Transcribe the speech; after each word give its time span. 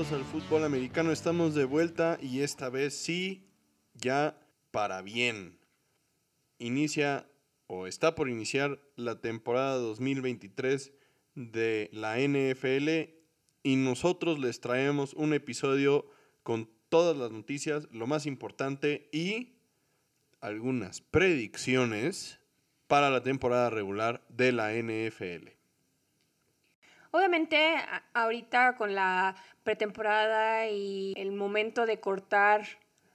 al 0.00 0.24
fútbol 0.24 0.64
americano, 0.64 1.12
estamos 1.12 1.54
de 1.54 1.66
vuelta 1.66 2.16
y 2.22 2.40
esta 2.40 2.70
vez 2.70 2.96
sí, 2.96 3.46
ya 3.92 4.40
para 4.70 5.02
bien. 5.02 5.58
Inicia 6.58 7.28
o 7.66 7.86
está 7.86 8.14
por 8.14 8.30
iniciar 8.30 8.80
la 8.96 9.20
temporada 9.20 9.74
2023 9.74 10.92
de 11.34 11.90
la 11.92 12.16
NFL 12.18 13.12
y 13.62 13.76
nosotros 13.76 14.38
les 14.38 14.60
traemos 14.60 15.12
un 15.12 15.34
episodio 15.34 16.06
con 16.44 16.70
todas 16.88 17.14
las 17.14 17.30
noticias, 17.30 17.86
lo 17.92 18.06
más 18.06 18.24
importante 18.24 19.10
y 19.12 19.58
algunas 20.40 21.02
predicciones 21.02 22.40
para 22.86 23.10
la 23.10 23.22
temporada 23.22 23.68
regular 23.68 24.24
de 24.30 24.52
la 24.52 24.72
NFL. 24.72 25.60
Obviamente, 27.12 27.74
ahorita 28.14 28.76
con 28.76 28.94
la 28.94 29.34
pretemporada 29.70 30.66
y 30.68 31.12
el 31.16 31.30
momento 31.30 31.86
de 31.86 32.00
cortar 32.00 32.66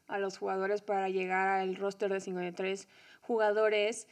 a 0.07 0.19
los 0.19 0.37
jugadores 0.37 0.81
para 0.81 1.09
llegar 1.09 1.49
al 1.49 1.75
roster 1.75 2.09
de 2.13 2.21
53 2.21 2.87
jugadores, 3.19 4.07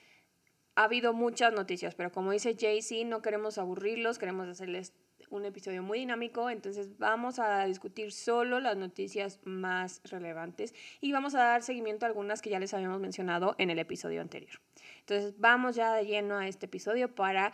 ha 0.75 0.83
habido 0.83 1.13
muchas 1.13 1.53
noticias, 1.53 1.95
pero 1.95 2.11
como 2.11 2.33
dice 2.33 2.57
Jay-Z, 2.59 3.07
no 3.07 3.21
queremos 3.21 3.57
aburrirlos, 3.57 4.19
queremos 4.19 4.49
hacerles 4.49 4.91
un 5.29 5.45
episodio 5.45 5.83
muy 5.83 5.99
dinámico, 5.99 6.49
entonces 6.49 6.97
vamos 6.97 7.39
a 7.39 7.63
discutir 7.63 8.11
solo 8.11 8.59
las 8.59 8.75
noticias 8.75 9.39
más 9.45 10.01
relevantes 10.03 10.75
y 10.99 11.13
vamos 11.13 11.35
a 11.35 11.45
dar 11.45 11.63
seguimiento 11.63 12.05
a 12.05 12.09
algunas 12.09 12.41
que 12.41 12.49
ya 12.49 12.59
les 12.59 12.73
habíamos 12.73 12.99
mencionado 12.99 13.55
en 13.57 13.69
el 13.69 13.79
episodio 13.79 14.19
anterior. 14.19 14.59
Entonces 14.99 15.39
vamos 15.39 15.77
ya 15.77 15.93
de 15.93 16.05
lleno 16.05 16.39
a 16.39 16.49
este 16.49 16.65
episodio 16.65 17.15
para 17.15 17.53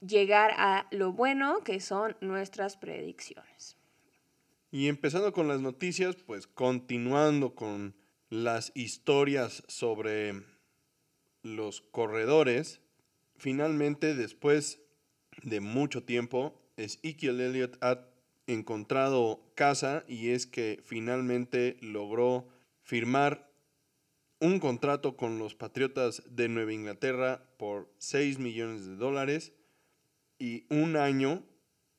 llegar 0.00 0.50
a 0.56 0.88
lo 0.90 1.12
bueno 1.12 1.62
que 1.62 1.78
son 1.78 2.16
nuestras 2.20 2.76
predicciones. 2.76 3.75
Y 4.70 4.88
empezando 4.88 5.32
con 5.32 5.48
las 5.48 5.60
noticias, 5.60 6.16
pues 6.16 6.46
continuando 6.46 7.54
con 7.54 7.94
las 8.28 8.72
historias 8.74 9.62
sobre 9.68 10.42
los 11.42 11.80
corredores, 11.80 12.80
finalmente 13.36 14.14
después 14.14 14.80
de 15.42 15.60
mucho 15.60 16.02
tiempo, 16.02 16.60
Ezekiel 16.76 17.40
Elliott 17.40 17.78
ha 17.82 18.08
encontrado 18.46 19.40
casa 19.54 20.04
y 20.08 20.30
es 20.30 20.46
que 20.46 20.80
finalmente 20.84 21.76
logró 21.80 22.48
firmar 22.82 23.50
un 24.40 24.60
contrato 24.60 25.16
con 25.16 25.38
los 25.38 25.54
Patriotas 25.54 26.22
de 26.28 26.48
Nueva 26.48 26.72
Inglaterra 26.72 27.48
por 27.56 27.90
6 27.98 28.38
millones 28.38 28.86
de 28.86 28.96
dólares 28.96 29.52
y 30.38 30.66
un 30.68 30.96
año 30.96 31.42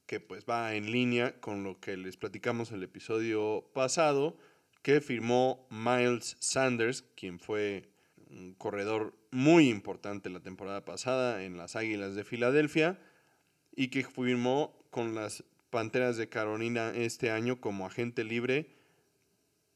que 0.08 0.20
pues 0.20 0.46
va 0.50 0.74
en 0.74 0.92
línea 0.92 1.40
con 1.40 1.64
lo 1.64 1.80
que 1.80 1.98
les 1.98 2.18
platicamos 2.18 2.72
en 2.72 2.78
el 2.78 2.84
episodio 2.84 3.70
pasado, 3.74 4.38
que 4.82 5.02
firmó 5.02 5.68
Miles 5.70 6.38
Sanders, 6.40 7.04
quien 7.16 7.40
fue 7.40 7.90
un 8.30 8.54
corredor 8.56 9.14
muy 9.32 9.70
importante 9.70 10.30
la 10.30 10.40
temporada 10.40 10.86
pasada 10.86 11.44
en 11.44 11.58
las 11.58 11.76
Águilas 11.76 12.16
de 12.16 12.24
Filadelfia 12.24 12.98
y 13.76 13.90
que 13.90 14.04
firmó 14.04 14.74
con 14.90 15.14
las 15.14 15.44
Panteras 15.70 16.16
de 16.16 16.30
Carolina 16.30 16.94
este 16.96 17.30
año 17.30 17.60
como 17.60 17.86
agente 17.86 18.24
libre 18.24 18.78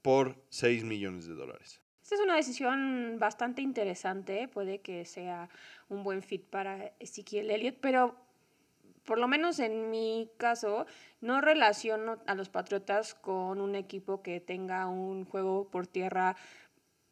por 0.01 0.41
6 0.49 0.85
millones 0.85 1.27
de 1.27 1.35
dólares. 1.35 1.81
Esta 2.01 2.15
es 2.15 2.21
una 2.21 2.37
decisión 2.37 3.17
bastante 3.19 3.61
interesante, 3.61 4.47
puede 4.47 4.79
que 4.79 5.05
sea 5.05 5.49
un 5.89 6.03
buen 6.03 6.23
fit 6.23 6.43
para 6.45 6.93
Ezequiel 6.99 7.51
Elliott, 7.51 7.77
pero 7.81 8.15
por 9.05 9.17
lo 9.19 9.27
menos 9.27 9.59
en 9.59 9.89
mi 9.89 10.29
caso, 10.37 10.85
no 11.19 11.41
relaciono 11.41 12.21
a 12.27 12.35
los 12.35 12.49
Patriotas 12.49 13.13
con 13.13 13.61
un 13.61 13.75
equipo 13.75 14.21
que 14.21 14.39
tenga 14.39 14.87
un 14.87 15.25
juego 15.25 15.69
por 15.69 15.87
tierra 15.87 16.35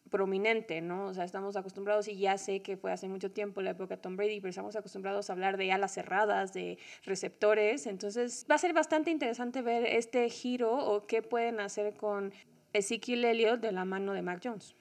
prominente, 0.09 0.81
¿no? 0.81 1.07
O 1.07 1.13
sea, 1.13 1.23
estamos 1.23 1.55
acostumbrados, 1.55 2.07
y 2.07 2.17
ya 2.17 2.37
sé 2.37 2.61
que 2.61 2.77
fue 2.77 2.91
hace 2.91 3.07
mucho 3.07 3.31
tiempo 3.31 3.61
la 3.61 3.71
época 3.71 3.95
de 3.95 4.01
Tom 4.01 4.17
Brady, 4.17 4.39
pero 4.41 4.49
estamos 4.49 4.75
acostumbrados 4.75 5.29
a 5.29 5.33
hablar 5.33 5.57
de 5.57 5.71
alas 5.71 5.93
cerradas, 5.93 6.51
de 6.53 6.77
receptores, 7.03 7.85
entonces 7.85 8.45
va 8.49 8.55
a 8.55 8.59
ser 8.59 8.73
bastante 8.73 9.11
interesante 9.11 9.61
ver 9.61 9.85
este 9.85 10.27
giro 10.29 10.73
o 10.73 11.05
qué 11.05 11.21
pueden 11.21 11.59
hacer 11.59 11.95
con 11.95 12.33
Ezekiel 12.73 13.25
Elliott 13.25 13.61
de 13.61 13.71
la 13.71 13.85
mano 13.85 14.13
de 14.13 14.21
Mac 14.21 14.41
Jones. 14.43 14.75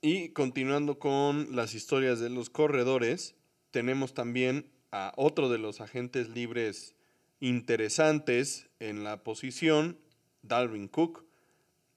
Y 0.00 0.30
continuando 0.30 0.98
con 0.98 1.56
las 1.56 1.74
historias 1.74 2.20
de 2.20 2.30
los 2.30 2.50
corredores, 2.50 3.34
tenemos 3.72 4.14
también 4.14 4.70
a 4.96 5.12
otro 5.16 5.50
de 5.50 5.58
los 5.58 5.82
agentes 5.82 6.30
libres 6.30 6.94
interesantes 7.38 8.68
en 8.80 9.04
la 9.04 9.22
posición, 9.22 9.98
Dalvin 10.42 10.88
Cook, 10.88 11.26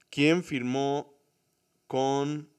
quien 0.09 0.43
firmó 0.43 1.13
con 1.87 2.49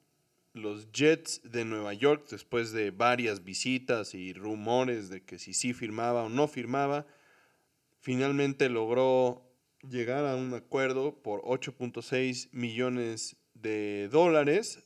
los 0.55 0.91
Jets 0.93 1.43
de 1.45 1.67
Nueva 1.67 1.93
York 1.93 2.27
después 2.31 2.73
de 2.73 2.91
varias 2.91 3.45
visitas 3.45 4.15
y 4.15 4.33
rumores 4.33 5.11
de 5.11 5.23
que 5.23 5.39
si 5.39 5.53
sí 5.53 5.75
firmaba 5.75 6.25
o 6.25 6.29
no 6.31 6.49
firmaba. 6.49 7.07
Finalmente 8.01 8.71
logró 8.71 9.43
llegar 9.89 10.25
a 10.25 10.37
un 10.37 10.55
acuerdo 10.55 11.23
por 11.23 11.43
8.6 11.43 12.49
millones 12.53 13.37
de 13.53 14.09
dólares, 14.09 14.83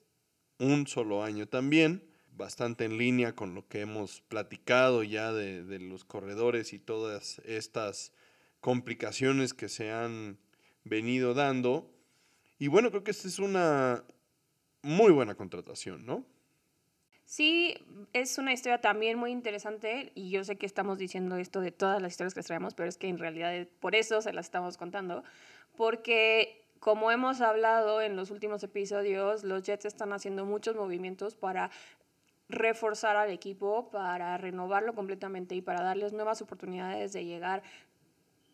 un 0.58 0.88
solo 0.88 1.22
año 1.22 1.46
también 1.46 2.13
bastante 2.36 2.84
en 2.84 2.98
línea 2.98 3.34
con 3.34 3.54
lo 3.54 3.66
que 3.68 3.80
hemos 3.80 4.20
platicado 4.22 5.02
ya 5.02 5.32
de, 5.32 5.78
los 5.78 6.04
corredores 6.04 6.72
y 6.72 6.78
todas 6.78 7.40
estas 7.44 8.12
complicaciones 8.60 9.54
que 9.54 9.68
se 9.68 9.90
han 9.90 10.38
venido 10.84 11.34
dando. 11.34 11.90
Y 12.58 12.68
bueno, 12.68 12.90
creo 12.90 13.04
que 13.04 13.10
esta 13.10 13.28
es 13.28 13.38
una 13.38 14.04
muy 14.82 15.12
buena 15.12 15.34
contratación, 15.34 16.06
¿no? 16.06 16.24
Sí, 17.26 17.74
es 18.12 18.36
una 18.36 18.52
historia 18.52 18.80
también 18.80 19.18
muy 19.18 19.30
interesante 19.30 20.12
y 20.14 20.30
yo 20.30 20.44
sé 20.44 20.56
que 20.56 20.66
estamos 20.66 20.98
diciendo 20.98 21.36
esto 21.36 21.60
de 21.60 21.72
todas 21.72 22.00
las 22.02 22.12
historias 22.12 22.34
que 22.34 22.42
traemos, 22.42 22.74
pero 22.74 22.88
es 22.88 22.98
que 22.98 23.08
en 23.08 23.18
realidad 23.18 23.66
por 23.80 23.94
eso 23.94 24.20
se 24.20 24.32
las 24.32 24.46
estamos 24.46 24.76
contando, 24.76 25.24
porque 25.74 26.64
como 26.80 27.10
hemos 27.10 27.40
hablado 27.40 28.02
en 28.02 28.14
los 28.14 28.30
últimos 28.30 28.62
episodios, 28.62 29.42
los 29.42 29.62
Jets 29.62 29.86
están 29.86 30.12
haciendo 30.12 30.44
muchos 30.44 30.76
movimientos 30.76 31.34
para 31.34 31.70
reforzar 32.48 33.16
al 33.16 33.30
equipo, 33.30 33.90
para 33.90 34.36
renovarlo 34.38 34.94
completamente 34.94 35.54
y 35.54 35.62
para 35.62 35.82
darles 35.82 36.12
nuevas 36.12 36.42
oportunidades 36.42 37.12
de 37.12 37.24
llegar 37.24 37.62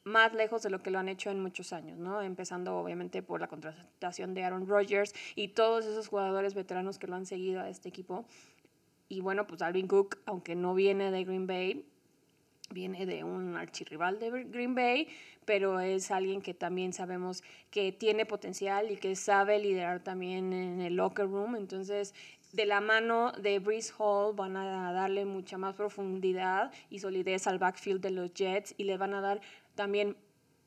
más 0.05 0.33
lejos 0.33 0.63
de 0.63 0.71
lo 0.71 0.83
que 0.83 0.91
lo 0.91 0.99
han 0.99 1.09
hecho 1.09 1.31
en 1.31 1.41
muchos 1.41 1.73
años, 1.73 1.99
¿no? 1.99 2.23
Empezando 2.23 2.77
obviamente 2.77 3.23
por 3.23 3.41
la 3.41 3.49
contratación 3.49 4.35
de 4.35 4.45
Aaron 4.45 4.67
Rodgers 4.67 5.15
y 5.35 5.49
todos 5.49 5.85
esos 5.85 6.09
jugadores 6.09 6.55
veteranos 6.55 6.99
que 6.99 7.07
lo 7.07 7.17
han 7.17 7.27
seguido 7.27 7.61
a 7.61 7.69
este 7.69 7.89
equipo. 7.89 8.25
Y 9.09 9.21
bueno, 9.21 9.47
pues 9.47 9.61
Alvin 9.61 9.89
Cook, 9.89 10.19
aunque 10.25 10.55
no 10.55 10.75
viene 10.75 11.11
de 11.11 11.25
Green 11.25 11.47
Bay, 11.47 11.85
viene 12.71 13.05
de 13.05 13.25
un 13.25 13.57
archirrival 13.57 14.19
de 14.19 14.45
Green 14.45 14.75
Bay, 14.75 15.09
pero 15.45 15.81
es 15.81 16.11
alguien 16.11 16.41
que 16.41 16.55
también 16.55 16.93
sabemos 16.93 17.43
que 17.71 17.93
tiene 17.93 18.25
potencial 18.25 18.91
y 18.91 18.97
que 18.97 19.17
sabe 19.17 19.59
liderar 19.59 20.01
también 20.01 20.53
en 20.53 20.81
el 20.81 20.95
locker 20.95 21.27
room. 21.27 21.57
Entonces, 21.57 22.15
de 22.53 22.67
la 22.67 22.81
mano 22.81 23.33
de 23.33 23.59
Breeze 23.59 23.93
Hall 23.99 24.35
van 24.35 24.57
a 24.57 24.93
darle 24.93 25.25
mucha 25.25 25.59
más 25.59 25.75
profundidad 25.75 26.73
y 26.89 26.99
solidez 26.99 27.47
al 27.47 27.59
backfield 27.59 28.01
de 28.01 28.11
los 28.11 28.35
Jets 28.35 28.75
y 28.77 28.85
le 28.85 28.97
van 28.97 29.15
a 29.15 29.21
dar 29.21 29.41
también 29.75 30.17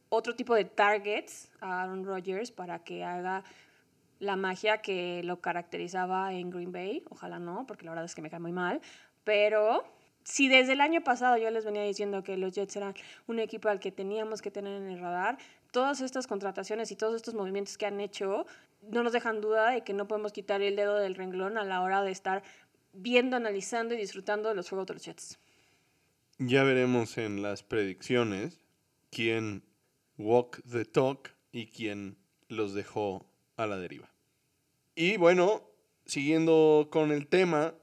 otro 0.09 0.35
tipo 0.35 0.55
de 0.55 0.65
targets 0.65 1.51
a 1.59 1.83
Aaron 1.83 2.05
Rodgers 2.05 2.51
para 2.51 2.83
que 2.83 3.03
haga 3.03 3.43
la 4.19 4.35
magia 4.35 4.77
que 4.77 5.21
lo 5.23 5.41
caracterizaba 5.41 6.33
en 6.33 6.49
Green 6.49 6.71
Bay. 6.71 7.03
Ojalá 7.09 7.39
no, 7.39 7.65
porque 7.67 7.85
la 7.85 7.91
verdad 7.91 8.05
es 8.05 8.15
que 8.15 8.21
me 8.21 8.29
cae 8.29 8.39
muy 8.39 8.53
mal. 8.53 8.79
Pero 9.23 9.83
si 10.23 10.47
desde 10.47 10.73
el 10.73 10.81
año 10.81 11.03
pasado 11.03 11.37
yo 11.37 11.49
les 11.49 11.65
venía 11.65 11.83
diciendo 11.83 12.23
que 12.23 12.37
los 12.37 12.53
Jets 12.53 12.75
eran 12.75 12.93
un 13.27 13.39
equipo 13.39 13.69
al 13.69 13.79
que 13.79 13.91
teníamos 13.91 14.41
que 14.41 14.51
tener 14.51 14.81
en 14.81 14.89
el 14.89 14.99
radar, 14.99 15.37
todas 15.73 16.01
estas 16.01 16.27
contrataciones 16.27 16.91
y 16.91 16.95
todos 16.95 17.15
estos 17.15 17.33
movimientos 17.33 17.79
que 17.79 17.87
han 17.87 17.99
hecho 17.99 18.45
no 18.83 19.01
nos 19.01 19.11
dejan 19.11 19.41
duda 19.41 19.71
de 19.71 19.83
que 19.83 19.91
no 19.91 20.07
podemos 20.07 20.31
quitar 20.31 20.61
el 20.61 20.75
dedo 20.75 20.97
del 20.97 21.15
renglón 21.15 21.57
a 21.57 21.65
la 21.65 21.81
hora 21.81 22.03
de 22.03 22.11
estar 22.11 22.43
viendo, 22.93 23.35
analizando 23.35 23.95
y 23.95 23.97
disfrutando 23.97 24.49
de 24.49 24.55
los 24.55 24.69
juegos 24.69 24.85
de 24.85 24.93
los 24.93 25.03
Jets. 25.03 25.39
Ya 26.37 26.63
veremos 26.63 27.17
en 27.17 27.41
las 27.41 27.63
predicciones 27.63 28.59
quién 29.09 29.63
walk 30.19 30.61
the 30.71 30.85
talk 30.85 31.31
y 31.51 31.67
quién 31.67 32.17
los 32.49 32.75
dejó 32.75 33.25
a 33.57 33.65
la 33.65 33.77
deriva. 33.77 34.11
Y 34.93 35.17
bueno, 35.17 35.63
siguiendo 36.05 36.87
con 36.91 37.11
el 37.11 37.27
tema, 37.27 37.73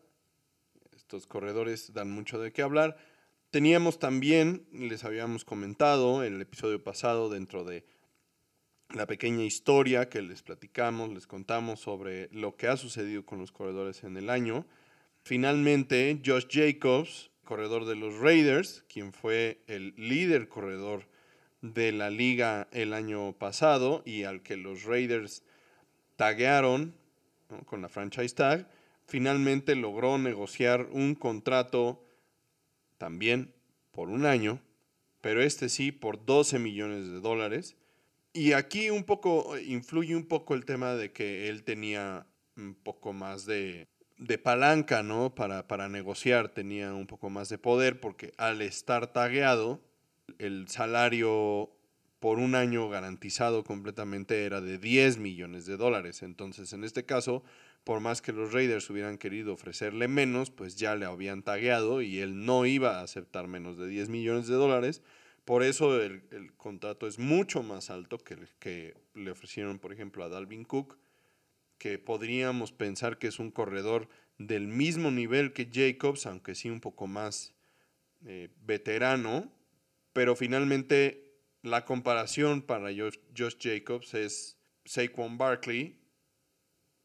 estos 0.94 1.26
corredores 1.26 1.92
dan 1.92 2.08
mucho 2.08 2.38
de 2.38 2.52
qué 2.52 2.62
hablar. 2.62 2.96
Teníamos 3.50 3.98
también, 3.98 4.64
les 4.72 5.04
habíamos 5.04 5.44
comentado 5.44 6.22
en 6.22 6.34
el 6.36 6.42
episodio 6.42 6.84
pasado 6.84 7.28
dentro 7.28 7.64
de 7.64 7.84
la 8.94 9.06
pequeña 9.06 9.42
historia 9.42 10.08
que 10.08 10.22
les 10.22 10.44
platicamos, 10.44 11.10
les 11.10 11.26
contamos 11.26 11.80
sobre 11.80 12.28
lo 12.30 12.54
que 12.54 12.68
ha 12.68 12.76
sucedido 12.76 13.26
con 13.26 13.40
los 13.40 13.50
corredores 13.50 14.04
en 14.04 14.16
el 14.16 14.30
año. 14.30 14.66
Finalmente, 15.24 16.22
Josh 16.24 16.46
Jacobs, 16.48 17.32
corredor 17.42 17.86
de 17.86 17.96
los 17.96 18.20
Raiders, 18.20 18.84
quien 18.88 19.12
fue 19.12 19.64
el 19.66 19.94
líder 19.96 20.48
corredor 20.48 21.08
de 21.60 21.90
la 21.90 22.08
liga 22.08 22.68
el 22.70 22.94
año 22.94 23.32
pasado 23.32 24.04
y 24.06 24.22
al 24.22 24.44
que 24.44 24.56
los 24.56 24.84
Raiders 24.84 25.42
taguearon 26.14 26.94
con 27.66 27.82
la 27.82 27.88
franchise 27.88 28.32
tag, 28.32 28.70
finalmente 29.06 29.74
logró 29.74 30.18
negociar 30.18 30.86
un 30.92 31.16
contrato 31.16 32.00
también 33.00 33.54
por 33.92 34.10
un 34.10 34.26
año, 34.26 34.60
pero 35.22 35.42
este 35.42 35.70
sí 35.70 35.90
por 35.90 36.26
12 36.26 36.58
millones 36.58 37.06
de 37.08 37.20
dólares. 37.20 37.74
Y 38.34 38.52
aquí 38.52 38.90
un 38.90 39.04
poco 39.04 39.58
influye 39.58 40.14
un 40.14 40.26
poco 40.26 40.54
el 40.54 40.66
tema 40.66 40.94
de 40.94 41.10
que 41.10 41.48
él 41.48 41.64
tenía 41.64 42.26
un 42.58 42.74
poco 42.74 43.14
más 43.14 43.46
de, 43.46 43.88
de 44.18 44.36
palanca, 44.36 45.02
¿no? 45.02 45.34
Para, 45.34 45.66
para 45.66 45.88
negociar, 45.88 46.50
tenía 46.50 46.92
un 46.92 47.06
poco 47.06 47.30
más 47.30 47.48
de 47.48 47.56
poder 47.56 48.00
porque 48.00 48.34
al 48.36 48.60
estar 48.60 49.12
tagueado, 49.14 49.80
el 50.38 50.68
salario 50.68 51.70
por 52.20 52.38
un 52.38 52.54
año 52.54 52.88
garantizado 52.88 53.64
completamente 53.64 54.44
era 54.44 54.60
de 54.60 54.78
10 54.78 55.18
millones 55.18 55.64
de 55.64 55.78
dólares. 55.78 56.22
Entonces, 56.22 56.72
en 56.74 56.84
este 56.84 57.04
caso, 57.04 57.42
por 57.82 58.00
más 58.00 58.20
que 58.20 58.32
los 58.32 58.52
Raiders 58.52 58.88
hubieran 58.90 59.16
querido 59.16 59.54
ofrecerle 59.54 60.06
menos, 60.06 60.50
pues 60.50 60.76
ya 60.76 60.94
le 60.96 61.06
habían 61.06 61.42
tagueado 61.42 62.02
y 62.02 62.20
él 62.20 62.44
no 62.44 62.66
iba 62.66 62.98
a 62.98 63.02
aceptar 63.02 63.48
menos 63.48 63.78
de 63.78 63.88
10 63.88 64.10
millones 64.10 64.46
de 64.46 64.54
dólares. 64.54 65.02
Por 65.46 65.62
eso 65.62 66.00
el, 66.00 66.22
contrato 66.58 67.06
es 67.06 67.18
mucho 67.18 67.62
más 67.62 67.88
alto 67.88 68.18
que 68.18 68.34
el 68.34 68.48
que 68.58 68.94
le 69.14 69.30
ofrecieron, 69.30 69.78
por 69.78 69.92
ejemplo, 69.92 70.22
a 70.22 70.28
Dalvin 70.28 70.64
Cook, 70.64 70.98
que 71.78 71.98
podríamos 71.98 72.70
pensar 72.70 73.18
que 73.18 73.28
es 73.28 73.38
un 73.38 73.50
corredor 73.50 74.08
del 74.36 74.68
mismo 74.68 75.10
nivel 75.10 75.54
que 75.54 75.70
Jacobs, 75.72 76.26
aunque 76.26 76.54
sí 76.54 76.68
un 76.68 76.80
poco 76.80 77.06
más 77.06 77.54
eh, 78.26 78.50
veterano, 78.62 79.50
pero 80.12 80.36
finalmente 80.36 81.29
la 81.62 81.84
comparación 81.84 82.62
para 82.62 82.88
Josh 82.94 83.56
Jacobs 83.58 84.14
es 84.14 84.58
Saquon 84.84 85.38
Barkley, 85.38 85.98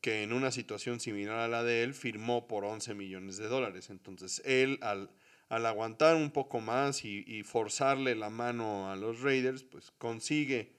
que 0.01 0.23
en 0.23 0.33
una 0.33 0.51
situación 0.51 0.99
similar 0.99 1.39
a 1.39 1.47
la 1.47 1.63
de 1.63 1.83
él 1.83 1.93
firmó 1.93 2.47
por 2.47 2.63
11 2.63 2.93
millones 2.93 3.37
de 3.37 3.47
dólares. 3.47 3.89
Entonces 3.89 4.41
él 4.45 4.79
al, 4.81 5.09
al 5.49 5.65
aguantar 5.65 6.15
un 6.15 6.31
poco 6.31 6.59
más 6.59 7.03
y, 7.03 7.43
forzarle 7.43 8.15
la 8.15 8.29
mano 8.29 8.89
a 8.91 8.95
los 8.95 9.21
Raiders, 9.21 9.63
pues 9.63 9.91
consigue 9.97 10.73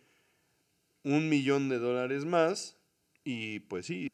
un 1.02 1.28
millón 1.28 1.68
de 1.68 1.78
dólares 1.78 2.24
más 2.24 2.76
y 3.24 3.60
pues 3.60 3.86
sí, 3.86 4.08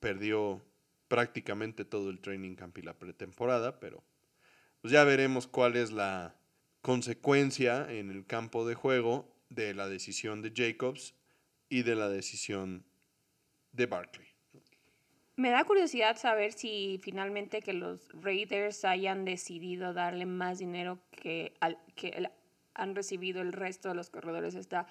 perdió 0.00 0.62
prácticamente 1.08 1.84
todo 1.84 2.10
el 2.10 2.20
training 2.20 2.54
camp 2.54 2.78
y 2.78 2.82
la 2.82 2.98
pretemporada, 2.98 3.78
pero 3.78 4.02
pues 4.80 4.92
ya 4.92 5.04
veremos 5.04 5.46
cuál 5.46 5.76
es 5.76 5.92
la, 5.92 6.34
consecuencia 6.82 7.90
en 7.90 8.10
el 8.10 8.26
campo 8.26 8.66
de 8.66 8.74
juego 8.74 9.28
de 9.48 9.72
la 9.72 9.88
decisión 9.88 10.42
de 10.42 10.52
Jacobs 10.54 11.14
y 11.68 11.82
de 11.82 11.94
la 11.94 12.08
decisión 12.08 12.84
de 13.72 13.86
Barkley. 13.86 14.26
Me 15.36 15.50
da 15.50 15.64
curiosidad 15.64 16.18
saber 16.18 16.52
si 16.52 17.00
finalmente 17.02 17.62
que 17.62 17.72
los 17.72 18.08
Raiders 18.12 18.84
hayan 18.84 19.24
decidido 19.24 19.94
darle 19.94 20.26
más 20.26 20.58
dinero 20.58 20.98
que, 21.10 21.54
al, 21.60 21.78
que 21.94 22.28
han 22.74 22.94
recibido 22.94 23.40
el 23.40 23.52
resto 23.52 23.88
de 23.88 23.94
los 23.94 24.10
corredores 24.10 24.54
esta 24.54 24.86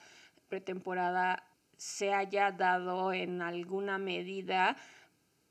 pretemporada 0.47 1.43
se 1.77 2.13
haya 2.13 2.51
dado 2.51 3.13
en 3.13 3.41
alguna 3.41 3.97
medida 3.97 4.77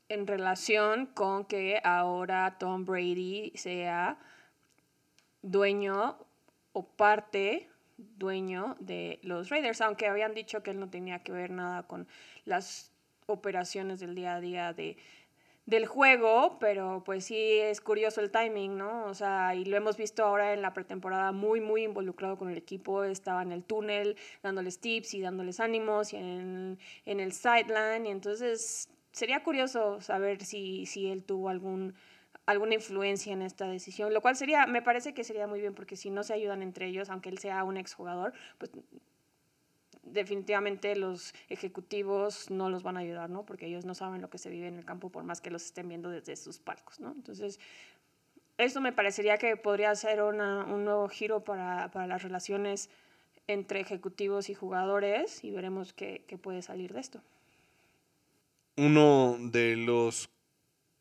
en 0.09 0.27
relación 0.27 1.05
con 1.07 1.45
que 1.45 1.79
ahora 1.83 2.57
Tom 2.57 2.85
Brady 2.85 3.51
sea 3.55 4.19
dueño 5.41 6.17
o 6.73 6.85
parte 6.85 7.69
dueño 7.97 8.77
de 8.79 9.19
los 9.23 9.49
Raiders, 9.49 9.81
aunque 9.81 10.07
habían 10.07 10.33
dicho 10.33 10.63
que 10.63 10.71
él 10.71 10.79
no 10.79 10.89
tenía 10.89 11.19
que 11.19 11.31
ver 11.31 11.51
nada 11.51 11.83
con 11.83 12.07
las 12.45 12.91
operaciones 13.27 13.99
del 13.99 14.15
día 14.15 14.35
a 14.35 14.41
día 14.41 14.73
de, 14.73 14.97
del 15.65 15.85
juego, 15.85 16.57
pero 16.59 17.03
pues 17.05 17.25
sí 17.25 17.37
es 17.37 17.79
curioso 17.81 18.21
el 18.21 18.31
timing, 18.31 18.77
¿no? 18.77 19.05
O 19.05 19.13
sea, 19.13 19.55
y 19.55 19.65
lo 19.65 19.77
hemos 19.77 19.97
visto 19.97 20.23
ahora 20.23 20.53
en 20.53 20.61
la 20.61 20.73
pretemporada 20.73 21.31
muy, 21.31 21.61
muy 21.61 21.83
involucrado 21.83 22.37
con 22.37 22.49
el 22.49 22.57
equipo, 22.57 23.03
estaba 23.03 23.43
en 23.43 23.51
el 23.51 23.63
túnel 23.63 24.17
dándoles 24.41 24.79
tips 24.79 25.13
y 25.13 25.21
dándoles 25.21 25.59
ánimos 25.59 26.13
y 26.13 26.17
en, 26.17 26.79
en 27.05 27.19
el 27.19 27.31
sideline, 27.31 28.05
y 28.05 28.09
entonces 28.09 28.89
sería 29.11 29.43
curioso 29.43 30.01
saber 30.01 30.43
si, 30.43 30.85
si 30.85 31.07
él 31.07 31.23
tuvo 31.23 31.49
algún 31.49 31.93
alguna 32.51 32.75
influencia 32.75 33.33
en 33.33 33.41
esta 33.41 33.67
decisión, 33.67 34.13
lo 34.13 34.21
cual 34.21 34.35
sería, 34.35 34.67
me 34.67 34.81
parece 34.81 35.13
que 35.13 35.23
sería 35.23 35.47
muy 35.47 35.59
bien 35.59 35.73
porque 35.73 35.95
si 35.95 36.09
no 36.09 36.23
se 36.23 36.33
ayudan 36.33 36.61
entre 36.61 36.87
ellos, 36.87 37.09
aunque 37.09 37.29
él 37.29 37.37
sea 37.39 37.63
un 37.63 37.77
exjugador, 37.77 38.33
pues 38.57 38.71
definitivamente 40.03 40.95
los 40.95 41.33
ejecutivos 41.49 42.49
no 42.49 42.69
los 42.69 42.83
van 42.83 42.97
a 42.97 43.01
ayudar, 43.01 43.29
¿no? 43.29 43.45
Porque 43.45 43.67
ellos 43.67 43.85
no 43.85 43.95
saben 43.95 44.21
lo 44.21 44.29
que 44.29 44.37
se 44.37 44.49
vive 44.49 44.67
en 44.67 44.77
el 44.77 44.85
campo 44.85 45.09
por 45.09 45.23
más 45.23 45.41
que 45.41 45.51
los 45.51 45.63
estén 45.63 45.87
viendo 45.87 46.09
desde 46.09 46.35
sus 46.35 46.59
palcos, 46.59 46.99
¿no? 46.99 47.11
Entonces, 47.11 47.59
esto 48.57 48.81
me 48.81 48.91
parecería 48.91 49.37
que 49.37 49.55
podría 49.57 49.93
ser 49.95 50.21
una, 50.21 50.65
un 50.65 50.85
nuevo 50.85 51.07
giro 51.07 51.43
para, 51.43 51.89
para, 51.91 52.07
las 52.07 52.23
relaciones 52.23 52.89
entre 53.47 53.79
ejecutivos 53.79 54.49
y 54.49 54.53
jugadores 54.53 55.43
y 55.43 55.51
veremos 55.51 55.93
qué, 55.93 56.23
qué 56.27 56.37
puede 56.37 56.61
salir 56.61 56.93
de 56.93 56.99
esto. 56.99 57.21
Uno 58.77 59.37
de 59.39 59.75
los 59.75 60.29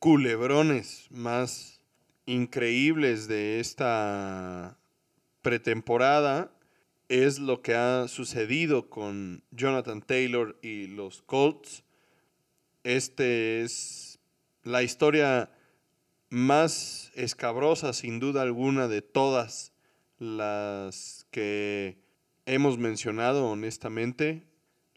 culebrones 0.00 1.06
más 1.10 1.78
increíbles 2.24 3.28
de 3.28 3.60
esta 3.60 4.78
pretemporada 5.42 6.50
es 7.10 7.38
lo 7.38 7.60
que 7.60 7.74
ha 7.74 8.08
sucedido 8.08 8.88
con 8.88 9.44
Jonathan 9.50 10.00
Taylor 10.00 10.58
y 10.62 10.86
los 10.86 11.20
Colts. 11.20 11.84
Este 12.82 13.60
es 13.60 14.18
la 14.62 14.82
historia 14.82 15.50
más 16.30 17.12
escabrosa, 17.14 17.92
sin 17.92 18.20
duda 18.20 18.40
alguna, 18.40 18.88
de 18.88 19.02
todas 19.02 19.74
las 20.18 21.26
que 21.30 21.98
hemos 22.46 22.78
mencionado, 22.78 23.50
honestamente. 23.50 24.49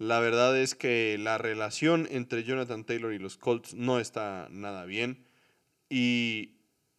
La 0.04 0.20
verdad 0.20 0.58
es 0.58 0.76
que 0.76 1.18
la 1.18 1.38
relación 1.38 2.10
entre 2.12 2.44
Jonathan 2.44 2.84
Taylor 2.84 3.14
y 3.14 3.20
los 3.20 3.38
Colts 3.38 3.74
no 3.74 4.02
está 4.02 4.50
nada 4.52 4.84
bien 4.84 5.24
y 5.90 6.58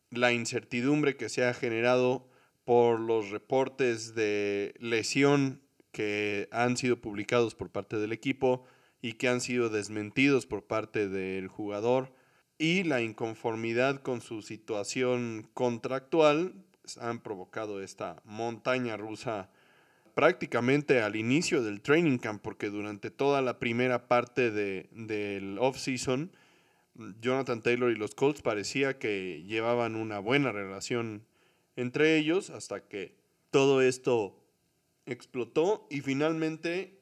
la 0.08 0.32
incertidumbre 0.32 1.14
que 1.18 1.28
se 1.28 1.44
ha 1.44 1.52
generado 1.52 2.26
por 2.64 2.98
los 2.98 3.28
reportes 3.28 4.14
de 4.14 4.72
lesión 4.78 5.60
que 5.92 6.48
han 6.50 6.78
sido 6.78 7.02
publicados 7.02 7.54
por 7.54 7.68
parte 7.68 7.98
del 7.98 8.10
equipo 8.10 8.64
y 9.02 9.12
que 9.12 9.28
han 9.28 9.42
sido 9.42 9.68
desmentidos 9.68 10.46
por 10.46 10.64
parte 10.64 11.06
del 11.06 11.48
jugador 11.48 12.10
y 12.56 12.84
la 12.84 13.02
inconformidad 13.02 14.00
con 14.00 14.22
su 14.22 14.40
situación 14.40 15.50
contractual 15.52 16.54
han 16.98 17.20
provocado 17.20 17.82
esta 17.82 18.22
montaña 18.24 18.96
rusa 18.96 19.50
prácticamente 20.14 21.00
al 21.00 21.16
inicio 21.16 21.62
del 21.62 21.80
training 21.80 22.18
camp, 22.18 22.42
porque 22.42 22.70
durante 22.70 23.10
toda 23.10 23.42
la 23.42 23.58
primera 23.58 24.06
parte 24.06 24.50
de, 24.50 24.88
del 24.92 25.58
off-season, 25.58 26.30
Jonathan 27.20 27.62
Taylor 27.62 27.90
y 27.90 27.96
los 27.96 28.14
Colts 28.14 28.42
parecía 28.42 28.98
que 28.98 29.42
llevaban 29.46 29.96
una 29.96 30.20
buena 30.20 30.52
relación 30.52 31.26
entre 31.76 32.16
ellos 32.16 32.50
hasta 32.50 32.86
que 32.86 33.16
todo 33.50 33.82
esto 33.82 34.40
explotó 35.06 35.86
y 35.90 36.00
finalmente 36.00 37.00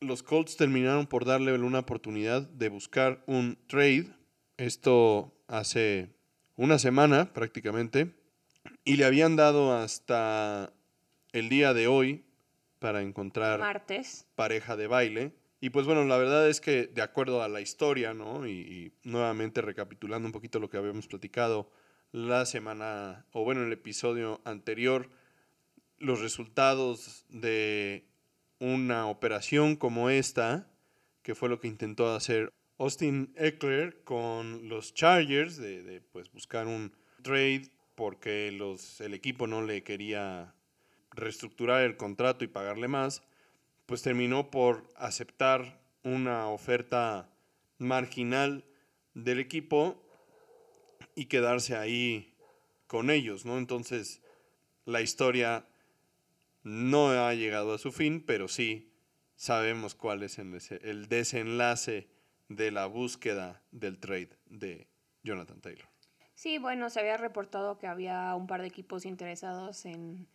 los 0.00 0.22
Colts 0.22 0.56
terminaron 0.56 1.06
por 1.06 1.24
darle 1.24 1.52
una 1.54 1.80
oportunidad 1.80 2.42
de 2.42 2.68
buscar 2.68 3.22
un 3.26 3.58
trade. 3.66 4.08
Esto 4.56 5.32
hace 5.48 6.10
una 6.56 6.78
semana 6.78 7.32
prácticamente. 7.32 8.14
Y 8.84 8.96
le 8.96 9.04
habían 9.04 9.36
dado 9.36 9.74
hasta 9.76 10.72
el 11.32 11.48
día 11.48 11.74
de 11.74 11.86
hoy 11.86 12.24
para 12.82 13.00
encontrar 13.00 13.60
Martes. 13.60 14.26
pareja 14.34 14.76
de 14.76 14.88
baile. 14.88 15.32
Y 15.60 15.70
pues 15.70 15.86
bueno, 15.86 16.04
la 16.04 16.16
verdad 16.16 16.48
es 16.48 16.60
que 16.60 16.88
de 16.88 17.00
acuerdo 17.02 17.40
a 17.42 17.48
la 17.48 17.60
historia, 17.60 18.12
¿no? 18.12 18.48
Y, 18.48 18.92
nuevamente 19.04 19.62
recapitulando 19.62 20.26
un 20.26 20.32
poquito 20.32 20.58
lo 20.58 20.68
que 20.68 20.76
habíamos 20.76 21.06
platicado 21.06 21.70
la 22.10 22.44
semana, 22.44 23.26
o 23.32 23.44
bueno, 23.44 23.60
en 23.60 23.68
el 23.68 23.72
episodio 23.72 24.40
anterior, 24.44 25.08
los 25.98 26.20
resultados 26.20 27.24
de 27.28 28.08
una 28.58 29.06
operación 29.06 29.76
como 29.76 30.10
esta, 30.10 30.68
que 31.22 31.36
fue 31.36 31.48
lo 31.48 31.60
que 31.60 31.68
intentó 31.68 32.12
hacer 32.12 32.52
Austin 32.78 33.32
Eckler 33.36 34.02
con 34.02 34.68
los 34.68 34.94
Chargers, 34.94 35.56
de, 35.56 35.84
de 35.84 36.00
pues 36.00 36.32
buscar 36.32 36.66
un 36.66 36.92
trade 37.22 37.70
porque 37.94 38.50
los, 38.50 39.00
el 39.00 39.14
equipo 39.14 39.46
no 39.46 39.62
le 39.62 39.84
quería 39.84 40.56
reestructurar 41.12 41.82
el 41.82 41.96
contrato 41.96 42.44
y 42.44 42.48
pagarle 42.48 42.88
más, 42.88 43.22
pues 43.86 44.02
terminó 44.02 44.50
por 44.50 44.88
aceptar 44.96 45.80
una 46.02 46.48
oferta 46.48 47.30
marginal 47.78 48.64
del 49.14 49.38
equipo 49.38 50.02
y 51.14 51.26
quedarse 51.26 51.76
ahí 51.76 52.34
con 52.86 53.10
ellos, 53.10 53.44
¿no? 53.44 53.58
Entonces, 53.58 54.22
la 54.84 55.00
historia 55.00 55.66
no 56.62 57.08
ha 57.10 57.34
llegado 57.34 57.74
a 57.74 57.78
su 57.78 57.92
fin, 57.92 58.24
pero 58.24 58.48
sí 58.48 58.92
sabemos 59.36 59.94
cuál 59.94 60.22
es 60.22 60.38
el 60.38 61.08
desenlace 61.08 62.08
de 62.48 62.70
la 62.70 62.86
búsqueda 62.86 63.62
del 63.70 63.98
trade 63.98 64.30
de 64.46 64.88
Jonathan 65.22 65.60
Taylor. 65.60 65.86
Sí, 66.34 66.58
bueno, 66.58 66.90
se 66.90 67.00
había 67.00 67.16
reportado 67.16 67.78
que 67.78 67.86
había 67.86 68.34
un 68.34 68.46
par 68.46 68.62
de 68.62 68.68
equipos 68.68 69.06
interesados 69.06 69.84
en, 69.84 70.26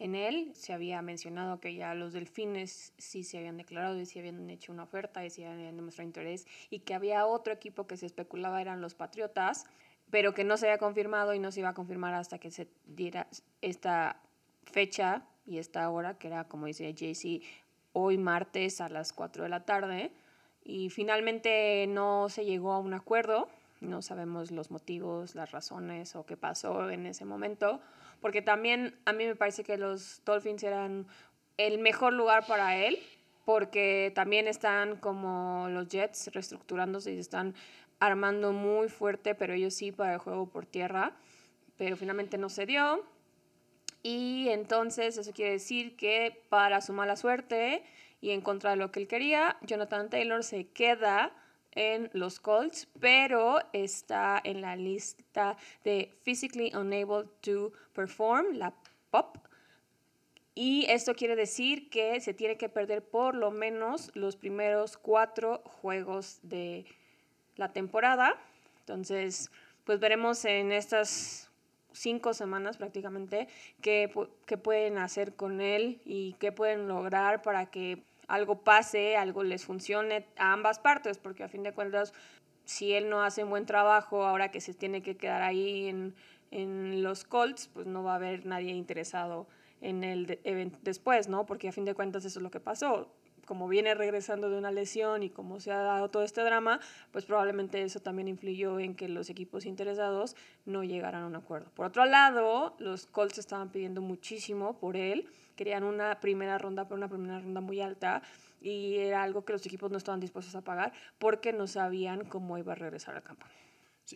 en 0.00 0.16
él. 0.16 0.50
Se 0.54 0.72
había 0.72 1.00
mencionado 1.02 1.60
que 1.60 1.74
ya 1.74 1.94
los 1.94 2.12
delfines 2.12 2.92
sí 2.98 3.22
se 3.22 3.38
habían 3.38 3.58
declarado 3.58 4.00
y 4.00 4.06
sí 4.06 4.18
habían 4.18 4.50
hecho 4.50 4.72
una 4.72 4.82
oferta 4.82 5.24
y 5.24 5.30
sí 5.30 5.44
habían 5.44 5.76
demostrado 5.76 6.08
interés 6.08 6.46
y 6.70 6.80
que 6.80 6.94
había 6.94 7.26
otro 7.26 7.52
equipo 7.52 7.86
que 7.86 7.96
se 7.96 8.06
especulaba 8.06 8.60
eran 8.60 8.80
los 8.80 8.94
Patriotas, 8.94 9.66
pero 10.10 10.34
que 10.34 10.42
no 10.42 10.56
se 10.56 10.66
había 10.66 10.78
confirmado 10.78 11.34
y 11.34 11.38
no 11.38 11.52
se 11.52 11.60
iba 11.60 11.68
a 11.68 11.74
confirmar 11.74 12.14
hasta 12.14 12.38
que 12.38 12.50
se 12.50 12.66
diera 12.86 13.28
esta 13.60 14.20
fecha 14.64 15.26
y 15.46 15.58
esta 15.58 15.88
hora, 15.90 16.18
que 16.18 16.28
era, 16.28 16.44
como 16.44 16.66
dice 16.66 16.92
JC, 16.92 17.42
hoy 17.92 18.18
martes 18.18 18.80
a 18.80 18.88
las 18.88 19.12
4 19.12 19.44
de 19.44 19.48
la 19.48 19.64
tarde. 19.64 20.12
Y 20.62 20.90
finalmente 20.90 21.86
no 21.88 22.28
se 22.28 22.44
llegó 22.44 22.72
a 22.72 22.78
un 22.78 22.94
acuerdo, 22.94 23.48
no 23.80 24.02
sabemos 24.02 24.50
los 24.50 24.70
motivos, 24.70 25.34
las 25.34 25.50
razones 25.50 26.14
o 26.14 26.24
qué 26.26 26.36
pasó 26.36 26.90
en 26.90 27.06
ese 27.06 27.24
momento, 27.24 27.80
porque 28.20 28.42
también 28.42 28.98
a 29.06 29.12
mí 29.12 29.26
me 29.26 29.36
parece 29.36 29.64
que 29.64 29.76
los 29.78 30.22
Dolphins 30.24 30.62
eran 30.62 31.06
el 31.56 31.78
mejor 31.78 32.12
lugar 32.12 32.46
para 32.46 32.76
él, 32.76 32.98
porque 33.44 34.12
también 34.14 34.46
están 34.46 34.96
como 34.96 35.66
los 35.70 35.88
Jets 35.88 36.30
reestructurándose 36.32 37.12
y 37.12 37.18
están 37.18 37.54
armando 37.98 38.52
muy 38.52 38.88
fuerte, 38.88 39.34
pero 39.34 39.54
ellos 39.54 39.74
sí 39.74 39.92
para 39.92 40.14
el 40.14 40.18
juego 40.18 40.48
por 40.48 40.66
tierra, 40.66 41.12
pero 41.76 41.96
finalmente 41.96 42.38
no 42.38 42.48
se 42.48 42.66
dio. 42.66 43.04
Y 44.02 44.48
entonces 44.48 45.18
eso 45.18 45.32
quiere 45.32 45.52
decir 45.52 45.96
que 45.96 46.42
para 46.48 46.80
su 46.80 46.92
mala 46.92 47.16
suerte 47.16 47.82
y 48.20 48.30
en 48.30 48.40
contra 48.40 48.70
de 48.70 48.76
lo 48.76 48.90
que 48.90 49.00
él 49.00 49.08
quería, 49.08 49.58
Jonathan 49.62 50.08
Taylor 50.08 50.42
se 50.42 50.68
queda 50.68 51.32
en 51.72 52.10
los 52.12 52.40
Colts, 52.40 52.88
pero 52.98 53.58
está 53.72 54.40
en 54.42 54.60
la 54.60 54.76
lista 54.76 55.56
de 55.84 56.12
Physically 56.24 56.72
Unable 56.74 57.28
to 57.40 57.72
Perform, 57.92 58.54
la 58.54 58.72
POP. 59.10 59.38
Y 60.54 60.86
esto 60.88 61.14
quiere 61.14 61.36
decir 61.36 61.88
que 61.90 62.20
se 62.20 62.34
tiene 62.34 62.56
que 62.56 62.68
perder 62.68 63.02
por 63.02 63.34
lo 63.34 63.50
menos 63.50 64.10
los 64.14 64.36
primeros 64.36 64.96
cuatro 64.96 65.62
juegos 65.64 66.40
de 66.42 66.84
la 67.56 67.72
temporada. 67.72 68.36
Entonces, 68.80 69.50
pues 69.84 70.00
veremos 70.00 70.44
en 70.44 70.72
estas 70.72 71.50
cinco 71.92 72.34
semanas 72.34 72.76
prácticamente 72.76 73.48
qué, 73.80 74.10
qué 74.46 74.58
pueden 74.58 74.98
hacer 74.98 75.34
con 75.34 75.60
él 75.60 76.00
y 76.04 76.34
qué 76.34 76.52
pueden 76.52 76.88
lograr 76.88 77.42
para 77.42 77.66
que 77.66 78.02
algo 78.30 78.62
pase, 78.62 79.16
algo 79.16 79.42
les 79.42 79.64
funcione 79.64 80.26
a 80.36 80.52
ambas 80.52 80.78
partes, 80.78 81.18
porque 81.18 81.42
a 81.42 81.48
fin 81.48 81.62
de 81.62 81.72
cuentas, 81.72 82.14
si 82.64 82.92
él 82.92 83.10
no 83.10 83.22
hace 83.22 83.42
un 83.44 83.50
buen 83.50 83.66
trabajo, 83.66 84.24
ahora 84.24 84.50
que 84.50 84.60
se 84.60 84.72
tiene 84.72 85.02
que 85.02 85.16
quedar 85.16 85.42
ahí 85.42 85.88
en, 85.88 86.14
en 86.52 87.02
los 87.02 87.24
Colts, 87.24 87.68
pues 87.74 87.86
no 87.86 88.04
va 88.04 88.12
a 88.12 88.16
haber 88.16 88.46
nadie 88.46 88.72
interesado 88.72 89.48
en 89.80 90.04
el 90.04 90.38
evento 90.44 90.78
después, 90.82 91.28
¿no? 91.28 91.44
Porque 91.44 91.68
a 91.68 91.72
fin 91.72 91.84
de 91.84 91.94
cuentas 91.94 92.24
eso 92.24 92.38
es 92.38 92.42
lo 92.42 92.50
que 92.50 92.60
pasó. 92.60 93.12
Como 93.46 93.66
viene 93.66 93.94
regresando 93.96 94.48
de 94.48 94.58
una 94.58 94.70
lesión 94.70 95.24
y 95.24 95.30
como 95.30 95.58
se 95.58 95.72
ha 95.72 95.78
dado 95.78 96.08
todo 96.08 96.22
este 96.22 96.42
drama, 96.42 96.78
pues 97.10 97.24
probablemente 97.24 97.82
eso 97.82 97.98
también 97.98 98.28
influyó 98.28 98.78
en 98.78 98.94
que 98.94 99.08
los 99.08 99.28
equipos 99.28 99.66
interesados 99.66 100.36
no 100.66 100.84
llegaran 100.84 101.24
a 101.24 101.26
un 101.26 101.34
acuerdo. 101.34 101.68
Por 101.74 101.86
otro 101.86 102.04
lado, 102.04 102.76
los 102.78 103.06
Colts 103.06 103.38
estaban 103.38 103.70
pidiendo 103.70 104.02
muchísimo 104.02 104.78
por 104.78 104.96
él 104.96 105.28
querían 105.56 105.84
una 105.84 106.20
primera 106.20 106.58
ronda, 106.58 106.84
pero 106.84 106.96
una 106.96 107.08
primera 107.08 107.40
ronda 107.40 107.60
muy 107.60 107.80
alta 107.80 108.22
y 108.60 108.96
era 108.96 109.22
algo 109.22 109.44
que 109.44 109.52
los 109.52 109.64
equipos 109.66 109.90
no 109.90 109.98
estaban 109.98 110.20
dispuestos 110.20 110.54
a 110.54 110.62
pagar 110.62 110.92
porque 111.18 111.52
no 111.52 111.66
sabían 111.66 112.24
cómo 112.24 112.58
iba 112.58 112.72
a 112.72 112.76
regresar 112.76 113.16
al 113.16 113.22
campo. 113.22 113.46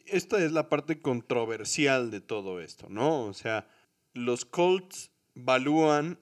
esta 0.06 0.44
es 0.44 0.52
la 0.52 0.68
parte 0.68 1.00
controversial 1.00 2.10
de 2.10 2.20
todo 2.20 2.60
esto, 2.60 2.88
¿no? 2.88 3.24
O 3.24 3.34
sea, 3.34 3.66
los 4.12 4.44
Colts 4.44 5.10
valúan 5.34 6.18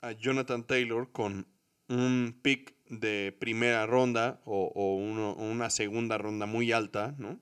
a 0.00 0.12
Jonathan 0.12 0.64
Taylor 0.66 1.10
con 1.12 1.46
un 1.88 2.38
pick 2.42 2.74
de 2.88 3.34
primera 3.38 3.86
ronda 3.86 4.40
o, 4.44 4.72
o 4.74 4.94
una 4.96 5.70
segunda 5.70 6.18
ronda 6.18 6.46
muy 6.46 6.72
alta, 6.72 7.14
¿no? 7.18 7.40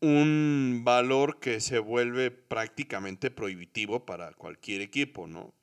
Un 0.00 0.82
valor 0.84 1.40
que 1.40 1.60
se 1.60 1.78
vuelve 1.78 2.30
prácticamente 2.30 3.30
prohibitivo 3.30 4.06
para 4.06 4.32
cualquier 4.32 4.80
equipo, 4.80 5.26
¿no? 5.26 5.54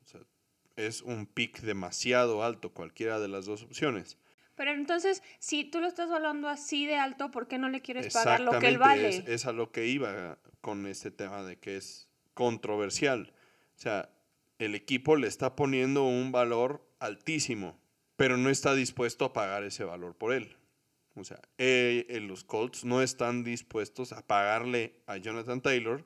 Es 0.76 1.02
un 1.02 1.26
pick 1.26 1.62
demasiado 1.62 2.44
alto, 2.44 2.74
cualquiera 2.74 3.20
de 3.20 3.28
las 3.28 3.46
dos 3.46 3.64
opciones. 3.64 4.18
Pero 4.56 4.72
entonces, 4.72 5.22
si 5.40 5.66
tú 5.66 5.82
lo 5.82 5.88
estás 5.88 6.10
hablando 6.12 6.48
así 6.48 6.86
de 6.86 6.96
alto, 6.96 7.30
¿por 7.32 7.48
qué 7.48 7.58
no 7.58 7.70
le 7.70 7.82
quieres 7.82 8.14
pagar 8.14 8.40
lo 8.40 8.58
que 8.60 8.68
él 8.68 8.78
vale? 8.78 9.10
Es, 9.10 9.28
es 9.28 9.46
a 9.46 9.52
lo 9.52 9.72
que 9.72 9.88
iba 9.88 10.38
con 10.62 10.88
este 10.88 11.12
tema 11.12 11.44
de 11.44 11.58
que 11.58 11.76
es 11.76 12.10
controversial. 12.34 13.34
O 13.76 13.80
sea, 13.80 14.10
el 14.60 14.76
equipo 14.76 15.18
le 15.18 15.28
está 15.28 15.56
poniendo 15.56 16.04
un 16.04 16.32
valor 16.32 16.88
altísimo, 17.00 17.78
pero 18.16 18.38
no 18.38 18.50
está 18.50 18.74
dispuesto 18.74 19.26
a 19.26 19.34
pagar 19.34 19.64
ese 19.64 19.84
valor 19.84 20.16
por 20.16 20.34
él. 20.34 20.56
O 21.16 21.24
sea, 21.24 21.40
eh, 21.58 22.20
los 22.22 22.44
Colts 22.44 22.84
no 22.84 23.02
están 23.02 23.44
dispuestos 23.44 24.12
a 24.12 24.26
pagarle 24.26 25.02
a 25.08 25.18
Jonathan 25.18 25.62
Taylor 25.62 26.06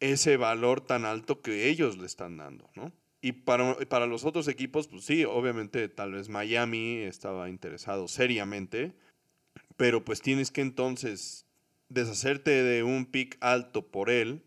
ese 0.00 0.36
valor 0.36 0.80
tan 0.80 1.04
alto 1.04 1.42
que 1.42 1.68
ellos 1.68 1.96
le 1.96 2.06
están 2.06 2.36
dando, 2.36 2.70
¿no? 2.74 2.92
Y 3.22 3.32
para, 3.32 3.76
para, 3.88 4.06
los 4.06 4.24
otros 4.24 4.48
equipos, 4.48 4.88
pues 4.88 5.04
sí, 5.04 5.24
obviamente 5.24 5.88
tal 5.88 6.12
vez 6.12 6.28
Miami 6.28 6.96
estaba 6.98 7.48
interesado 7.48 8.08
seriamente, 8.08 8.94
pero 9.76 10.04
pues 10.04 10.20
tienes 10.20 10.50
que 10.50 10.60
entonces 10.60 11.46
deshacerte 11.88 12.50
de 12.50 12.82
un 12.82 13.06
pick 13.06 13.38
alto 13.40 13.86
por 13.86 14.10
él 14.10 14.42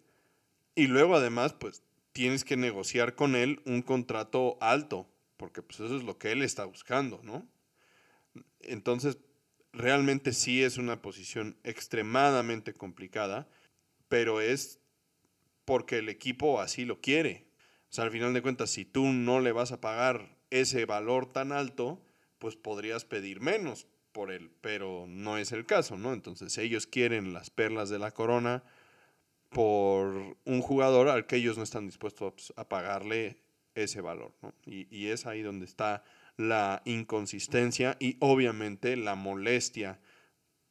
y 0.76 0.88
luego 0.88 1.16
además 1.16 1.54
pues 1.54 1.84
tienes 2.12 2.44
que 2.44 2.58
negociar 2.58 3.16
con 3.16 3.36
él 3.36 3.62
un 3.66 3.82
contrato 3.82 4.58
alto, 4.62 5.10
porque 5.38 5.62
pues 5.62 5.80
eso 5.80 5.96
es 5.96 6.04
lo 6.04 6.18
que 6.18 6.32
él 6.32 6.42
está 6.42 6.66
buscando, 6.66 7.22
¿no? 7.24 7.48
Entonces, 8.62 9.18
realmente 9.74 10.34
sí 10.34 10.64
es 10.64 10.78
una 10.78 11.02
posición 11.02 11.58
extremadamente 11.64 12.74
complicada, 12.74 13.48
pero 14.08 14.42
es 14.42 14.80
porque 15.66 15.98
el 15.98 16.10
equipo 16.10 16.62
así 16.62 16.86
lo 16.86 17.02
quiere. 17.02 17.45
Sea, 17.96 18.04
al 18.04 18.12
final 18.12 18.34
de 18.34 18.42
cuentas, 18.42 18.72
si 18.72 18.84
tú 18.84 19.06
no 19.06 19.40
le 19.40 19.54
vas 19.54 19.72
a 19.72 19.80
pagar 19.80 20.28
ese 20.50 20.86
valor 20.86 21.32
tan 21.32 21.54
alto, 21.54 22.02
pues 22.40 22.58
podrías 22.58 23.06
pedir 23.06 23.40
menos 23.40 23.88
por 24.12 24.32
él, 24.32 24.52
pero 24.60 25.06
no 25.08 25.38
es 25.38 25.54
el 25.54 25.66
caso, 25.66 25.98
¿no? 25.98 26.12
Entonces 26.12 26.58
ellos 26.58 26.88
quieren 26.88 27.32
las 27.32 27.50
perlas 27.50 27.90
de 27.90 27.98
la 27.98 28.12
corona 28.12 28.66
por 29.48 30.36
un 30.44 30.62
jugador 30.62 31.08
al 31.08 31.26
que 31.26 31.38
ellos 31.38 31.56
no 31.56 31.64
están 31.64 31.86
dispuestos 31.86 32.52
a 32.58 32.68
pagarle 32.68 33.38
ese 33.76 34.02
valor. 34.02 34.34
Y, 34.66 34.94
y 34.94 35.08
es 35.08 35.26
ahí 35.26 35.42
donde 35.42 35.64
está 35.64 36.04
la 36.36 36.82
inconsistencia 36.84 37.96
y 38.02 38.18
obviamente 38.20 38.98
la 38.98 39.16
molestia 39.16 40.02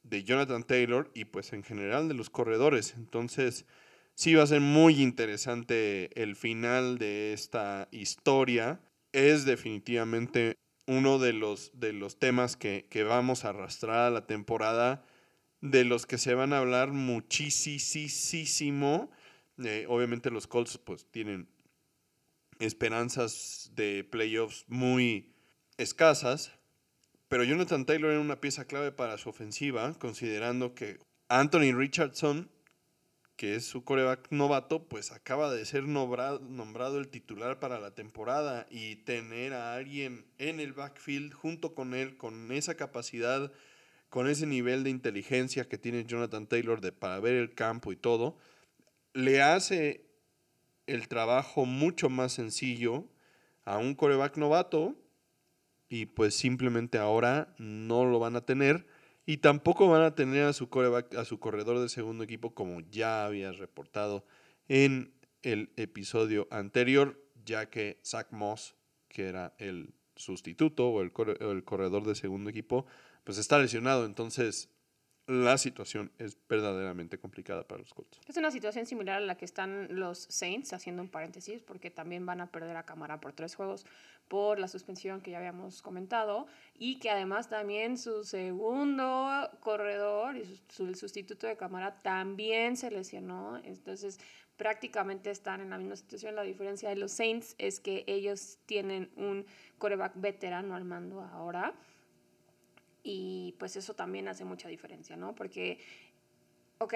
de 0.03 0.25
Jonathan 0.25 0.63
Taylor 0.63 1.11
y 1.15 1.25
pues 1.25 1.55
en 1.55 1.63
general 1.63 2.07
de 2.07 2.13
los 2.13 2.29
corredores. 2.29 2.93
Entonces, 2.99 3.65
sí 4.15 4.35
va 4.35 4.43
a 4.45 4.47
ser 4.47 4.61
muy 4.61 5.03
interesante 5.03 6.11
el 6.21 6.37
final 6.37 6.99
de 6.99 7.33
esta 7.33 7.89
historia. 7.91 8.81
Es 9.13 9.45
definitivamente 9.45 10.57
uno 10.87 11.19
de 11.19 11.33
los, 11.33 11.73
de 11.75 11.93
los 11.93 12.19
temas 12.19 12.57
que, 12.57 12.87
vamos 13.09 13.45
a 13.45 13.51
arrastrar 13.51 14.07
a 14.07 14.11
la 14.11 14.27
temporada, 14.27 15.05
de 15.61 15.85
los 15.85 16.07
que 16.07 16.19
se 16.19 16.35
van 16.35 16.53
a 16.53 16.59
hablar 16.59 16.93
muchísimo. 16.93 17.31
Eh, 19.63 19.87
obviamente 19.89 20.31
los 20.31 20.47
Colts 20.47 20.79
pues 20.79 21.07
tienen 21.11 21.49
esperanzas 22.59 23.71
de 23.75 24.05
playoffs 24.05 24.65
muy 24.69 25.33
escasas, 25.79 26.53
pero 27.29 27.45
Jonathan 27.45 27.87
Taylor 27.87 28.13
era 28.13 28.21
una 28.21 28.41
pieza 28.41 28.67
clave 28.67 28.93
para 28.93 29.19
su 29.19 29.31
ofensiva, 29.31 29.93
considerando 29.99 30.75
que 30.75 30.99
Anthony 31.29 31.73
Richardson 31.75 32.51
que 33.37 33.57
es 33.57 33.65
su 33.65 33.85
coreback 33.85 34.29
novato, 34.31 34.85
pues 34.89 35.11
acaba 35.11 35.53
de 35.53 35.65
ser 35.65 35.85
nombrado, 35.85 36.41
nombrado, 36.41 36.99
el 36.99 37.09
titular 37.09 37.59
para 37.59 37.81
la 37.81 37.95
temporada 37.95 38.67
y 38.71 38.97
tener 38.97 39.53
a 39.55 39.75
alguien 39.75 40.25
en 40.39 40.61
el 40.61 40.73
backfield 40.73 41.33
junto 41.33 41.75
con 41.75 41.95
él, 41.95 42.17
con 42.17 42.53
esa 42.53 42.77
capacidad, 42.77 43.53
con 44.09 44.29
ese 44.29 44.47
nivel 44.47 44.85
de 44.85 44.91
inteligencia 44.91 45.69
que 45.69 45.79
tiene 45.79 46.05
Jonathan 46.05 46.47
Taylor 46.47 46.81
de, 46.81 46.93
para 46.93 47.19
ver 47.19 47.35
el 47.35 47.55
campo 47.55 47.91
y 47.91 47.97
todo, 47.97 48.39
le 49.13 49.43
hace 49.43 50.07
el 50.87 51.09
trabajo 51.09 51.67
mucho 51.67 52.09
más 52.11 52.33
sencillo 52.33 53.09
a 53.65 53.79
un 53.79 53.95
coreback 53.95 54.37
novato 54.37 54.97
y 55.89 56.07
pues 56.07 56.35
simplemente 56.35 56.99
ahora 56.99 57.55
no 57.59 58.05
lo 58.05 58.19
van 58.19 58.37
a 58.37 58.45
tener 58.45 58.87
y 59.27 59.39
tampoco 59.39 59.89
van 59.89 60.03
a 60.03 60.15
tener 60.15 60.45
a 60.45 60.53
su, 60.53 60.69
a 61.17 61.25
su 61.25 61.39
corredor 61.39 61.81
de 61.81 61.89
segundo 61.89 62.25
equipo 62.25 62.55
como 62.55 62.81
ya 62.81 63.25
habías 63.25 63.59
reportado 63.59 64.25
en 64.69 65.15
el 65.43 65.71
episodio 65.77 66.47
anterior, 66.51 67.23
ya 67.45 67.71
que 67.71 68.01
Zach 68.05 68.29
Moss, 68.33 68.75
que 69.09 69.27
era 69.29 69.55
el 69.59 69.95
sustituto 70.17 70.89
o 70.89 71.03
el 71.03 71.13
corredor 71.13 72.07
de 72.07 72.15
segundo 72.15 72.51
equipo, 72.51 72.87
pues 73.25 73.39
está 73.39 73.59
lesionado. 73.59 74.05
Entonces, 74.07 74.71
la 75.27 75.57
situación 75.57 76.13
es 76.19 76.37
verdaderamente 76.49 77.19
complicada 77.19 77.67
para 77.67 77.81
los 77.81 77.95
Colts. 77.95 78.21
Es 78.29 78.37
una 78.37 78.51
situación 78.51 78.85
similar 78.85 79.17
a 79.17 79.21
la 79.21 79.37
que 79.37 79.47
están 79.47 79.89
los 79.91 80.19
Saints, 80.19 80.73
haciendo 80.75 81.03
un 81.03 81.09
paréntesis, 81.09 81.63
porque 81.63 81.91
también 81.91 82.27
van 82.27 82.43
a 82.43 82.51
perder 82.51 82.77
a 82.77 82.85
Cámara 82.85 83.21
por 83.21 83.33
tres 83.33 83.55
juegos 83.55 83.87
por 84.29 84.59
la 84.59 84.69
suspensión 84.69 85.21
que 85.21 85.31
ya 85.31 85.39
habíamos 85.39 85.81
comentado, 85.81 86.47
y 86.79 86.99
que 86.99 87.11
además 87.11 87.49
también 87.49 87.97
su 87.97 88.25
segundo 88.25 89.51
corredor 89.61 90.37
y 90.37 90.45
su, 90.69 90.95
sustituto 90.95 91.47
de 91.47 91.57
Cámara 91.57 92.03
también 92.03 92.77
se 92.77 92.91
lesionó. 92.91 93.59
Entonces, 93.65 94.21
prácticamente 94.59 95.31
están 95.31 95.63
en 95.63 95.71
la 95.71 95.79
misma 95.79 95.97
situación. 95.97 96.35
La 96.35 96.43
diferencia 96.43 96.91
de 96.91 96.97
los 96.97 97.13
Saints 97.13 97.55
es 97.59 97.81
que 97.81 98.05
ellos 98.07 98.59
tienen 98.67 99.11
un 99.17 99.47
coreback 99.79 100.13
veterano 100.17 100.75
al 100.75 100.85
mando 100.85 101.23
ahora 101.23 101.75
y 103.05 103.55
pues 103.59 103.77
eso 103.77 103.95
también 103.95 104.27
hace 104.27 104.45
mucha 104.45 104.69
diferencia, 104.69 105.17
¿no? 105.17 105.35
Porque, 105.35 105.79
ok, 106.79 106.95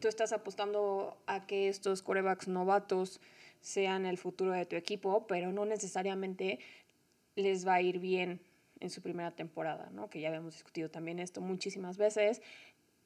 tú 0.00 0.08
estás 0.08 0.32
apostando 0.32 1.18
a 1.26 1.46
que 1.46 1.68
estos 1.68 2.00
corebacks 2.00 2.48
novatos 2.48 3.20
sean 3.60 4.06
el 4.06 4.16
futuro 4.16 4.52
de 4.52 4.64
tu 4.64 4.76
equipo, 4.76 5.26
pero 5.26 5.52
no 5.52 5.64
necesariamente 5.66 6.60
les 7.34 7.66
va 7.66 7.74
a 7.74 7.82
ir 7.82 7.98
bien 7.98 8.40
en 8.80 8.90
su 8.90 9.02
primera 9.02 9.32
temporada, 9.32 9.90
¿no? 9.92 10.08
Que 10.08 10.20
ya 10.20 10.28
habíamos 10.28 10.54
discutido 10.54 10.88
también 10.90 11.18
esto 11.18 11.40
muchísimas 11.40 11.98
veces. 11.98 12.40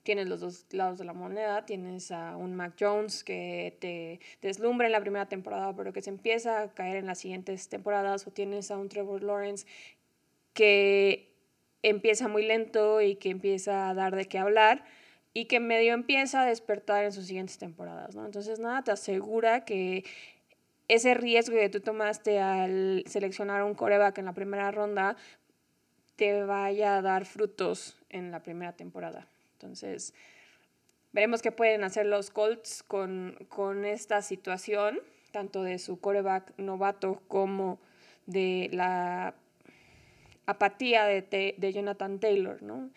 Tienes 0.03 0.29
los 0.29 0.41
dos 0.41 0.67
lados 0.73 0.99
de 0.99 1.07
la 1.07 1.15
moneda, 1.15 1.65
tienes 1.65 2.11
a 2.11 2.37
un 2.37 2.55
Mac 2.55 2.75
Jones 2.79 3.25
que 3.25 3.79
te 3.81 4.21
deslumbra 4.47 4.87
en 4.87 4.93
la 4.93 5.01
primera 5.01 5.27
temporada, 5.27 5.75
pero 5.75 5.95
que 5.95 6.03
se 6.03 6.11
empieza 6.11 6.61
a 6.61 6.75
caer 6.75 6.97
en 6.97 7.07
las 7.07 7.19
siguientes 7.19 7.71
temporadas, 7.71 8.27
o 8.27 8.31
tienes 8.31 8.71
a 8.71 8.77
un 8.77 8.91
Trevor 8.91 9.23
Lawrence 9.23 9.67
que 10.53 11.32
empieza 11.83 12.29
muy 12.29 12.45
lento 12.45 13.01
y 13.01 13.17
que 13.17 13.31
empieza 13.31 13.91
a 13.91 13.95
dar 13.95 14.15
de 14.15 14.27
qué 14.27 14.39
hablar 14.39 14.85
y 15.35 15.47
que 15.47 15.61
medio 15.61 15.95
empieza 15.95 16.43
a 16.43 16.47
despertar 16.47 17.05
en 17.05 17.13
sus 17.13 17.27
siguientes 17.27 17.59
temporadas, 17.59 18.15
¿no? 18.15 18.25
Entonces, 18.27 18.59
nada, 18.59 18.83
te 18.83 18.91
asegura 18.91 19.65
que 19.65 20.05
ese 20.89 21.15
riesgo 21.15 21.57
que 21.57 21.71
tú 21.71 21.81
tomaste 21.81 22.41
al 22.41 23.05
seleccionar 23.07 23.63
un 23.63 23.75
coreback 23.75 24.19
en 24.19 24.27
la 24.27 24.35
primera 24.35 24.71
ronda 24.71 25.17
te 26.17 26.45
vaya 26.45 26.97
a 26.99 27.03
dar 27.03 27.25
frutos 27.25 27.99
en 28.11 28.31
la 28.31 28.43
primera 28.43 28.73
temporada. 28.73 29.27
Entonces, 29.55 30.13
veremos 31.13 31.41
qué 31.41 31.51
pueden 31.51 31.83
hacer 31.85 32.07
los 32.07 32.31
Colts 32.31 32.83
con, 32.83 33.39
con 33.49 33.85
esta 33.87 34.21
situación, 34.21 35.01
tanto 35.31 35.63
de 35.63 35.79
su 35.79 35.99
coreback 35.99 36.53
novato 36.59 37.23
como 37.27 37.81
de 38.27 38.69
la 38.73 39.35
apatía 40.47 41.05
de, 41.05 41.55
de 41.57 41.73
Jonathan 41.73 42.19
Taylor, 42.19 42.63
¿no? 42.63 42.91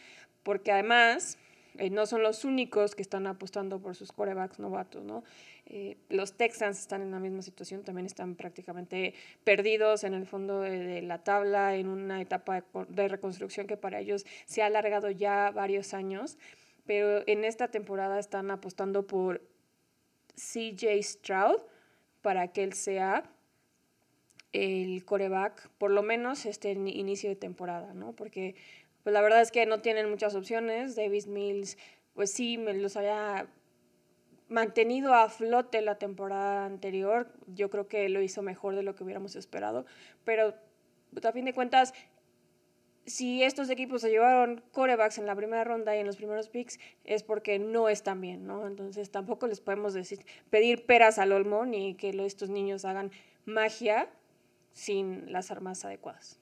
Porque 0.44 0.72
además 0.72 1.38
eh, 1.78 1.90
no 1.90 2.06
son 2.06 2.24
los 2.24 2.46
únicos 2.46 2.96
que 2.96 3.02
están 3.02 3.28
apostando 3.28 3.80
por 3.80 3.96
sus 3.96 4.12
corebacks 4.12 4.60
novatos, 4.60 5.04
¿no? 5.04 5.24
Eh, 5.66 5.98
los 6.10 6.34
Texans 6.34 6.80
están 6.80 7.02
en 7.02 7.12
la 7.12 7.20
misma 7.20 7.42
situación, 7.42 7.84
también 7.84 8.06
están 8.06 8.36
prácticamente 8.36 9.14
perdidos 9.44 10.04
en 10.04 10.14
el 10.14 10.26
fondo 10.26 10.62
de, 10.62 11.02
la 11.02 11.24
tabla, 11.24 11.76
en 11.76 11.88
una 11.88 12.22
etapa 12.22 12.64
de, 12.88 13.08
reconstrucción 13.08 13.68
que 13.68 13.76
para 13.76 14.00
ellos 14.00 14.26
se 14.46 14.62
ha 14.62 14.68
alargado 14.68 15.10
ya 15.10 15.52
varios 15.52 15.94
años, 15.94 16.38
pero 16.86 17.24
en 17.28 17.44
esta 17.44 17.70
temporada 17.70 18.20
están 18.20 18.52
apostando 18.52 19.08
por 19.08 19.42
CJ 20.36 21.02
Stroud 21.02 21.62
para 22.22 22.50
que 22.50 22.64
él 22.64 22.74
sea 22.74 23.24
el 24.56 25.04
coreback, 25.04 25.70
por 25.78 25.92
lo 25.92 26.02
menos 26.02 26.46
este 26.46 26.72
inicio 26.72 27.30
de 27.30 27.36
temporada, 27.36 27.94
¿no? 27.94 28.14
Porque 28.14 28.56
pues 29.04 29.14
la 29.14 29.22
verdad 29.22 29.42
es 29.42 29.52
que 29.52 29.66
no 29.66 29.82
tienen 29.82 30.10
muchas 30.10 30.34
opciones. 30.34 30.96
Davis 30.96 31.28
Mills, 31.28 31.78
pues 32.14 32.32
sí, 32.32 32.58
me 32.58 32.74
los 32.74 32.96
había 32.96 33.48
mantenido 34.48 35.14
a 35.14 35.30
flote 35.30 35.82
la 35.82 35.98
temporada 35.98 36.66
anterior. 36.66 37.28
Yo 37.48 37.70
creo 37.70 37.88
que 37.88 38.08
lo 38.10 38.22
hizo 38.22 38.42
mejor 38.42 38.76
de 38.76 38.84
lo 38.84 38.96
que 38.96 39.04
hubiéramos 39.04 39.36
esperado. 39.36 39.86
Pero 40.24 40.56
pues, 41.14 41.26
a 41.26 41.34
fin 41.34 41.46
de 41.46 41.54
cuentas, 41.54 41.94
si 43.06 43.44
estos 43.44 43.70
equipos 43.70 44.02
se 44.02 44.10
llevaron 44.10 44.64
corebacks 44.72 45.18
en 45.18 45.26
la 45.26 45.36
primera 45.36 45.64
ronda 45.64 45.96
y 45.96 46.00
en 46.00 46.08
los 46.08 46.16
primeros 46.16 46.50
picks, 46.50 46.80
es 47.04 47.24
porque 47.24 47.60
no 47.60 47.90
están 47.90 48.22
bien, 48.22 48.48
¿no? 48.48 48.66
Entonces 48.66 49.12
tampoco 49.12 49.48
les 49.48 49.60
podemos 49.60 49.94
decir, 49.94 50.26
pedir 50.50 50.86
peras 50.86 51.20
al 51.20 51.32
olmo 51.32 51.66
ni 51.66 51.96
que 51.96 52.10
estos 52.26 52.50
niños 52.50 52.86
hagan 52.86 53.12
magia 53.46 54.10
sin 54.76 55.32
las 55.32 55.50
armas 55.50 55.84
adecuadas. 55.86 56.40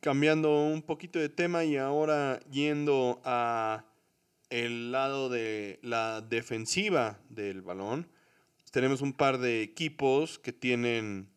Cambiando 0.00 0.64
un 0.64 0.82
poquito 0.82 1.18
de 1.18 1.28
tema 1.28 1.64
y 1.64 1.76
ahora 1.76 2.40
yendo 2.50 3.20
a 3.24 3.84
el 4.48 4.92
lado 4.92 5.28
de 5.28 5.78
la 5.82 6.22
defensiva 6.22 7.18
del 7.28 7.60
balón, 7.60 8.08
tenemos 8.70 9.02
un 9.02 9.12
par 9.12 9.38
de 9.38 9.62
equipos 9.62 10.38
que 10.38 10.52
tienen 10.52 11.28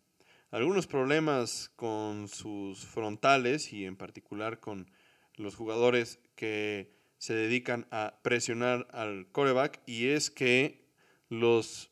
algunos 0.51 0.85
problemas 0.85 1.71
con 1.75 2.27
sus 2.27 2.85
frontales 2.85 3.73
y 3.73 3.85
en 3.85 3.95
particular 3.95 4.59
con 4.59 4.91
los 5.35 5.55
jugadores 5.55 6.19
que 6.35 6.93
se 7.17 7.33
dedican 7.33 7.87
a 7.91 8.19
presionar 8.21 8.87
al 8.91 9.27
coreback 9.31 9.81
y 9.85 10.07
es 10.07 10.29
que 10.29 10.85
los 11.29 11.90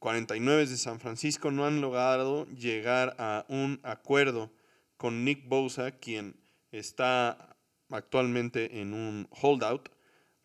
49 0.00 0.66
de 0.66 0.76
San 0.78 0.98
Francisco 0.98 1.50
no 1.50 1.66
han 1.66 1.82
logrado 1.82 2.46
llegar 2.46 3.14
a 3.18 3.44
un 3.48 3.80
acuerdo 3.82 4.50
con 4.96 5.24
Nick 5.26 5.46
Bosa, 5.46 5.92
quien 5.92 6.40
está 6.72 7.56
actualmente 7.90 8.80
en 8.80 8.94
un 8.94 9.28
holdout. 9.30 9.90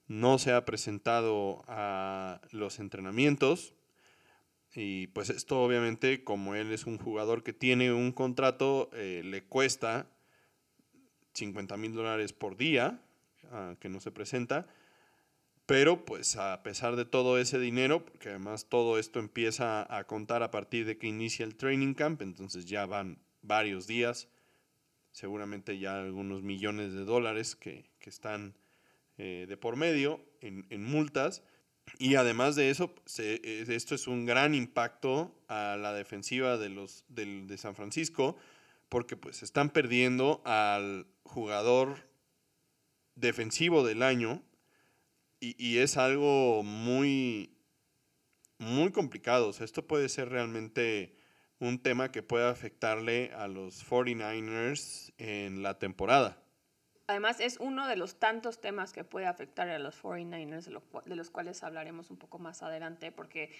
No 0.08 0.40
se 0.40 0.52
ha 0.52 0.66
presentado 0.66 1.64
a 1.68 2.42
los 2.52 2.80
entrenamientos. 2.80 3.74
Y 4.76 5.08
pues 5.08 5.30
esto 5.30 5.64
obviamente, 5.64 6.26
como 6.26 6.56
él 6.56 6.74
es 6.74 6.86
un 6.86 6.98
jugador 6.98 7.42
que 7.42 7.54
tiene 7.54 7.94
un 7.94 8.12
contrato, 8.12 8.90
eh, 8.92 9.22
le 9.24 9.46
cuesta 9.46 10.12
50 11.34 11.78
mil 11.78 11.94
dólares 11.94 12.34
por 12.34 12.58
día 12.58 13.02
ah, 13.52 13.76
que 13.80 13.88
no 13.88 14.02
se 14.02 14.12
presenta. 14.12 14.68
Pero 15.66 16.06
pues 16.06 16.36
a 16.36 16.62
pesar 16.62 16.96
de 16.96 17.06
todo 17.06 17.40
ese 17.40 17.58
dinero, 17.58 18.06
porque 18.06 18.30
además 18.30 18.68
todo 18.70 19.00
esto 19.00 19.20
empieza 19.20 19.86
a 19.96 20.04
contar 20.06 20.44
a 20.44 20.52
partir 20.52 20.86
de 20.86 20.98
que 20.98 21.08
inicia 21.08 21.44
el 21.44 21.56
training 21.56 21.96
camp, 21.96 22.22
entonces 22.22 22.66
ya 22.66 22.86
van 22.86 23.18
varios 23.42 23.88
días, 23.88 24.28
seguramente 25.12 25.80
ya 25.80 26.00
algunos 26.00 26.44
millones 26.44 26.94
de 26.94 27.04
dólares 27.04 27.56
que, 27.56 27.90
están 28.02 28.54
eh, 29.18 29.48
de 29.50 29.58
por 29.58 29.78
medio 29.78 30.24
en, 30.42 30.84
multas. 30.84 31.42
Y 31.98 32.16
además 32.16 32.56
de 32.56 32.70
eso, 32.70 32.94
esto 33.18 33.96
es 33.96 34.08
un 34.08 34.26
gran 34.26 34.54
impacto 34.54 35.36
a 35.48 35.76
la 35.78 35.94
defensiva 35.94 36.58
de, 36.58 36.70
los, 36.70 37.04
de 37.08 37.58
San 37.58 37.76
Francisco, 37.76 38.38
porque 38.90 39.18
pues 39.18 39.42
están 39.42 39.72
perdiendo 39.72 40.44
al 40.46 41.08
jugador 41.24 42.08
defensivo 43.16 43.84
del 43.84 44.04
año 44.04 44.44
y, 45.58 45.78
es 45.78 45.98
algo 45.98 46.64
muy, 46.64 47.58
muy 48.58 48.92
complicado. 48.92 49.52
Esto 49.60 49.86
puede 49.86 50.10
ser 50.10 50.30
realmente 50.30 51.16
un 51.60 51.82
tema 51.82 52.12
que 52.12 52.24
puede 52.24 52.48
afectarle 52.50 53.32
a 53.34 53.48
los 53.48 53.88
49ers 53.88 55.14
en 55.18 55.62
la 55.62 55.78
temporada. 55.78 56.42
Además, 57.08 57.40
es 57.40 57.58
uno 57.60 57.88
de 57.88 57.96
los 57.96 58.16
tantos 58.20 58.60
temas 58.60 58.92
que 58.92 59.04
puede 59.04 59.28
afectar 59.28 59.70
a 59.70 59.78
los 59.78 60.02
49ers, 60.02 60.66
de, 61.06 61.16
los 61.16 61.30
cuales 61.30 61.64
hablaremos 61.64 62.10
un 62.10 62.18
poco 62.18 62.40
más 62.40 62.64
adelante, 62.64 63.12
porque 63.12 63.52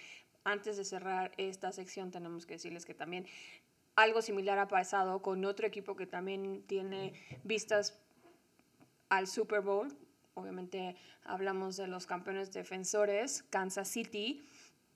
antes 0.42 0.76
de 0.76 0.84
cerrar 0.84 1.32
esta 1.36 1.70
sección 1.70 2.10
tenemos 2.10 2.44
que 2.44 2.54
decirles 2.54 2.84
que 2.84 2.94
también 2.94 3.26
algo 3.94 4.20
similar 4.20 4.58
ha 4.58 4.68
pasado 4.68 5.22
con 5.22 5.44
otro 5.44 5.66
equipo 5.66 5.94
que 5.94 6.06
también 6.06 6.64
tiene 6.66 7.12
vistas 7.44 7.98
al 9.08 9.28
Super 9.28 9.60
Bowl, 9.60 9.96
obviamente 10.36 10.96
hablamos 11.24 11.76
de 11.76 11.88
los 11.88 12.06
campeones 12.06 12.52
defensores, 12.52 13.42
Kansas 13.50 13.88
City, 13.88 14.46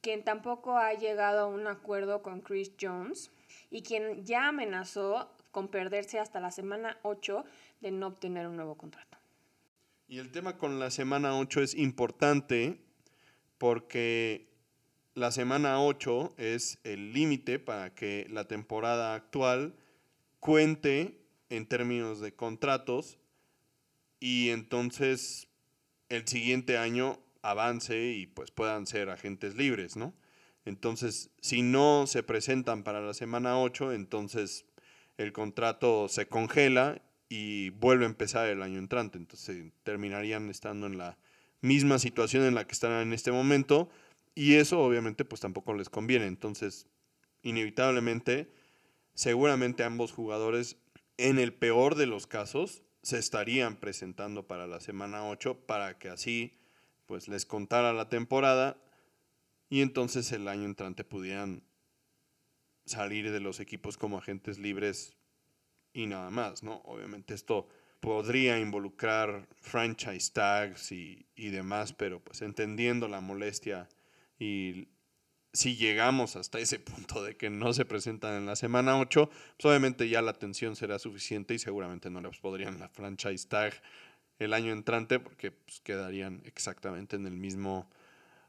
quien 0.03 0.22
tampoco 0.22 0.76
ha 0.76 0.92
llegado 0.94 1.40
a 1.40 1.46
un 1.46 1.66
acuerdo 1.66 2.22
con 2.22 2.42
Chris 2.42 2.72
Jones 2.81 3.31
y 3.70 3.83
quien 3.83 4.24
ya 4.24 4.48
amenazó 4.48 5.31
con 5.50 5.68
perderse 5.68 6.18
hasta 6.18 6.40
la 6.40 6.50
semana 6.50 6.98
8 7.03 7.44
de 7.81 7.90
no 7.90 8.09
obtener 8.09 8.46
un 8.46 8.57
nuevo 8.57 8.76
contrato. 8.76 9.18
Y 10.09 10.18
el 10.18 10.31
tema 10.31 10.59
con 10.59 10.79
la 10.79 10.90
semana 10.90 11.38
8 11.38 11.62
es 11.62 11.74
importante 11.74 12.79
porque 13.57 14.48
la 15.14 15.31
semana 15.31 15.83
8 15.83 16.35
es 16.37 16.79
el 16.85 17.12
límite 17.12 17.59
para 17.59 17.94
que 17.94 18.26
la 18.31 18.46
temporada 18.46 19.14
actual 19.14 19.74
cuente 20.38 21.18
en 21.48 21.66
términos 21.66 22.20
de 22.20 22.35
contratos 22.35 23.19
y 24.20 24.50
entonces 24.50 25.48
el 26.09 26.28
siguiente 26.28 26.76
año 26.76 27.18
avance 27.42 28.12
y 28.12 28.26
pues 28.26 28.50
puedan 28.50 28.87
ser 28.87 29.09
agentes 29.09 29.56
libres, 29.56 29.96
¿no? 29.96 30.14
Entonces, 30.66 31.30
si 31.40 31.62
no 31.62 32.06
se 32.06 32.22
presentan 32.22 32.85
para 32.85 33.00
la 33.00 33.14
semana 33.14 33.59
8, 33.59 33.92
entonces 33.92 34.66
el 35.16 35.33
contrato 35.33 36.09
se 36.09 36.26
congela 36.26 37.00
y 37.28 37.70
vuelve 37.70 38.04
a 38.04 38.09
empezar 38.09 38.48
el 38.48 38.62
año 38.62 38.78
entrante. 38.78 39.16
Entonces 39.16 39.72
terminarían 39.83 40.50
estando 40.50 40.87
en 40.87 40.98
la 40.98 41.18
misma 41.62 41.98
situación 41.98 42.44
en 42.44 42.54
la 42.54 42.66
que 42.66 42.72
están 42.72 42.92
en 43.00 43.12
este 43.12 43.33
momento 43.33 43.88
y 44.35 44.54
eso 44.54 44.80
obviamente 44.80 45.24
pues 45.24 45.40
tampoco 45.40 45.72
les 45.74 45.88
conviene. 45.88 46.26
Entonces, 46.26 46.87
inevitablemente, 47.42 48.50
seguramente 49.14 49.85
ambos 49.85 50.12
jugadores 50.12 50.76
en 51.16 51.38
el 51.38 51.52
peor 51.52 51.94
de 51.94 52.06
los 52.06 52.26
casos 52.26 52.83
se 53.02 53.18
estarían 53.18 53.76
presentando 53.76 54.46
para 54.46 54.66
la 54.66 54.80
semana 54.80 55.28
8 55.28 55.66
para 55.66 55.98
que 55.98 56.08
así 56.08 56.58
pues 57.06 57.28
les 57.28 57.46
contara 57.46 57.92
la 57.92 58.08
temporada 58.08 58.76
y 59.68 59.82
entonces 59.82 60.30
el 60.32 60.48
año 60.48 60.64
entrante 60.64 61.04
pudieran 61.04 61.62
salir 62.84 63.30
de 63.30 63.40
los 63.40 63.60
equipos 63.60 63.96
como 63.96 64.18
agentes 64.18 64.58
libres 64.58 65.16
y 65.92 66.06
nada 66.06 66.30
más, 66.30 66.62
¿no? 66.62 66.82
Obviamente 66.84 67.34
esto 67.34 67.68
podría 68.00 68.58
involucrar 68.58 69.48
franchise 69.60 70.32
tags 70.32 70.92
y, 70.92 71.26
y 71.34 71.50
demás, 71.50 71.92
pero 71.92 72.20
pues 72.20 72.42
entendiendo 72.42 73.08
la 73.08 73.20
molestia 73.20 73.88
y 74.38 74.88
si 75.52 75.76
llegamos 75.76 76.36
hasta 76.36 76.58
ese 76.58 76.78
punto 76.78 77.22
de 77.22 77.36
que 77.36 77.50
no 77.50 77.72
se 77.72 77.84
presentan 77.84 78.34
en 78.34 78.46
la 78.46 78.56
semana 78.56 78.98
8, 78.98 79.28
pues 79.28 79.64
obviamente 79.64 80.08
ya 80.08 80.22
la 80.22 80.30
atención 80.30 80.76
será 80.76 80.98
suficiente 80.98 81.54
y 81.54 81.58
seguramente 81.58 82.10
no 82.10 82.20
les 82.20 82.38
podrían 82.38 82.78
la 82.78 82.88
franchise 82.88 83.48
tag 83.48 83.74
el 84.38 84.54
año 84.54 84.72
entrante 84.72 85.18
porque 85.18 85.52
pues, 85.52 85.80
quedarían 85.80 86.42
exactamente 86.44 87.16
en 87.16 87.26
el 87.26 87.36
mismo 87.36 87.88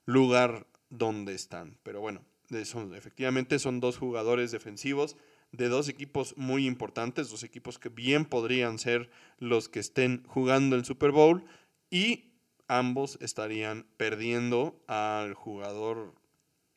lugar 0.05 0.67
donde 0.89 1.33
están. 1.33 1.77
Pero 1.83 2.01
bueno, 2.01 2.23
son, 2.65 2.93
efectivamente 2.95 3.59
son 3.59 3.79
dos 3.79 3.97
jugadores 3.97 4.51
defensivos 4.51 5.17
de 5.51 5.67
dos 5.67 5.89
equipos 5.89 6.37
muy 6.37 6.65
importantes, 6.65 7.29
dos 7.29 7.43
equipos 7.43 7.77
que 7.77 7.89
bien 7.89 8.25
podrían 8.25 8.79
ser 8.79 9.09
los 9.37 9.67
que 9.67 9.79
estén 9.79 10.23
jugando 10.27 10.75
el 10.75 10.85
Super 10.85 11.11
Bowl 11.11 11.43
y 11.89 12.31
ambos 12.67 13.17
estarían 13.21 13.85
perdiendo 13.97 14.81
al 14.87 15.33
jugador 15.33 16.13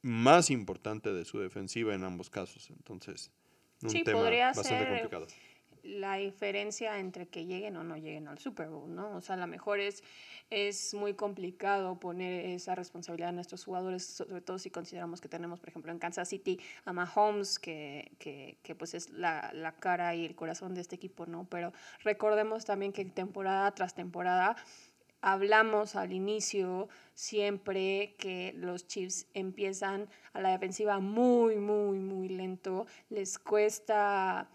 más 0.04 0.50
importante 0.50 1.14
de 1.14 1.24
su 1.24 1.38
defensiva 1.38 1.94
en 1.94 2.04
ambos 2.04 2.28
casos. 2.28 2.68
Entonces, 2.68 3.32
un 3.82 4.04
tema 4.04 4.20
bastante 4.20 4.86
complicado. 4.86 5.26
La 5.82 6.16
diferencia 6.16 6.98
entre 6.98 7.26
que 7.26 7.46
lleguen 7.46 7.76
o 7.76 7.84
no 7.84 7.96
lleguen 7.96 8.28
al 8.28 8.38
Super 8.38 8.68
Bowl, 8.68 8.94
¿no? 8.94 9.16
O 9.16 9.20
sea, 9.22 9.34
a 9.36 9.38
lo 9.38 9.46
mejor 9.46 9.80
es, 9.80 10.02
es 10.50 10.92
muy 10.92 11.14
complicado 11.14 11.98
poner 11.98 12.44
esa 12.46 12.74
responsabilidad 12.74 13.30
en 13.30 13.36
nuestros 13.36 13.64
jugadores, 13.64 14.04
sobre 14.04 14.42
todo 14.42 14.58
si 14.58 14.70
consideramos 14.70 15.22
que 15.22 15.28
tenemos, 15.28 15.58
por 15.60 15.70
ejemplo, 15.70 15.90
en 15.90 15.98
Kansas 15.98 16.28
City 16.28 16.60
a 16.84 16.92
Mahomes, 16.92 17.58
que, 17.58 18.12
que, 18.18 18.58
que 18.62 18.74
pues 18.74 18.92
es 18.94 19.08
la, 19.10 19.50
la 19.54 19.72
cara 19.72 20.14
y 20.14 20.26
el 20.26 20.34
corazón 20.34 20.74
de 20.74 20.82
este 20.82 20.96
equipo, 20.96 21.24
¿no? 21.24 21.46
Pero 21.50 21.72
recordemos 22.02 22.66
también 22.66 22.92
que 22.92 23.06
temporada 23.06 23.70
tras 23.74 23.94
temporada 23.94 24.56
hablamos 25.24 25.96
al 25.96 26.12
inicio 26.12 26.88
siempre 27.14 28.14
que 28.18 28.52
los 28.56 28.86
Chiefs 28.86 29.26
empiezan 29.32 30.06
a 30.34 30.42
la 30.42 30.50
defensiva 30.50 31.00
muy, 31.00 31.56
muy, 31.56 31.98
muy 31.98 32.28
lento. 32.28 32.86
Les 33.08 33.38
cuesta 33.38 34.50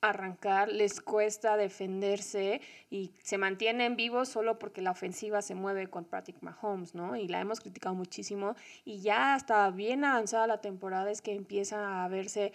arrancar, 0.00 0.70
les 0.70 1.00
cuesta 1.00 1.56
defenderse 1.56 2.60
y 2.90 3.12
se 3.22 3.38
mantienen 3.38 3.94
vivos 3.94 4.28
solo 4.28 4.58
porque 4.58 4.82
la 4.82 4.90
ofensiva 4.90 5.40
se 5.40 5.54
mueve 5.54 5.86
con 5.86 6.04
Patrick 6.04 6.42
Mahomes, 6.42 6.96
¿no? 6.96 7.14
Y 7.14 7.28
la 7.28 7.40
hemos 7.40 7.60
criticado 7.60 7.94
muchísimo 7.94 8.56
y 8.84 9.02
ya 9.02 9.34
hasta 9.34 9.70
bien 9.70 10.04
avanzada 10.04 10.48
la 10.48 10.60
temporada 10.60 11.12
es 11.12 11.22
que 11.22 11.32
empieza 11.32 12.04
a 12.04 12.08
verse 12.08 12.52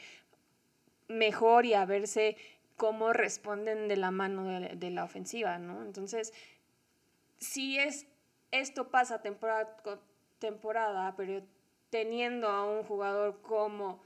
mejor 1.08 1.66
y 1.66 1.76
a 1.76 1.86
verse 1.86 2.36
cómo 2.76 3.14
responden 3.14 3.88
de 3.88 3.96
la 3.96 4.12
mano 4.12 4.44
de, 4.44 4.76
de 4.76 4.90
la 4.92 5.06
ofensiva, 5.06 5.58
¿no? 5.58 5.82
Entonces, 5.82 6.34
si 7.40 7.80
es, 7.80 8.06
esto 8.52 8.90
pasa 8.90 9.22
temporada 9.22 9.78
temporada, 10.40 11.14
pero 11.16 11.44
teniendo 11.90 12.48
a 12.48 12.66
un 12.66 12.84
jugador 12.84 13.42
como 13.42 14.02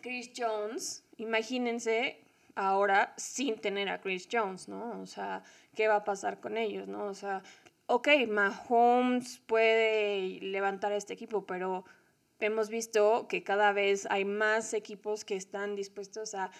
Chris 0.00 0.30
Jones, 0.36 1.04
imagínense 1.16 2.24
ahora 2.54 3.12
sin 3.16 3.60
tener 3.60 3.88
a 3.88 4.00
Chris 4.00 4.28
Jones, 4.30 4.68
¿no? 4.68 5.00
O 5.00 5.06
sea, 5.06 5.42
¿qué 5.74 5.88
va 5.88 5.96
a 5.96 6.04
pasar 6.04 6.40
con 6.40 6.56
ellos, 6.56 6.86
no? 6.88 7.06
O 7.06 7.14
sea, 7.14 7.42
ok, 7.86 8.08
Mahomes 8.28 9.40
puede 9.40 10.38
levantar 10.40 10.92
este 10.92 11.14
equipo, 11.14 11.46
pero 11.46 11.84
hemos 12.38 12.68
visto 12.68 13.26
que 13.28 13.42
cada 13.42 13.72
vez 13.72 14.06
hay 14.10 14.24
más 14.24 14.74
equipos 14.74 15.24
que 15.24 15.36
están 15.36 15.76
dispuestos 15.76 16.34
a 16.34 16.50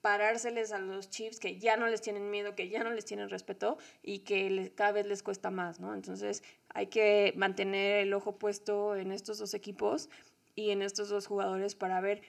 parárseles 0.00 0.72
a 0.72 0.78
los 0.78 1.10
Chiefs 1.10 1.40
que 1.40 1.58
ya 1.58 1.76
no 1.76 1.86
les 1.86 2.00
tienen 2.00 2.30
miedo, 2.30 2.54
que 2.54 2.68
ya 2.68 2.82
no 2.82 2.90
les 2.90 3.04
tienen 3.04 3.28
respeto 3.28 3.78
y 4.02 4.20
que 4.20 4.72
cada 4.74 4.92
vez 4.92 5.06
les 5.06 5.22
cuesta 5.22 5.50
más, 5.50 5.80
¿no? 5.80 5.94
Entonces 5.94 6.42
hay 6.68 6.86
que 6.86 7.32
mantener 7.36 7.98
el 7.98 8.14
ojo 8.14 8.38
puesto 8.38 8.96
en 8.96 9.12
estos 9.12 9.38
dos 9.38 9.54
equipos 9.54 10.08
y 10.54 10.70
en 10.70 10.82
estos 10.82 11.08
dos 11.08 11.26
jugadores 11.26 11.74
para 11.74 12.00
ver 12.00 12.22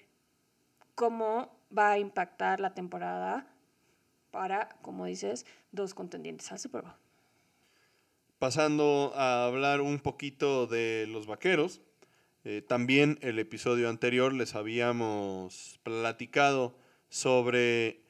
cómo 0.95 1.57
va 1.75 1.91
a 1.91 1.99
impactar 1.99 2.59
la 2.59 2.73
temporada 2.73 3.47
para, 4.31 4.69
como 4.81 5.05
dices, 5.05 5.45
dos 5.71 5.93
contendientes 5.93 6.51
al 6.51 6.59
Super. 6.59 6.83
Pasando 8.39 9.13
a 9.15 9.45
hablar 9.45 9.81
un 9.81 9.99
poquito 9.99 10.67
de 10.67 11.05
los 11.07 11.27
vaqueros, 11.27 11.81
eh, 12.43 12.61
también 12.61 13.19
el 13.21 13.37
episodio 13.39 13.87
anterior 13.87 14.33
les 14.33 14.55
habíamos 14.55 15.79
platicado 15.83 16.75
sobre 17.11 18.01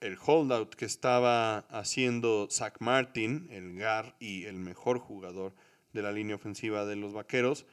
el 0.00 0.16
holdout 0.16 0.74
que 0.74 0.86
estaba 0.86 1.58
haciendo 1.68 2.48
Zach 2.50 2.76
Martin, 2.80 3.46
el 3.50 3.76
GAR 3.76 4.16
y 4.18 4.44
el 4.44 4.56
mejor 4.56 4.98
jugador 4.98 5.54
de 5.92 6.00
la 6.00 6.10
línea 6.10 6.34
ofensiva 6.34 6.86
de 6.86 6.96
los 6.96 7.12
Vaqueros, 7.12 7.66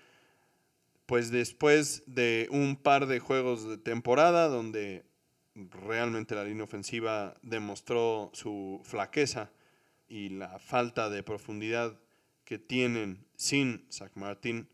pues 1.05 1.31
después 1.31 2.03
de 2.05 2.49
un 2.51 2.75
par 2.75 3.07
de 3.07 3.19
juegos 3.19 3.67
de 3.67 3.77
temporada 3.77 4.49
donde 4.49 5.05
realmente 5.55 6.35
la 6.35 6.43
línea 6.43 6.65
ofensiva 6.65 7.37
demostró 7.41 8.29
su 8.33 8.81
flaqueza 8.83 9.51
y 10.09 10.29
la 10.29 10.59
falta 10.59 11.09
de 11.09 11.23
profundidad 11.23 11.97
que 12.43 12.59
tienen 12.59 13.25
sin 13.37 13.85
Zach 13.89 14.11
Martin, 14.15 14.67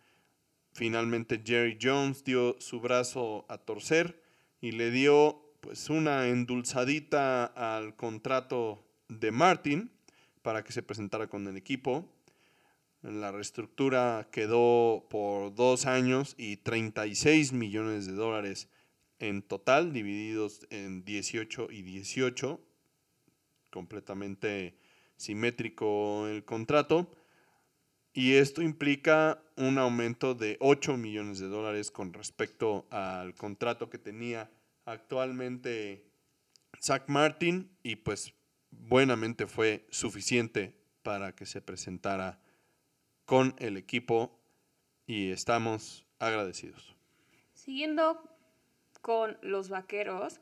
finalmente 0.73 1.43
Jerry 1.45 1.77
Jones 1.79 2.23
dio 2.23 2.59
su 2.59 2.79
brazo 2.79 3.45
a 3.47 3.59
torcer 3.59 4.23
y 4.59 4.71
le 4.71 4.89
dio 4.89 5.46
pues 5.67 5.89
una 5.89 6.29
endulzadita 6.29 7.43
al 7.43 7.97
contrato 7.97 8.87
de 9.09 9.31
Martin 9.31 9.91
para 10.41 10.63
que 10.63 10.71
se 10.71 10.81
presentara 10.81 11.27
con 11.27 11.45
el 11.45 11.57
equipo. 11.57 12.09
La 13.01 13.33
reestructura 13.33 14.29
quedó 14.31 15.05
por 15.09 15.53
dos 15.53 15.85
años 15.85 16.35
y 16.37 16.55
36 16.55 17.51
millones 17.51 18.05
de 18.05 18.13
dólares 18.13 18.69
en 19.19 19.41
total, 19.41 19.91
divididos 19.91 20.65
en 20.69 21.03
18 21.03 21.67
y 21.69 21.81
18, 21.81 22.61
completamente 23.69 24.77
simétrico 25.17 26.27
el 26.27 26.45
contrato. 26.45 27.11
Y 28.13 28.35
esto 28.35 28.61
implica 28.61 29.43
un 29.57 29.77
aumento 29.77 30.33
de 30.33 30.55
8 30.61 30.95
millones 30.95 31.39
de 31.39 31.49
dólares 31.49 31.91
con 31.91 32.13
respecto 32.13 32.87
al 32.89 33.35
contrato 33.35 33.89
que 33.89 33.97
tenía 33.97 34.49
actualmente 34.87 36.09
Zach 36.81 37.03
Martin 37.07 37.77
y 37.83 37.97
pues 37.97 38.33
buenamente 38.71 39.45
fue 39.45 39.85
suficiente 39.91 40.73
para 41.03 41.35
que 41.35 41.45
se 41.45 41.61
presentara 41.61 42.39
con 43.25 43.53
el 43.59 43.77
equipo 43.77 44.39
y 45.05 45.31
estamos 45.31 46.05
agradecidos. 46.19 46.95
Siguiendo 47.53 48.23
con 49.01 49.37
los 49.41 49.69
vaqueros, 49.69 50.39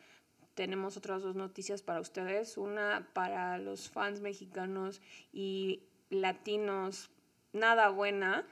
tenemos 0.54 0.96
otras 0.96 1.24
dos 1.24 1.36
noticias 1.36 1.82
para 1.82 2.00
ustedes. 2.00 2.58
Una 2.58 3.10
para 3.14 3.58
los 3.58 3.90
fans 3.90 4.22
mexicanos 4.22 5.02
y 5.34 5.84
latinos, 6.10 7.10
nada 7.52 7.90
buena. 7.90 8.48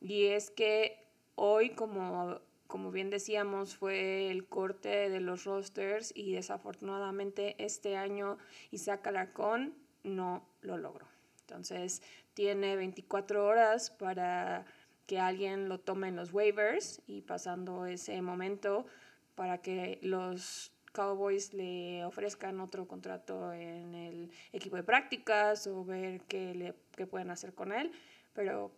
Y 0.00 0.26
es 0.26 0.50
que 0.50 1.06
hoy, 1.36 1.70
como 1.70 2.40
como 2.68 2.90
bien 2.90 3.08
decíamos, 3.08 3.76
fue 3.76 4.30
el 4.30 4.46
corte 4.46 5.08
de 5.08 5.20
los 5.20 5.44
rosters 5.44 6.12
y 6.14 6.34
desafortunadamente 6.34 7.56
este 7.64 7.96
año 7.96 8.36
Isaac 8.70 9.06
Alarcón 9.06 9.74
no 10.04 10.46
lo 10.60 10.76
logró. 10.76 11.08
Entonces 11.40 12.02
tiene 12.34 12.76
24 12.76 13.46
horas 13.46 13.90
para 13.90 14.66
que 15.06 15.18
alguien 15.18 15.70
lo 15.70 15.80
tome 15.80 16.08
en 16.08 16.16
los 16.16 16.34
waivers 16.34 17.00
y 17.06 17.22
pasando 17.22 17.86
ese 17.86 18.20
momento 18.20 18.84
para 19.34 19.62
que 19.62 19.98
los 20.02 20.70
Cowboys 20.92 21.54
le 21.54 22.04
ofrezcan 22.04 22.60
otro 22.60 22.86
contrato 22.86 23.50
en 23.54 23.94
el 23.94 24.30
equipo 24.52 24.76
de 24.76 24.82
prácticas 24.82 25.66
o 25.66 25.86
ver 25.86 26.20
qué, 26.28 26.54
le, 26.54 26.74
qué 26.94 27.06
pueden 27.06 27.30
hacer 27.30 27.54
con 27.54 27.72
él. 27.72 27.92
Pero 28.34 28.72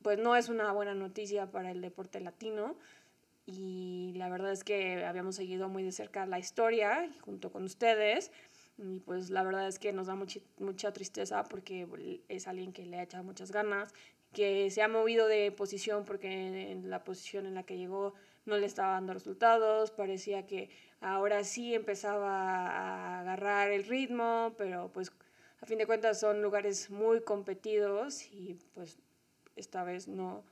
pues 0.00 0.18
no 0.18 0.34
es 0.34 0.48
una 0.48 0.72
buena 0.72 0.94
noticia 0.94 1.50
para 1.50 1.70
el 1.70 1.82
deporte 1.82 2.20
latino 2.20 2.76
y 3.46 4.12
la 4.16 4.28
verdad 4.28 4.52
es 4.52 4.64
que 4.64 5.04
habíamos 5.04 5.36
seguido 5.36 5.68
muy 5.68 5.82
de 5.82 5.92
cerca 5.92 6.26
la 6.26 6.38
historia 6.38 7.10
junto 7.20 7.52
con 7.52 7.64
ustedes 7.64 8.30
y 8.78 9.00
pues 9.00 9.30
la 9.30 9.42
verdad 9.42 9.68
es 9.68 9.78
que 9.78 9.92
nos 9.92 10.06
da 10.06 10.16
mucha 10.58 10.92
tristeza 10.92 11.44
porque 11.44 11.86
es 12.28 12.48
alguien 12.48 12.72
que 12.72 12.86
le 12.86 12.98
ha 12.98 13.02
echado 13.02 13.22
muchas 13.22 13.52
ganas, 13.52 13.92
que 14.32 14.70
se 14.70 14.82
ha 14.82 14.88
movido 14.88 15.28
de 15.28 15.52
posición 15.52 16.04
porque 16.04 16.72
en 16.72 16.90
la 16.90 17.04
posición 17.04 17.46
en 17.46 17.54
la 17.54 17.64
que 17.64 17.76
llegó 17.76 18.14
no 18.46 18.56
le 18.56 18.66
estaba 18.66 18.92
dando 18.92 19.14
resultados, 19.14 19.90
parecía 19.90 20.46
que 20.46 20.70
ahora 21.00 21.44
sí 21.44 21.74
empezaba 21.74 22.68
a 22.68 23.20
agarrar 23.20 23.70
el 23.70 23.84
ritmo, 23.84 24.54
pero 24.58 24.90
pues 24.92 25.12
a 25.60 25.66
fin 25.66 25.78
de 25.78 25.86
cuentas 25.86 26.20
son 26.20 26.42
lugares 26.42 26.90
muy 26.90 27.22
competidos 27.22 28.26
y 28.32 28.58
pues 28.74 28.98
esta 29.56 29.84
vez 29.84 30.08
no 30.08 30.44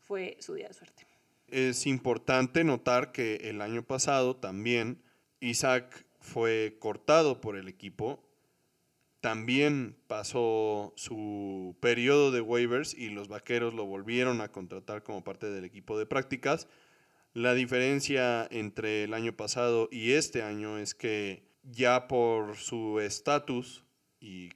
fue 0.00 0.36
su 0.40 0.54
día 0.54 0.68
de 0.68 0.74
suerte. 0.74 1.09
Es 1.50 1.86
importante 1.86 2.64
notar 2.64 3.12
que 3.12 3.36
el 3.50 3.60
año 3.60 3.82
pasado 3.82 4.36
también 4.36 5.02
Isaac 5.40 6.06
fue 6.20 6.76
cortado 6.78 7.40
por 7.40 7.56
el 7.56 7.68
equipo. 7.68 8.22
También 9.20 9.96
pasó 10.06 10.92
su 10.96 11.76
periodo 11.80 12.30
de 12.30 12.40
waivers 12.40 12.94
y 12.94 13.10
los 13.10 13.28
vaqueros 13.28 13.74
lo 13.74 13.84
volvieron 13.84 14.40
a 14.40 14.52
contratar 14.52 15.02
como 15.02 15.24
parte 15.24 15.50
del 15.50 15.64
equipo 15.64 15.98
de 15.98 16.06
prácticas. 16.06 16.68
La 17.32 17.54
diferencia 17.54 18.46
entre 18.50 19.04
el 19.04 19.14
año 19.14 19.36
pasado 19.36 19.88
y 19.90 20.12
este 20.12 20.42
año 20.42 20.78
es 20.78 20.94
que 20.94 21.44
ya 21.62 22.08
por 22.08 22.56
su 22.56 23.00
estatus 23.00 23.84
y 24.20 24.50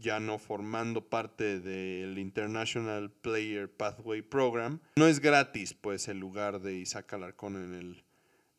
ya 0.00 0.18
no 0.18 0.38
formando 0.38 1.08
parte 1.08 1.60
del 1.60 2.18
International 2.18 3.10
Player 3.10 3.70
Pathway 3.70 4.22
Program. 4.22 4.80
No 4.96 5.06
es 5.06 5.20
gratis, 5.20 5.74
pues, 5.74 6.08
el 6.08 6.18
lugar 6.18 6.60
de 6.60 6.74
Isaac 6.74 7.12
Alarcón 7.12 7.56
en 7.56 7.74
el, 7.74 8.04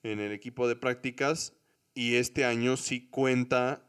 en 0.04 0.20
el 0.20 0.32
equipo 0.32 0.68
de 0.68 0.76
prácticas 0.76 1.54
y 1.94 2.16
este 2.16 2.46
año 2.46 2.78
sí 2.78 3.08
cuenta 3.10 3.84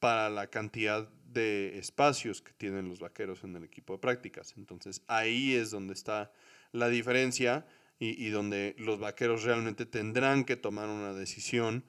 para 0.00 0.28
la 0.28 0.48
cantidad 0.48 1.08
de 1.08 1.78
espacios 1.78 2.42
que 2.42 2.52
tienen 2.52 2.88
los 2.88 3.00
vaqueros 3.00 3.44
en 3.44 3.56
el 3.56 3.64
equipo 3.64 3.94
de 3.94 4.00
prácticas. 4.00 4.54
Entonces 4.56 5.02
ahí 5.06 5.54
es 5.54 5.70
donde 5.70 5.94
está 5.94 6.32
la 6.72 6.88
diferencia 6.88 7.66
y, 7.98 8.30
donde 8.30 8.74
los 8.78 8.98
vaqueros 8.98 9.44
realmente 9.44 9.86
tendrán 9.86 10.44
que 10.44 10.56
tomar 10.56 10.88
una 10.88 11.12
decisión 11.12 11.84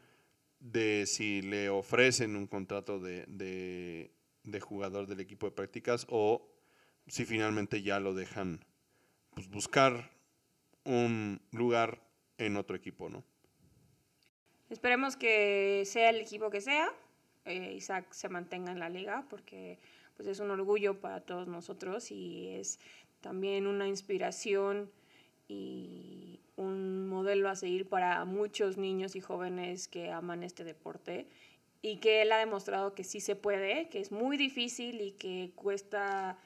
de 0.59 1.05
si 1.07 1.41
le 1.41 1.69
ofrecen 1.69 2.35
un 2.35 2.45
contrato 2.45 2.99
de 2.99 4.11
jugador 4.59 5.07
del 5.07 5.19
equipo 5.19 5.47
de 5.47 5.51
prácticas 5.53 6.05
o 6.09 6.49
si 7.07 7.25
finalmente 7.25 7.81
ya 7.81 7.99
lo 7.99 8.13
dejan 8.13 8.65
pues, 9.33 9.49
buscar 9.49 10.11
un 10.85 11.41
lugar 11.51 12.01
en 12.37 12.57
otro 12.57 12.75
equipo, 12.75 13.09
¿no? 13.09 13.23
Esperemos 14.69 15.15
que 15.15 15.83
sea 15.85 16.09
el 16.09 16.21
equipo 16.21 16.49
que 16.49 16.61
sea, 16.61 16.89
eh, 17.45 17.73
Isaac 17.75 18.11
se 18.11 18.29
mantenga 18.29 18.71
en 18.71 18.79
la 18.79 18.89
liga 18.89 19.25
porque 19.29 19.79
pues 20.15 20.27
es 20.27 20.39
un 20.39 20.51
orgullo 20.51 20.99
para 20.99 21.21
todos 21.21 21.47
nosotros 21.47 22.11
y 22.11 22.49
es 22.49 22.79
también 23.21 23.67
una 23.67 23.87
inspiración 23.87 24.91
y 25.47 26.39
un 26.55 27.07
modelo 27.07 27.49
a 27.49 27.55
seguir 27.55 27.87
para 27.87 28.23
muchos 28.25 28.77
niños 28.77 29.15
y 29.15 29.21
jóvenes 29.21 29.87
que 29.87 30.11
aman 30.11 30.43
este 30.43 30.63
deporte 30.63 31.27
y 31.85 31.97
que 31.97 32.21
él 32.21 32.31
ha 32.31 32.37
demostrado 32.37 32.95
que 32.95 33.03
sí 33.03 33.19
se 33.19 33.35
puede, 33.35 33.89
que 33.89 33.99
es 33.99 34.11
muy 34.11 34.37
difícil 34.37 35.01
y 35.01 35.11
que 35.11 35.51
cuesta 35.53 36.39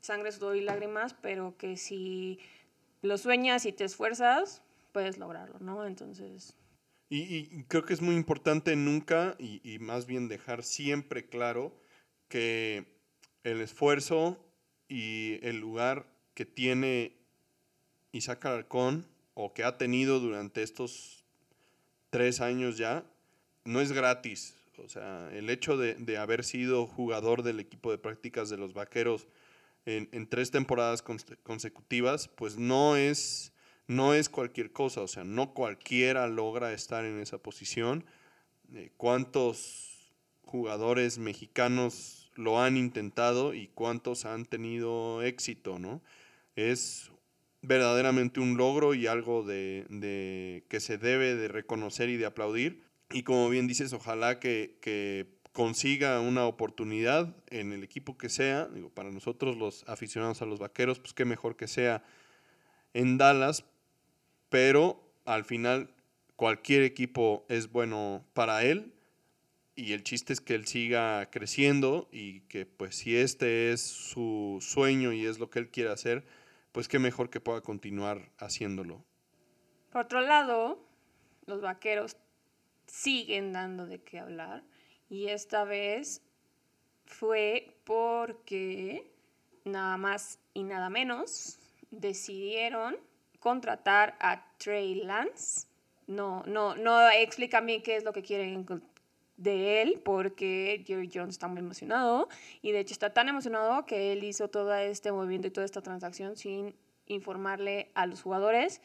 sangre, 0.00 0.32
sudor 0.32 0.56
y 0.56 0.62
lágrimas, 0.62 1.14
pero 1.14 1.54
que 1.58 1.76
si 1.76 2.40
lo 3.02 3.18
sueñas 3.18 3.66
y 3.66 3.72
te 3.72 3.84
esfuerzas, 3.84 4.62
puedes 4.90 5.18
lograrlo, 5.18 5.58
¿no? 5.60 5.86
Entonces... 5.86 6.56
Y, 7.10 7.62
creo 7.64 7.84
que 7.84 7.92
es 7.92 8.00
muy 8.00 8.16
importante 8.16 8.74
nunca 8.74 9.36
y, 9.38 9.60
y, 9.62 9.78
más 9.78 10.06
bien 10.06 10.26
dejar 10.26 10.64
siempre 10.64 11.28
claro 11.28 11.78
que 12.28 12.86
el 13.44 13.60
esfuerzo 13.60 14.42
y 14.88 15.38
el 15.46 15.60
lugar 15.60 16.06
que 16.32 16.44
tiene 16.46 17.14
Isaac 18.10 18.46
Alarcón 18.46 19.06
o 19.34 19.52
que 19.52 19.62
ha 19.62 19.76
tenido 19.76 20.18
durante 20.18 20.62
estos 20.62 21.24
tres 22.10 22.40
años 22.40 22.78
ya 22.78 23.04
no 23.64 23.80
es 23.80 23.92
gratis. 23.92 24.56
O 24.78 24.88
sea, 24.88 25.30
el 25.32 25.50
hecho 25.50 25.76
de, 25.76 26.18
haber 26.18 26.44
sido 26.44 26.86
jugador 26.86 27.42
del 27.42 27.60
equipo 27.60 27.90
de 27.90 27.98
prácticas 27.98 28.50
de 28.50 28.56
los 28.56 28.74
Vaqueros 28.74 29.28
en, 29.86 30.26
tres 30.26 30.50
temporadas 30.50 31.02
consecutivas, 31.02 32.28
pues 32.28 32.56
no 32.58 32.96
es, 32.96 33.52
no 33.86 34.14
es 34.14 34.28
cualquier 34.28 34.72
cosa. 34.72 35.02
O 35.02 35.08
sea, 35.08 35.24
no 35.24 35.54
cualquiera 35.54 36.26
logra 36.26 36.72
estar 36.72 37.04
en 37.04 37.20
esa 37.20 37.38
posición. 37.38 38.04
Eh, 38.74 38.90
¿Cuántos 38.96 40.12
jugadores 40.42 41.18
mexicanos 41.18 42.30
lo 42.34 42.60
han 42.60 42.76
intentado 42.76 43.54
y 43.54 43.68
cuántos 43.68 44.24
han 44.24 44.44
tenido 44.44 45.22
éxito, 45.22 45.78
no? 45.78 46.02
Es 46.56 47.10
verdaderamente 47.62 48.40
un 48.40 48.56
logro 48.56 48.94
y 48.94 49.06
algo 49.06 49.42
de, 49.42 50.64
que 50.68 50.80
se 50.80 50.98
debe 50.98 51.34
de 51.34 51.48
reconocer 51.48 52.08
y 52.08 52.16
de 52.16 52.26
aplaudir. 52.26 52.83
Y 53.10 53.22
como 53.22 53.48
bien 53.48 53.66
dices, 53.66 53.92
ojalá 53.92 54.40
que, 54.40 55.32
consiga 55.52 56.18
una 56.18 56.46
oportunidad 56.46 57.32
en 57.48 57.72
el 57.72 57.84
equipo 57.84 58.18
que 58.18 58.28
sea. 58.28 58.66
Digo, 58.66 58.90
para 58.90 59.12
nosotros 59.12 59.56
los 59.56 59.84
aficionados 59.88 60.42
a 60.42 60.46
los 60.46 60.58
vaqueros, 60.58 60.98
pues 60.98 61.14
qué 61.14 61.24
mejor 61.24 61.56
que 61.56 61.68
sea 61.68 62.02
en 62.92 63.18
Dallas. 63.18 63.64
Pero 64.48 65.00
al 65.24 65.44
final 65.44 65.94
cualquier 66.34 66.82
equipo 66.82 67.46
es 67.48 67.70
bueno 67.70 68.24
para 68.34 68.64
él. 68.64 68.94
Y 69.76 69.92
el 69.92 70.02
chiste 70.02 70.32
es 70.32 70.40
que 70.40 70.54
él 70.54 70.66
siga 70.66 71.30
creciendo 71.30 72.08
y 72.12 72.40
que 72.42 72.66
pues 72.66 72.96
si 72.96 73.16
este 73.16 73.72
es 73.72 73.80
su 73.80 74.58
sueño 74.60 75.12
y 75.12 75.26
es 75.26 75.38
lo 75.38 75.50
que 75.50 75.60
él 75.60 75.70
quiere 75.70 75.90
hacer, 75.90 76.24
pues 76.72 76.88
qué 76.88 76.98
mejor 76.98 77.30
que 77.30 77.40
pueda 77.40 77.60
continuar 77.60 78.30
haciéndolo. 78.38 79.04
Por 79.90 80.02
otro 80.02 80.20
lado, 80.20 80.84
los 81.46 81.60
vaqueros 81.60 82.16
siguen 82.86 83.52
dando 83.52 83.86
de 83.86 84.00
qué 84.02 84.18
hablar. 84.18 84.62
Y 85.08 85.28
esta 85.28 85.64
vez 85.64 86.22
fue 87.06 87.76
porque 87.84 89.10
nada 89.64 89.96
más 89.96 90.38
y 90.52 90.62
nada 90.62 90.90
menos 90.90 91.58
decidieron 91.90 92.96
contratar 93.40 94.16
a 94.20 94.44
Trey 94.58 94.94
Lance. 94.94 95.66
No, 96.06 96.42
no, 96.46 96.74
no 96.76 97.10
explican 97.10 97.66
bien 97.66 97.82
qué 97.82 97.96
es 97.96 98.04
lo 98.04 98.12
que 98.12 98.22
quieren 98.22 98.66
de 99.36 99.82
él 99.82 100.00
porque 100.04 100.84
Jerry 100.86 101.10
Jones 101.12 101.34
está 101.34 101.48
muy 101.48 101.58
emocionado 101.58 102.28
y 102.62 102.72
de 102.72 102.80
hecho 102.80 102.92
está 102.92 103.12
tan 103.12 103.28
emocionado 103.28 103.84
que 103.84 104.12
él 104.12 104.22
hizo 104.22 104.48
todo 104.48 104.74
este 104.74 105.12
movimiento 105.12 105.48
y 105.48 105.50
toda 105.50 105.64
esta 105.64 105.82
transacción 105.82 106.36
sin 106.36 106.74
informarle 107.06 107.90
a 107.94 108.06
los 108.06 108.22
jugadores 108.22 108.80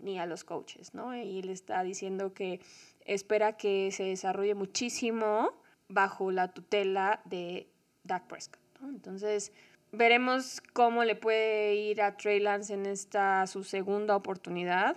ni 0.00 0.18
a 0.18 0.26
los 0.26 0.44
coaches, 0.44 0.94
¿no? 0.94 1.16
Y 1.16 1.38
él 1.38 1.50
está 1.50 1.82
diciendo 1.82 2.34
que 2.34 2.60
espera 3.04 3.56
que 3.56 3.90
se 3.92 4.04
desarrolle 4.04 4.54
muchísimo 4.54 5.52
bajo 5.88 6.30
la 6.30 6.52
tutela 6.52 7.20
de 7.24 7.68
Dak 8.04 8.26
Prescott. 8.26 8.60
Entonces, 8.82 9.52
veremos 9.92 10.60
cómo 10.72 11.04
le 11.04 11.14
puede 11.14 11.74
ir 11.74 12.02
a 12.02 12.16
Trey 12.16 12.40
Lance 12.40 12.74
en 12.74 12.86
esta 12.86 13.46
su 13.46 13.64
segunda 13.64 14.16
oportunidad. 14.16 14.96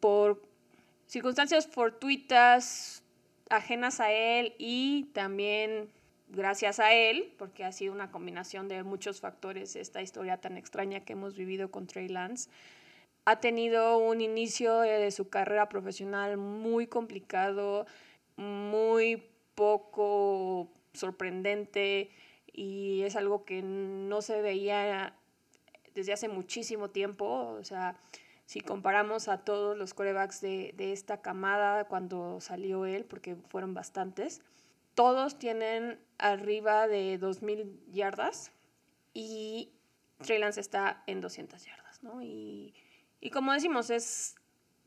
Por 0.00 0.42
circunstancias 1.06 1.66
fortuitas, 1.66 3.02
ajenas 3.50 4.00
a 4.00 4.12
él 4.12 4.54
y 4.58 5.04
también 5.12 5.90
gracias 6.28 6.80
a 6.80 6.92
él, 6.92 7.32
porque 7.38 7.64
ha 7.64 7.72
sido 7.72 7.92
una 7.92 8.10
combinación 8.10 8.68
de 8.68 8.82
muchos 8.82 9.20
factores 9.20 9.76
esta 9.76 10.02
historia 10.02 10.40
tan 10.40 10.56
extraña 10.56 11.00
que 11.00 11.12
hemos 11.12 11.36
vivido 11.36 11.70
con 11.70 11.86
Trey 11.86 12.08
Lance 12.08 12.50
ha 13.24 13.40
tenido 13.40 13.98
un 13.98 14.20
inicio 14.20 14.80
de 14.80 15.10
su 15.10 15.28
carrera 15.28 15.68
profesional 15.68 16.36
muy 16.36 16.86
complicado, 16.86 17.86
muy 18.36 19.22
poco 19.54 20.68
sorprendente 20.92 22.10
y 22.52 23.02
es 23.02 23.16
algo 23.16 23.44
que 23.44 23.62
no 23.62 24.22
se 24.22 24.40
veía 24.42 25.14
desde 25.94 26.12
hace 26.12 26.28
muchísimo 26.28 26.90
tiempo. 26.90 27.56
O 27.58 27.64
sea, 27.64 27.96
si 28.46 28.60
comparamos 28.60 29.28
a 29.28 29.38
todos 29.38 29.76
los 29.76 29.94
corebacks 29.94 30.40
de, 30.40 30.74
de 30.76 30.92
esta 30.92 31.22
camada 31.22 31.86
cuando 31.86 32.40
salió 32.40 32.84
él, 32.84 33.04
porque 33.04 33.36
fueron 33.48 33.74
bastantes, 33.74 34.42
todos 34.94 35.38
tienen 35.38 35.98
arriba 36.18 36.86
de 36.86 37.18
2.000 37.18 37.90
yardas 37.90 38.52
y 39.12 39.72
Trey 40.18 40.38
Lance 40.38 40.60
está 40.60 41.02
en 41.06 41.20
200 41.20 41.64
yardas, 41.64 42.02
¿no? 42.02 42.22
Y 42.22 42.74
y 43.24 43.30
como 43.30 43.54
decimos, 43.54 43.88
es 43.88 44.36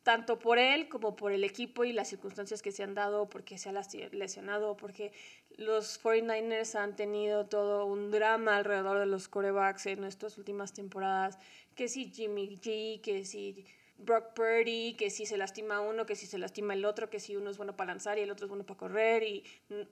tanto 0.04 0.38
por 0.38 0.60
él 0.60 0.88
como 0.90 1.16
por 1.16 1.32
el 1.32 1.44
equipo 1.44 1.84
y 1.84 1.92
las 1.92 2.08
circunstancias 2.08 2.62
que 2.62 2.72
se 2.72 2.84
han 2.84 2.94
dado, 2.94 3.28
porque 3.30 3.58
se 3.58 3.70
ha 3.70 3.74
lesionado, 4.12 4.78
porque 4.78 5.12
los 5.58 6.00
49ers 6.02 6.76
han 6.76 6.96
tenido 6.96 7.48
todo 7.48 7.86
un 7.86 8.12
drama 8.12 8.58
alrededor 8.58 9.00
de 9.00 9.08
los 9.08 9.28
corebacks 9.28 9.88
en 9.88 10.04
estas 10.04 10.38
últimas 10.38 10.72
temporadas, 10.72 11.40
que 11.74 11.88
si 11.88 12.12
Jimmy 12.12 12.60
G, 12.62 13.02
que 13.02 13.26
si 13.26 13.66
Brock 13.98 14.34
Purdy, 14.36 14.94
que 14.94 15.10
si 15.10 15.26
se 15.26 15.36
lastima 15.36 15.82
uno, 15.82 16.06
que 16.06 16.16
si 16.16 16.28
se 16.28 16.38
lastima 16.38 16.76
el 16.76 16.86
otro, 16.86 17.10
que 17.10 17.20
si 17.20 17.36
uno 17.36 17.50
es 17.50 17.58
bueno 17.58 17.76
para 17.76 17.92
lanzar 17.94 18.20
y 18.20 18.22
el 18.22 18.30
otro 18.30 18.46
es 18.46 18.50
bueno 18.50 18.68
para 18.68 18.78
correr 18.78 19.24
y 19.24 19.44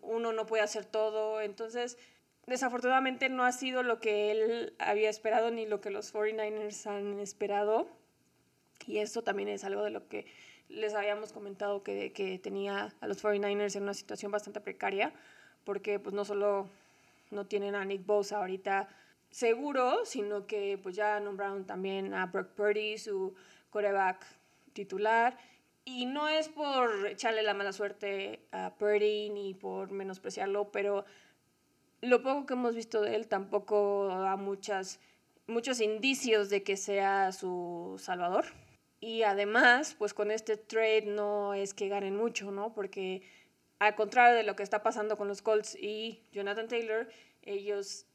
uno 0.04 0.34
no 0.34 0.46
puede 0.46 0.62
hacer 0.62 0.86
todo. 0.86 1.42
Entonces, 1.42 1.98
desafortunadamente 2.46 3.30
no 3.30 3.44
ha 3.44 3.52
sido 3.52 3.82
lo 3.82 4.00
que 4.00 4.30
él 4.30 4.76
había 4.78 5.10
esperado 5.10 5.50
ni 5.50 5.66
lo 5.66 5.82
que 5.82 5.90
los 5.90 6.14
49ers 6.14 6.86
han 6.86 7.20
esperado. 7.20 8.05
Y 8.88 9.00
esto 9.00 9.24
también 9.24 9.50
es 9.50 9.64
algo 9.64 9.84
de 9.84 9.90
lo 9.90 10.08
que 10.08 10.26
les 10.70 10.94
habíamos 10.94 11.32
comentado 11.32 11.84
que, 11.84 12.12
que 12.12 12.40
tenía 12.40 12.94
a 13.00 13.08
los 13.08 13.24
49ers 13.24 13.76
en 13.76 13.84
una 13.84 13.94
situación 13.94 14.32
bastante 14.32 14.62
precaria, 14.62 15.14
porque 15.64 16.00
pues 16.00 16.14
no 16.14 16.26
solo 16.26 16.68
no 17.32 17.46
tienen 17.46 17.76
a 17.76 17.86
Nick 17.86 18.06
Bosa 18.06 18.38
ahorita 18.38 18.90
seguro, 19.30 20.06
sino 20.06 20.48
que 20.48 20.80
pues 20.82 20.96
ya 20.96 21.20
nombraron 21.20 21.66
también 21.66 22.14
a 22.14 22.28
Brock 22.28 22.50
Purdy, 22.50 22.98
su 22.98 23.36
coreback 23.70 24.26
titular. 24.74 25.38
Y 25.84 26.06
no 26.06 26.28
es 26.28 26.50
por 26.50 27.06
echarle 27.06 27.44
la 27.44 27.54
mala 27.54 27.72
suerte 27.72 28.40
a 28.52 28.74
Purdy 28.76 29.30
ni 29.30 29.54
por 29.54 29.92
menospreciarlo, 29.92 30.72
pero 30.72 31.06
lo 32.02 32.24
poco 32.24 32.46
que 32.46 32.54
hemos 32.54 32.76
visto 32.76 33.02
de 33.02 33.16
él 33.16 33.28
tampoco 33.28 34.08
da 34.08 34.36
muchas, 34.36 35.00
muchos 35.48 35.80
indicios 35.82 36.50
de 36.50 36.64
que 36.64 36.78
sea 36.78 37.32
su 37.32 37.96
salvador. 38.00 38.46
Y 39.06 39.22
además, 39.22 39.94
pues 40.00 40.16
con 40.16 40.32
este 40.32 40.58
trade 40.58 41.04
no 41.06 41.54
es 41.54 41.76
que 41.76 41.90
ganen 41.90 42.16
mucho, 42.16 42.50
¿no? 42.50 42.74
Porque 42.74 43.22
al 43.78 43.94
contrario 43.94 44.36
de 44.36 44.42
lo 44.42 44.56
que 44.56 44.64
está 44.64 44.82
pasando 44.82 45.16
con 45.16 45.28
los 45.28 45.44
Colts 45.44 45.76
y 45.80 46.24
Jonathan 46.32 46.68
Taylor, 46.68 47.08
ellos 47.44 48.08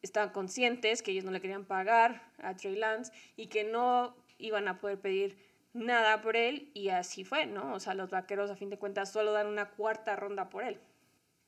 estaban 0.00 0.30
conscientes 0.30 1.02
que 1.02 1.10
ellos 1.10 1.26
no 1.26 1.32
le 1.32 1.42
querían 1.42 1.66
pagar 1.66 2.22
a 2.38 2.56
Trey 2.56 2.76
Lance 2.76 3.12
y 3.36 3.48
que 3.48 3.64
no 3.64 4.16
iban 4.38 4.68
a 4.68 4.80
poder 4.80 4.98
pedir 4.98 5.36
nada 5.74 6.22
por 6.22 6.34
él 6.34 6.70
y 6.72 6.88
así 6.88 7.24
fue, 7.24 7.44
¿no? 7.44 7.74
O 7.74 7.78
sea, 7.78 7.92
los 7.92 8.08
vaqueros 8.08 8.50
a 8.50 8.56
fin 8.56 8.70
de 8.70 8.78
cuentas 8.78 9.12
solo 9.12 9.32
dan 9.32 9.48
una 9.48 9.68
cuarta 9.68 10.16
ronda 10.16 10.48
por 10.48 10.64
él. 10.64 10.80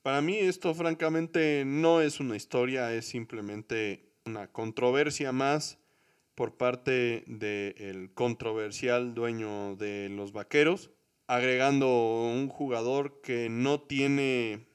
Para 0.02 0.20
mí 0.20 0.36
esto 0.36 0.74
francamente 0.74 1.64
no 1.64 2.02
es 2.02 2.20
una 2.20 2.36
historia, 2.36 2.92
es 2.92 3.06
simplemente 3.06 4.12
una 4.26 4.46
controversia 4.48 5.32
más 5.32 5.79
por 6.40 6.57
parte 6.57 7.22
del 7.26 8.14
controversial 8.14 9.12
dueño 9.12 9.76
de 9.76 10.09
los 10.09 10.33
Vaqueros, 10.33 10.90
agregando 11.26 11.87
un 12.33 12.48
jugador 12.48 13.20
que 13.20 13.50
no 13.50 13.83
tiene 13.83 14.66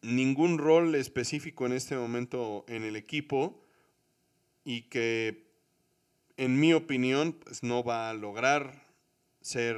ningún 0.00 0.56
rol 0.56 0.94
específico 0.94 1.66
en 1.66 1.72
este 1.72 1.94
momento 1.94 2.64
en 2.68 2.84
el 2.84 2.96
equipo 2.96 3.62
y 4.64 4.88
que 4.88 5.52
en 6.38 6.58
mi 6.58 6.72
opinión 6.72 7.34
pues 7.34 7.62
no 7.62 7.84
va 7.84 8.08
a 8.08 8.14
lograr 8.14 8.86
ser 9.42 9.76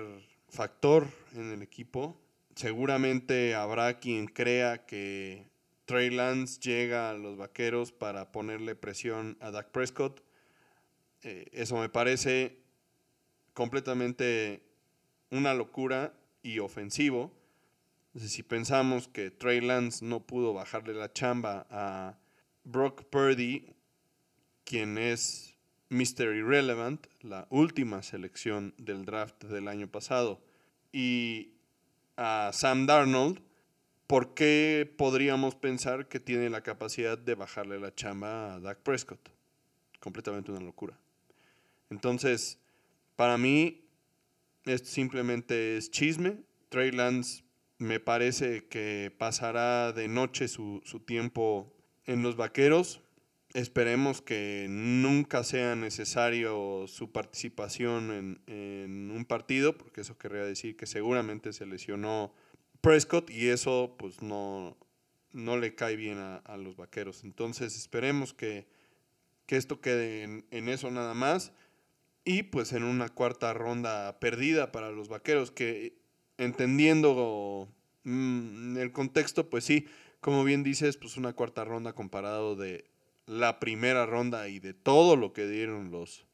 factor 0.49 1.09
en 1.35 1.51
el 1.51 1.63
equipo 1.63 2.23
seguramente 2.55 3.57
habrá 3.57 3.99
quien 3.99 4.27
crea 4.27 4.87
que 4.87 5.51
Trey 5.87 6.11
Lance 6.11 6.61
llega 6.61 7.11
a 7.11 7.15
los 7.15 7.37
vaqueros 7.37 7.91
para 7.91 8.31
ponerle 8.31 8.77
presión 8.77 9.37
a 9.41 9.51
Dak 9.51 9.73
Prescott. 9.73 10.23
Eh, 11.23 11.49
eso 11.53 11.77
me 11.79 11.89
parece 11.89 12.59
completamente 13.55 14.63
una 15.31 15.55
locura 15.55 16.15
y 16.43 16.59
ofensivo. 16.59 17.33
Si 18.17 18.43
pensamos 18.43 19.09
que 19.09 19.31
Trey 19.31 19.61
Lance 19.61 20.05
no 20.05 20.21
pudo 20.21 20.53
bajarle 20.53 20.95
la 20.95 21.13
chamba 21.13 21.67
a 21.71 22.19
Brock 22.65 23.05
Purdy, 23.05 23.75
quien 24.65 24.99
es 24.99 25.57
Mr. 25.89 26.35
Irrelevant, 26.35 27.07
la 27.21 27.47
última 27.51 28.03
selección 28.03 28.75
del 28.77 29.05
draft 29.05 29.45
del 29.45 29.69
año 29.69 29.89
pasado, 29.89 30.43
y 30.93 31.55
a 32.17 32.51
Sam 32.53 32.87
Darnold, 32.87 33.41
¿por 34.07 34.35
qué 34.35 34.93
podríamos 34.99 35.55
pensar 35.55 36.09
que 36.09 36.21
tiene 36.21 36.51
la 36.51 36.63
capacidad 36.63 37.17
de 37.17 37.35
bajarle 37.35 37.81
la 37.81 37.95
chamba 37.95 38.55
a 38.55 38.61
Dak 38.61 38.79
Prescott? 38.81 39.31
Completamente 40.01 40.51
una 40.51 40.61
locura. 40.61 41.02
Entonces, 41.93 42.59
para 43.15 43.39
mí, 43.39 43.85
esto 44.65 44.89
simplemente 44.89 45.77
es 45.77 45.91
chisme. 45.91 46.39
Trey 46.69 46.91
Lance 46.91 47.45
me 47.79 48.01
parece 48.01 48.67
que 48.67 49.15
pasará 49.17 49.93
de 49.93 50.09
noche 50.09 50.49
su, 50.49 50.81
su 50.85 51.01
tiempo 51.01 51.73
en 52.07 52.23
los 52.23 52.37
vaqueros. 52.37 53.03
Esperemos 53.55 54.23
que 54.23 54.67
nunca 54.71 55.45
sea 55.45 55.77
necesario 55.77 56.87
su 56.89 57.13
participación 57.13 58.39
en, 58.47 59.11
un 59.11 59.27
partido, 59.27 59.77
porque 59.77 60.01
eso 60.01 60.17
querría 60.17 60.45
decir 60.45 60.77
que 60.77 60.87
seguramente 60.87 61.53
se 61.53 61.67
lesionó 61.67 62.33
Prescott 62.81 63.31
y 63.31 63.49
eso 63.49 63.95
pues 63.99 64.23
no, 64.23 64.79
no 65.33 65.59
le 65.59 65.75
cae 65.75 65.97
bien 65.97 66.19
a, 66.19 66.57
los 66.57 66.77
vaqueros. 66.77 67.25
Entonces 67.25 67.77
esperemos 67.77 68.33
que, 68.33 68.67
esto 69.49 69.83
quede 69.83 70.23
en, 70.23 70.69
eso 70.71 70.91
nada 70.91 71.13
más 71.13 71.53
y 72.25 72.45
pues 72.45 72.73
en 72.73 72.85
una 72.85 73.09
cuarta 73.09 73.53
ronda 73.53 74.19
perdida 74.21 74.73
para 74.73 74.91
los 74.91 75.09
vaqueros, 75.09 75.51
que 75.51 75.97
entendiendo 76.39 77.69
mm, 78.05 78.77
el 78.79 78.93
contexto, 78.93 79.51
pues 79.51 79.65
sí, 79.65 79.87
como 80.21 80.45
bien 80.45 80.63
dices, 80.63 80.97
pues 80.97 81.17
una 81.17 81.33
cuarta 81.33 81.65
ronda 81.65 81.95
comparado 81.95 82.55
de 82.57 82.85
la 83.27 83.61
primera 83.61 84.07
ronda 84.07 84.49
y 84.49 84.61
de 84.61 84.75
todo 84.75 85.17
lo 85.17 85.33
que 85.33 85.47
dieron 85.47 85.91
los 85.91 86.27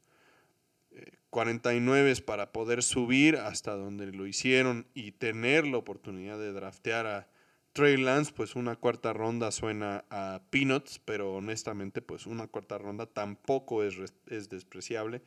49 1.29 2.11
eh, 2.11 2.21
para 2.21 2.51
poder 2.51 2.83
subir 2.83 3.37
hasta 3.37 3.75
donde 3.75 4.07
lo 4.07 4.27
hicieron 4.27 4.87
y 4.93 5.11
tener 5.11 5.67
la 5.67 5.77
oportunidad 5.77 6.37
de 6.37 6.51
draftear 6.51 7.07
a 7.07 7.27
Trey 7.73 7.97
Lance, 7.97 8.33
pues 8.35 8.55
una 8.55 8.75
cuarta 8.75 9.13
ronda 9.13 9.51
suena 9.51 10.03
a 10.09 10.41
peanuts, 10.49 10.99
pero 10.99 11.33
honestamente 11.35 12.01
pues 12.01 12.25
una 12.25 12.47
cuarta 12.47 12.77
ronda 12.77 13.05
tampoco 13.05 13.83
es, 13.83 13.95
es 14.27 14.49
despreciable. 14.49 15.21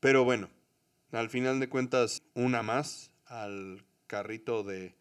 Pero 0.00 0.24
bueno, 0.24 0.48
al 1.12 1.30
final 1.30 1.60
de 1.60 1.68
cuentas 1.68 2.22
una 2.34 2.62
más 2.62 3.10
al 3.26 3.84
carrito 4.06 4.62
de 4.62 4.94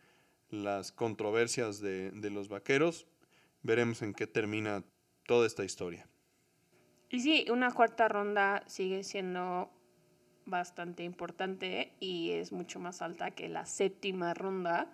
las 0.50 0.92
controversias 0.92 1.80
de, 1.80 2.12
de 2.12 2.30
los 2.30 2.50
vaqueros. 2.50 3.08
Veremos 3.62 4.02
en 4.02 4.13
qué 4.13 4.28
termina 4.28 4.84
toda 5.26 5.46
esta 5.46 5.63
historia. 5.63 6.08
Y 7.10 7.22
sí, 7.22 7.46
una 7.50 7.72
cuarta 7.72 8.08
ronda 8.08 8.63
sigue 8.68 9.04
siendo 9.04 9.70
bastante 10.46 11.04
importante 11.04 11.94
y 12.00 12.32
es 12.32 12.52
mucho 12.52 12.80
más 12.80 13.02
alta 13.02 13.32
que 13.32 13.50
la 13.50 13.65
séptima 13.65 14.34
ronda 14.34 14.92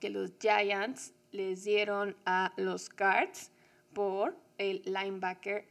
que 0.00 0.10
los 0.10 0.32
Giants 0.38 1.12
les 1.32 1.64
dieron 1.64 2.16
a 2.24 2.52
los 2.56 2.88
Cards 2.88 3.50
por 3.92 4.36
el 4.58 4.82
linebacker 4.84 5.66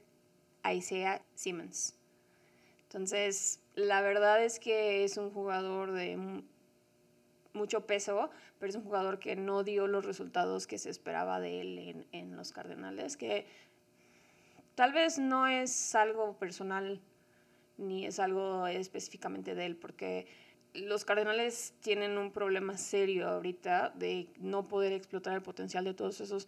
Isaiah 0.69 1.21
Simmons. 1.33 1.95
Entonces, 2.87 3.59
la 3.75 4.01
verdad 4.01 4.41
es 4.41 4.59
que 4.59 5.03
es 5.03 5.17
un 5.17 5.29
jugador 5.29 5.91
de 5.91 6.43
mucho 7.51 7.85
peso, 7.85 8.29
pero 8.59 8.69
es 8.69 8.75
un 8.77 8.83
jugador 8.83 9.19
que 9.19 9.35
no 9.35 9.63
dio 9.63 9.87
los 9.87 10.05
resultados 10.05 10.67
que 10.67 10.77
se 10.77 10.89
esperaba 10.89 11.41
de 11.41 11.59
él 11.59 11.79
en, 11.79 12.07
en 12.13 12.37
los 12.37 12.53
Cardenales, 12.53 13.17
que 13.17 13.45
tal 14.75 14.93
vez 14.93 15.19
no 15.19 15.47
es 15.47 15.95
algo 15.95 16.37
personal 16.37 17.01
ni 17.77 18.05
es 18.05 18.19
algo 18.19 18.67
específicamente 18.67 19.53
de 19.53 19.65
él, 19.65 19.75
porque 19.75 20.27
los 20.73 21.03
Cardenales 21.03 21.73
tienen 21.81 22.17
un 22.17 22.31
problema 22.31 22.77
serio 22.77 23.27
ahorita 23.27 23.89
de 23.95 24.29
no 24.37 24.63
poder 24.63 24.93
explotar 24.93 25.33
el 25.33 25.41
potencial 25.41 25.83
de 25.83 25.93
todos 25.93 26.21
esos 26.21 26.47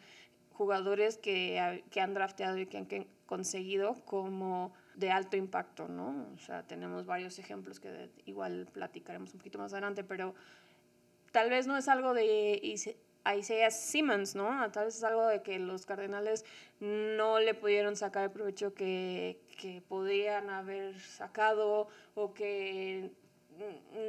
jugadores 0.53 1.17
que, 1.17 1.83
que 1.89 2.01
han 2.01 2.13
drafteado 2.13 2.57
y 2.57 2.65
que 2.65 2.77
han 2.77 2.87
conseguido 3.25 3.95
como 4.05 4.73
de 4.99 5.11
alto 5.11 5.37
impacto, 5.37 5.87
¿no? 5.87 6.27
O 6.35 6.37
sea, 6.39 6.63
tenemos 6.63 7.05
varios 7.05 7.39
ejemplos 7.39 7.79
que 7.79 8.09
igual 8.25 8.67
platicaremos 8.71 9.33
un 9.33 9.39
poquito 9.39 9.57
más 9.57 9.71
adelante, 9.71 10.03
pero 10.03 10.35
tal 11.31 11.49
vez 11.49 11.67
no 11.67 11.77
es 11.77 11.87
algo 11.87 12.13
de 12.13 12.59
Isaiah 12.63 13.71
Simmons, 13.71 14.35
¿no? 14.35 14.69
Tal 14.71 14.85
vez 14.85 14.97
es 14.97 15.03
algo 15.03 15.25
de 15.27 15.41
que 15.41 15.57
los 15.57 15.85
Cardenales 15.85 16.43
no 16.81 17.39
le 17.39 17.53
pudieron 17.53 17.95
sacar 17.95 18.25
el 18.25 18.31
provecho 18.31 18.73
que, 18.73 19.39
que 19.57 19.81
podían 19.87 20.49
haber 20.49 20.99
sacado 20.99 21.87
o 22.15 22.33
que 22.33 23.11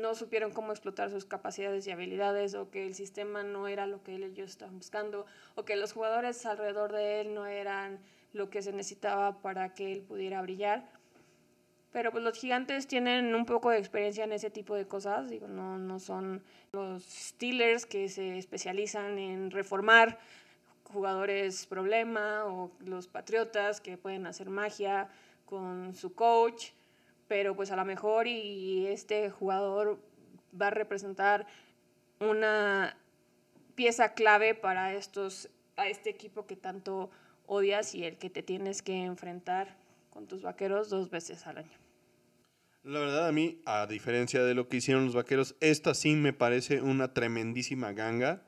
no 0.00 0.14
supieron 0.14 0.52
cómo 0.52 0.72
explotar 0.72 1.10
sus 1.10 1.24
capacidades 1.24 1.86
y 1.86 1.90
habilidades 1.90 2.54
o 2.54 2.70
que 2.70 2.86
el 2.86 2.94
sistema 2.94 3.42
no 3.42 3.68
era 3.68 3.86
lo 3.86 4.02
que 4.02 4.14
ellos 4.14 4.50
estaban 4.50 4.76
buscando 4.76 5.26
o 5.56 5.64
que 5.64 5.76
los 5.76 5.92
jugadores 5.92 6.46
alrededor 6.46 6.92
de 6.92 7.20
él 7.20 7.34
no 7.34 7.46
eran 7.46 8.00
lo 8.32 8.50
que 8.50 8.62
se 8.62 8.72
necesitaba 8.72 9.40
para 9.42 9.74
que 9.74 9.92
él 9.92 10.02
pudiera 10.02 10.42
brillar. 10.42 10.88
Pero 11.92 12.12
pues 12.12 12.22
los 12.22 12.38
gigantes 12.38 12.86
tienen 12.86 13.34
un 13.34 13.46
poco 13.46 13.70
de 13.70 13.78
experiencia 13.78 14.24
en 14.24 14.32
ese 14.32 14.50
tipo 14.50 14.76
de 14.76 14.86
cosas, 14.86 15.28
digo, 15.28 15.48
no, 15.48 15.76
no 15.76 15.98
son 15.98 16.42
los 16.72 17.02
Steelers 17.02 17.84
que 17.84 18.08
se 18.08 18.38
especializan 18.38 19.18
en 19.18 19.50
reformar 19.50 20.18
jugadores 20.84 21.66
problema 21.66 22.44
o 22.46 22.70
los 22.80 23.08
Patriotas 23.08 23.80
que 23.80 23.96
pueden 23.96 24.26
hacer 24.26 24.50
magia 24.50 25.08
con 25.46 25.94
su 25.94 26.14
coach, 26.14 26.70
pero 27.26 27.56
pues 27.56 27.72
a 27.72 27.76
lo 27.76 27.84
mejor 27.84 28.28
y 28.28 28.86
este 28.86 29.30
jugador 29.30 30.00
va 30.60 30.68
a 30.68 30.70
representar 30.70 31.46
una 32.20 32.96
pieza 33.74 34.14
clave 34.14 34.54
para 34.54 34.94
estos 34.94 35.48
a 35.76 35.88
este 35.88 36.10
equipo 36.10 36.46
que 36.46 36.56
tanto 36.56 37.10
odias 37.50 37.96
y 37.96 38.04
el 38.04 38.16
que 38.16 38.30
te 38.30 38.42
tienes 38.42 38.80
que 38.80 39.04
enfrentar 39.04 39.76
con 40.08 40.26
tus 40.28 40.42
vaqueros 40.42 40.88
dos 40.88 41.10
veces 41.10 41.46
al 41.48 41.58
año. 41.58 41.78
La 42.84 43.00
verdad, 43.00 43.26
a 43.26 43.32
mí, 43.32 43.60
a 43.66 43.86
diferencia 43.86 44.44
de 44.44 44.54
lo 44.54 44.68
que 44.68 44.78
hicieron 44.78 45.04
los 45.04 45.14
vaqueros, 45.14 45.56
esta 45.60 45.94
sí 45.94 46.14
me 46.14 46.32
parece 46.32 46.80
una 46.80 47.12
tremendísima 47.12 47.92
ganga. 47.92 48.42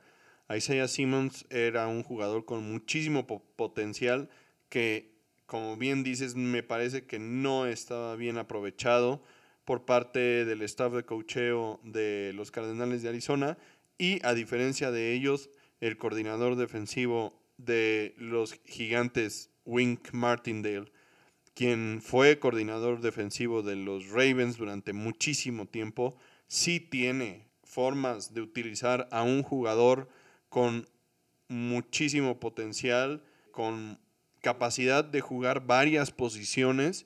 Isaiah 0.49 0.87
Simmons 0.87 1.45
era 1.49 1.87
un 1.87 2.01
jugador 2.01 2.45
con 2.45 2.71
muchísimo 2.71 3.27
potencial 3.27 4.29
que, 4.69 5.13
como 5.45 5.75
bien 5.75 6.03
dices, 6.03 6.35
me 6.35 6.63
parece 6.63 7.05
que 7.05 7.19
no 7.19 7.67
estaba 7.67 8.15
bien 8.15 8.37
aprovechado 8.37 9.21
por 9.65 9.85
parte 9.85 10.45
del 10.45 10.61
staff 10.61 10.93
de 10.93 11.03
cocheo 11.03 11.79
de 11.83 12.31
los 12.33 12.51
Cardenales 12.51 13.03
de 13.03 13.09
Arizona 13.09 13.57
y 13.97 14.25
a 14.25 14.33
diferencia 14.33 14.91
de 14.91 15.13
ellos, 15.13 15.49
el 15.81 15.97
coordinador 15.97 16.55
defensivo 16.55 17.42
de 17.57 18.15
los 18.17 18.53
gigantes, 18.65 19.49
Wink 19.65 20.11
Martindale, 20.11 20.91
quien 21.53 22.01
fue 22.01 22.39
coordinador 22.39 23.01
defensivo 23.01 23.61
de 23.61 23.75
los 23.75 24.09
Ravens 24.09 24.57
durante 24.57 24.93
muchísimo 24.93 25.67
tiempo, 25.67 26.17
sí 26.47 26.79
tiene 26.79 27.47
formas 27.63 28.33
de 28.33 28.41
utilizar 28.41 29.07
a 29.11 29.23
un 29.23 29.43
jugador 29.43 30.09
con 30.49 30.87
muchísimo 31.47 32.39
potencial, 32.39 33.23
con 33.51 33.99
capacidad 34.41 35.03
de 35.03 35.21
jugar 35.21 35.65
varias 35.65 36.11
posiciones 36.11 37.05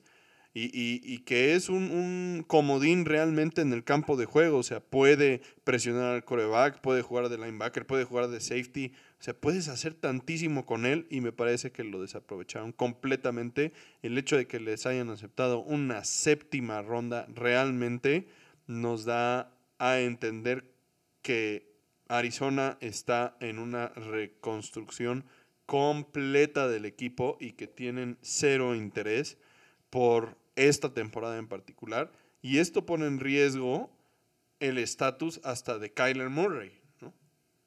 y, 0.54 1.18
que 1.18 1.54
es 1.54 1.68
un, 1.68 2.44
comodín 2.46 3.04
realmente 3.04 3.60
en 3.60 3.72
el 3.72 3.84
campo 3.84 4.16
de 4.16 4.24
juego. 4.24 4.58
O 4.58 4.62
sea, 4.62 4.80
puede 4.80 5.40
presionar 5.64 6.14
al 6.14 6.24
coreback, 6.24 6.80
puede 6.80 7.02
jugar 7.02 7.28
de 7.28 7.38
linebacker, 7.38 7.86
puede 7.86 8.04
jugar 8.04 8.28
de 8.28 8.40
safety. 8.40 8.92
O 9.20 9.22
sea, 9.22 9.34
puedes 9.34 9.68
hacer 9.68 9.94
tantísimo 9.94 10.64
con 10.64 10.86
él 10.86 11.06
y 11.10 11.20
me 11.20 11.32
parece 11.32 11.72
que 11.72 11.82
lo 11.82 12.00
desaprovecharon 12.00 12.72
completamente. 12.72 13.72
El 14.02 14.16
hecho 14.16 14.36
de 14.36 14.46
que 14.46 14.60
les 14.60 14.86
hayan 14.86 15.10
aceptado 15.10 15.58
una 15.58 16.04
séptima 16.04 16.82
ronda 16.82 17.26
realmente 17.34 18.28
nos 18.68 19.04
da 19.04 19.52
a 19.78 19.98
entender 19.98 20.70
que 21.22 21.68
Arizona 22.08 22.78
está 22.80 23.36
en 23.40 23.58
una 23.58 23.88
reconstrucción 23.88 25.24
completa 25.66 26.68
del 26.68 26.86
equipo 26.86 27.36
y 27.40 27.52
que 27.52 27.66
tienen 27.66 28.18
cero 28.22 28.74
interés 28.74 29.36
por 29.90 30.38
esta 30.56 30.94
temporada 30.94 31.38
en 31.38 31.48
particular. 31.48 32.12
Y 32.40 32.58
esto 32.58 32.86
pone 32.86 33.06
en 33.06 33.20
riesgo 33.20 33.90
el 34.60 34.78
estatus 34.78 35.40
hasta 35.44 35.78
de 35.78 35.92
Kyler 35.92 36.30
Murray, 36.30 36.80
¿no? 37.00 37.12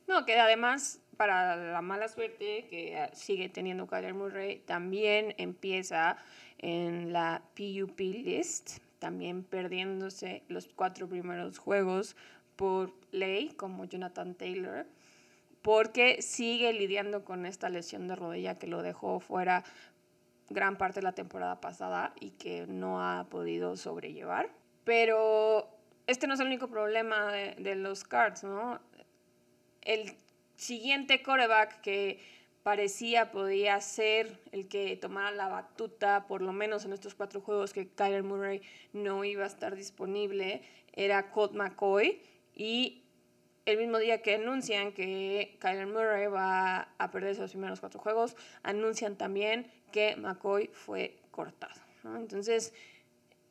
No, 0.08 0.26
que 0.26 0.40
además, 0.40 1.00
para 1.22 1.56
la 1.56 1.84
mala 1.84 2.08
suerte 2.08 2.66
que 2.68 3.08
sigue 3.14 3.48
teniendo 3.48 3.86
Kyler 3.86 4.16
Murray, 4.16 4.58
también 4.66 5.36
empieza 5.38 6.18
en 6.58 7.14
la 7.14 7.44
PUP 7.54 8.00
list, 8.00 8.80
también 8.98 9.44
perdiéndose 9.44 10.42
los 10.48 10.68
cuatro 10.76 11.08
primeros 11.08 11.60
juegos 11.60 12.16
por 12.56 12.92
ley, 13.12 13.50
como 13.50 13.86
Jonathan 13.86 14.34
Taylor, 14.34 14.88
porque 15.62 16.24
sigue 16.24 16.74
lidiando 16.74 17.24
con 17.24 17.46
esta 17.46 17.70
lesión 17.70 18.08
de 18.08 18.16
rodilla 18.16 18.58
que 18.58 18.66
lo 18.66 18.82
dejó 18.82 19.20
fuera 19.20 19.64
gran 20.50 20.76
parte 20.76 21.02
de 21.02 21.04
la 21.04 21.14
temporada 21.14 21.62
pasada 21.62 22.16
y 22.20 22.32
que 22.32 22.66
no 22.66 23.00
ha 23.00 23.28
podido 23.30 23.78
sobrellevar. 23.78 24.50
Pero 24.86 25.70
este 26.08 26.26
no 26.26 26.34
es 26.34 26.40
el 26.40 26.48
único 26.48 26.68
problema 26.68 27.32
de, 27.32 27.76
los 27.76 28.06
Cards, 28.06 28.44
¿no? 28.44 28.80
El 29.84 30.16
siguiente 30.62 31.24
coreback 31.24 31.82
que 31.82 32.20
parecía 32.62 33.32
podía 33.32 33.82
ser 33.82 34.40
el 34.52 34.68
que 34.68 34.96
tomara 34.96 35.32
la 35.32 35.48
batuta, 35.48 36.28
por 36.28 36.44
lo 36.44 36.54
menos 36.54 36.86
en 36.86 36.94
estos 36.94 37.16
cuatro 37.16 37.42
juegos 37.42 37.74
que 37.74 37.88
Kyler 37.88 38.22
Murray 38.22 38.62
no 38.94 39.24
iba 39.24 39.44
a 39.44 39.48
estar 39.48 39.76
disponible, 39.76 40.62
era 40.94 41.32
Colt 41.32 41.54
McCoy. 41.54 42.22
Y 42.54 43.02
el 43.66 43.80
mismo 43.80 43.98
día 43.98 44.22
que 44.22 44.36
anuncian 44.36 44.92
que 44.92 45.58
Kyler 45.60 45.88
Murray 45.88 46.28
va 46.28 46.90
a 47.00 47.10
perder 47.10 47.32
esos 47.32 47.52
primeros 47.52 47.80
cuatro 47.80 48.00
juegos, 48.00 48.36
anuncian 48.62 49.16
también 49.16 49.66
que 49.92 50.16
McCoy 50.16 50.68
fue 50.68 51.18
cortado. 51.32 51.82
Entonces, 52.04 52.72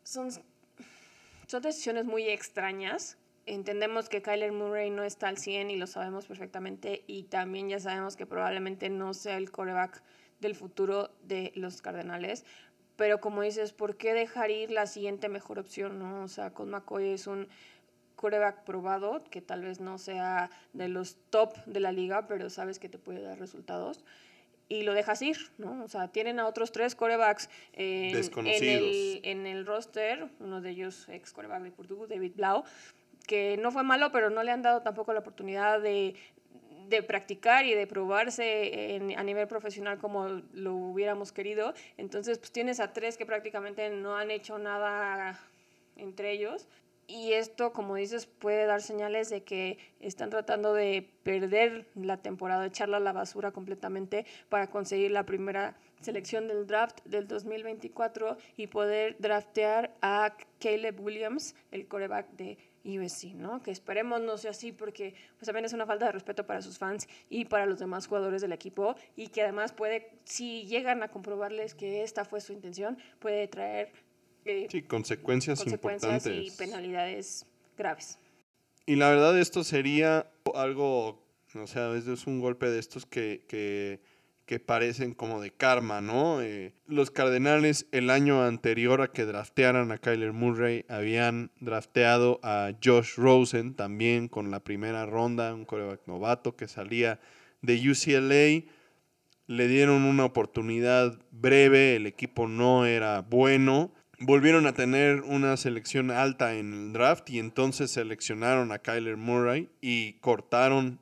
son, 0.04 0.30
son 0.30 1.62
decisiones 1.62 2.04
muy 2.04 2.28
extrañas. 2.28 3.16
Entendemos 3.50 4.08
que 4.08 4.22
Kyler 4.22 4.52
Murray 4.52 4.90
no 4.90 5.02
está 5.02 5.26
al 5.26 5.36
100 5.36 5.72
y 5.72 5.76
lo 5.76 5.88
sabemos 5.88 6.26
perfectamente 6.26 7.02
y 7.08 7.24
también 7.24 7.68
ya 7.68 7.80
sabemos 7.80 8.14
que 8.14 8.24
probablemente 8.24 8.88
no 8.90 9.12
sea 9.12 9.36
el 9.36 9.50
coreback 9.50 10.02
del 10.38 10.54
futuro 10.54 11.10
de 11.24 11.50
los 11.56 11.82
Cardenales. 11.82 12.44
Pero 12.94 13.20
como 13.20 13.42
dices, 13.42 13.72
¿por 13.72 13.96
qué 13.96 14.14
dejar 14.14 14.52
ir 14.52 14.70
la 14.70 14.86
siguiente 14.86 15.28
mejor 15.28 15.58
opción? 15.58 15.98
¿no? 15.98 16.22
O 16.22 16.28
sea, 16.28 16.54
con 16.54 16.70
McCoy 16.70 17.08
es 17.08 17.26
un 17.26 17.48
coreback 18.14 18.62
probado, 18.62 19.24
que 19.30 19.40
tal 19.40 19.62
vez 19.62 19.80
no 19.80 19.98
sea 19.98 20.50
de 20.72 20.88
los 20.88 21.16
top 21.30 21.56
de 21.64 21.80
la 21.80 21.90
liga, 21.90 22.28
pero 22.28 22.50
sabes 22.50 22.78
que 22.78 22.88
te 22.88 22.98
puede 22.98 23.20
dar 23.20 23.40
resultados 23.40 24.04
y 24.68 24.84
lo 24.84 24.94
dejas 24.94 25.20
ir, 25.22 25.36
¿no? 25.58 25.82
O 25.82 25.88
sea, 25.88 26.08
tienen 26.08 26.38
a 26.38 26.46
otros 26.46 26.70
tres 26.70 26.94
corebacks 26.94 27.50
en, 27.72 28.14
el, 28.46 29.20
en 29.24 29.46
el 29.48 29.66
roster, 29.66 30.28
uno 30.38 30.60
de 30.60 30.70
ellos 30.70 31.08
ex 31.08 31.32
coreback 31.32 31.62
de 31.62 31.72
Portugal, 31.72 32.08
David 32.08 32.32
Blau, 32.36 32.62
que 33.30 33.56
no 33.58 33.70
fue 33.70 33.84
malo, 33.84 34.10
pero 34.10 34.28
no 34.28 34.42
le 34.42 34.50
han 34.50 34.60
dado 34.60 34.82
tampoco 34.82 35.12
la 35.12 35.20
oportunidad 35.20 35.80
de, 35.80 36.16
de 36.88 37.02
practicar 37.04 37.64
y 37.64 37.74
de 37.74 37.86
probarse 37.86 39.00
a 39.16 39.22
nivel 39.22 39.46
profesional 39.46 39.98
como 39.98 40.42
lo 40.52 40.74
hubiéramos 40.74 41.30
querido. 41.30 41.72
Entonces, 41.96 42.40
pues 42.40 42.50
tienes 42.50 42.80
a 42.80 42.92
tres 42.92 43.16
que 43.16 43.26
prácticamente 43.26 43.88
no 43.90 44.16
han 44.16 44.32
hecho 44.32 44.58
nada 44.58 45.38
entre 45.94 46.32
ellos 46.32 46.66
y 47.10 47.32
esto, 47.32 47.72
como 47.72 47.96
dices, 47.96 48.26
puede 48.26 48.66
dar 48.66 48.80
señales 48.82 49.30
de 49.30 49.42
que 49.42 49.78
están 49.98 50.30
tratando 50.30 50.74
de 50.74 51.08
perder 51.24 51.86
la 51.96 52.16
temporada, 52.16 52.66
echarla 52.66 52.98
a 52.98 53.00
la 53.00 53.12
basura 53.12 53.50
completamente 53.50 54.26
para 54.48 54.68
conseguir 54.68 55.10
la 55.10 55.24
primera 55.24 55.76
selección 56.00 56.46
del 56.46 56.68
draft 56.68 57.00
del 57.04 57.26
2024 57.26 58.36
y 58.56 58.68
poder 58.68 59.16
draftear 59.18 59.92
a 60.02 60.36
Caleb 60.60 61.00
Williams, 61.00 61.56
el 61.72 61.88
coreback 61.88 62.30
de 62.30 62.58
USC, 62.84 63.34
¿no? 63.34 63.62
Que 63.62 63.70
esperemos 63.70 64.20
no 64.20 64.38
sea 64.38 64.52
así 64.52 64.72
porque 64.72 65.14
pues 65.36 65.46
también 65.46 65.64
es 65.64 65.72
una 65.72 65.86
falta 65.86 66.06
de 66.06 66.12
respeto 66.12 66.46
para 66.46 66.62
sus 66.62 66.78
fans 66.78 67.08
y 67.28 67.44
para 67.44 67.66
los 67.66 67.78
demás 67.78 68.06
jugadores 68.06 68.42
del 68.42 68.52
equipo 68.52 68.94
y 69.16 69.28
que 69.28 69.42
además 69.42 69.72
puede, 69.72 70.10
si 70.24 70.66
llegan 70.66 71.02
a 71.02 71.08
comprobarles 71.08 71.74
que 71.74 72.02
esta 72.02 72.24
fue 72.24 72.40
su 72.40 72.52
intención, 72.52 72.98
puede 73.18 73.48
traer 73.48 73.92
eh, 74.44 74.66
sí, 74.70 74.82
consecuencias, 74.82 75.58
consecuencias 75.58 76.26
y 76.26 76.50
penalidades 76.56 77.46
graves. 77.76 78.18
Y 78.86 78.96
la 78.96 79.10
verdad 79.10 79.38
esto 79.38 79.62
sería 79.62 80.30
algo, 80.54 81.22
o 81.54 81.66
sea, 81.66 81.94
es 81.94 82.26
un 82.26 82.40
golpe 82.40 82.68
de 82.68 82.78
estos 82.78 83.06
que, 83.06 83.44
que, 83.46 84.00
que 84.50 84.58
parecen 84.58 85.14
como 85.14 85.40
de 85.40 85.52
karma, 85.52 86.00
¿no? 86.00 86.42
Eh, 86.42 86.74
los 86.88 87.12
Cardenales 87.12 87.86
el 87.92 88.10
año 88.10 88.42
anterior 88.42 89.00
a 89.00 89.12
que 89.12 89.24
draftearan 89.24 89.92
a 89.92 89.98
Kyler 89.98 90.32
Murray 90.32 90.84
habían 90.88 91.52
drafteado 91.60 92.40
a 92.42 92.72
Josh 92.82 93.14
Rosen 93.14 93.74
también 93.74 94.26
con 94.26 94.50
la 94.50 94.58
primera 94.58 95.06
ronda, 95.06 95.54
un 95.54 95.66
coreback 95.66 96.00
novato 96.08 96.56
que 96.56 96.66
salía 96.66 97.20
de 97.62 97.76
UCLA. 97.76 98.72
Le 99.46 99.68
dieron 99.68 100.02
una 100.02 100.24
oportunidad 100.24 101.16
breve, 101.30 101.94
el 101.94 102.08
equipo 102.08 102.48
no 102.48 102.86
era 102.86 103.20
bueno 103.20 103.92
volvieron 104.18 104.66
a 104.66 104.74
tener 104.74 105.20
una 105.20 105.56
selección 105.56 106.10
alta 106.10 106.56
en 106.56 106.74
el 106.74 106.92
draft 106.92 107.30
y 107.30 107.38
entonces 107.38 107.92
seleccionaron 107.92 108.72
a 108.72 108.80
Kyler 108.80 109.16
Murray 109.16 109.70
y 109.80 110.14
cortaron, 110.14 110.98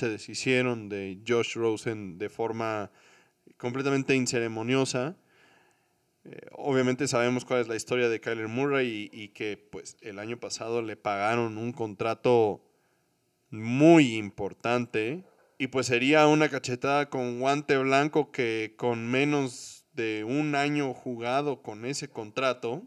se 0.00 0.08
deshicieron 0.08 0.88
de 0.88 1.20
Josh 1.26 1.54
Rosen 1.54 2.18
de 2.18 2.28
forma 2.28 2.90
completamente 3.56 4.14
inceremoniosa. 4.14 5.16
Eh, 6.24 6.46
obviamente 6.52 7.06
sabemos 7.06 7.44
cuál 7.44 7.60
es 7.60 7.68
la 7.68 7.76
historia 7.76 8.08
de 8.08 8.20
Kyler 8.20 8.48
Murray 8.48 9.10
y, 9.12 9.22
y, 9.22 9.28
que 9.28 9.56
pues 9.56 9.96
el 10.00 10.18
año 10.18 10.38
pasado 10.38 10.82
le 10.82 10.96
pagaron 10.96 11.58
un 11.58 11.72
contrato 11.72 12.62
muy 13.50 14.16
importante 14.16 15.24
y 15.58 15.68
pues 15.68 15.86
sería 15.86 16.26
una 16.26 16.48
cachetada 16.48 17.10
con 17.10 17.40
guante 17.40 17.76
blanco 17.76 18.32
que 18.32 18.74
con 18.76 19.10
menos 19.10 19.84
de 19.92 20.24
un 20.24 20.54
año 20.54 20.94
jugado 20.94 21.62
con 21.62 21.84
ese 21.84 22.08
contrato, 22.08 22.82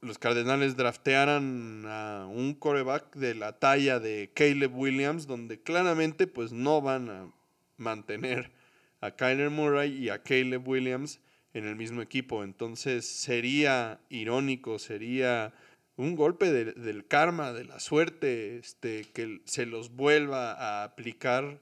los 0.00 0.18
Cardenales 0.18 0.76
draftearan 0.76 1.84
a 1.86 2.26
un 2.26 2.54
coreback 2.54 3.16
de 3.16 3.34
la 3.34 3.58
talla 3.58 3.98
de 3.98 4.30
Caleb 4.32 4.76
Williams, 4.76 5.26
donde 5.26 5.60
claramente 5.60 6.26
pues 6.26 6.52
no 6.52 6.80
van 6.80 7.10
a 7.10 7.32
mantener 7.76 8.52
a 9.00 9.12
Kyler 9.12 9.50
Murray 9.50 9.92
y 9.92 10.08
a 10.08 10.22
Caleb 10.22 10.66
Williams 10.66 11.20
en 11.54 11.66
el 11.66 11.76
mismo 11.76 12.02
equipo. 12.02 12.44
Entonces 12.44 13.06
sería 13.06 14.00
irónico, 14.08 14.78
sería 14.78 15.52
un 15.96 16.14
golpe 16.14 16.52
del 16.52 17.06
karma, 17.06 17.52
de 17.52 17.64
la 17.64 17.80
suerte, 17.80 18.58
este, 18.58 19.04
que 19.12 19.40
se 19.44 19.66
los 19.66 19.90
vuelva 19.90 20.52
a 20.52 20.84
aplicar, 20.84 21.60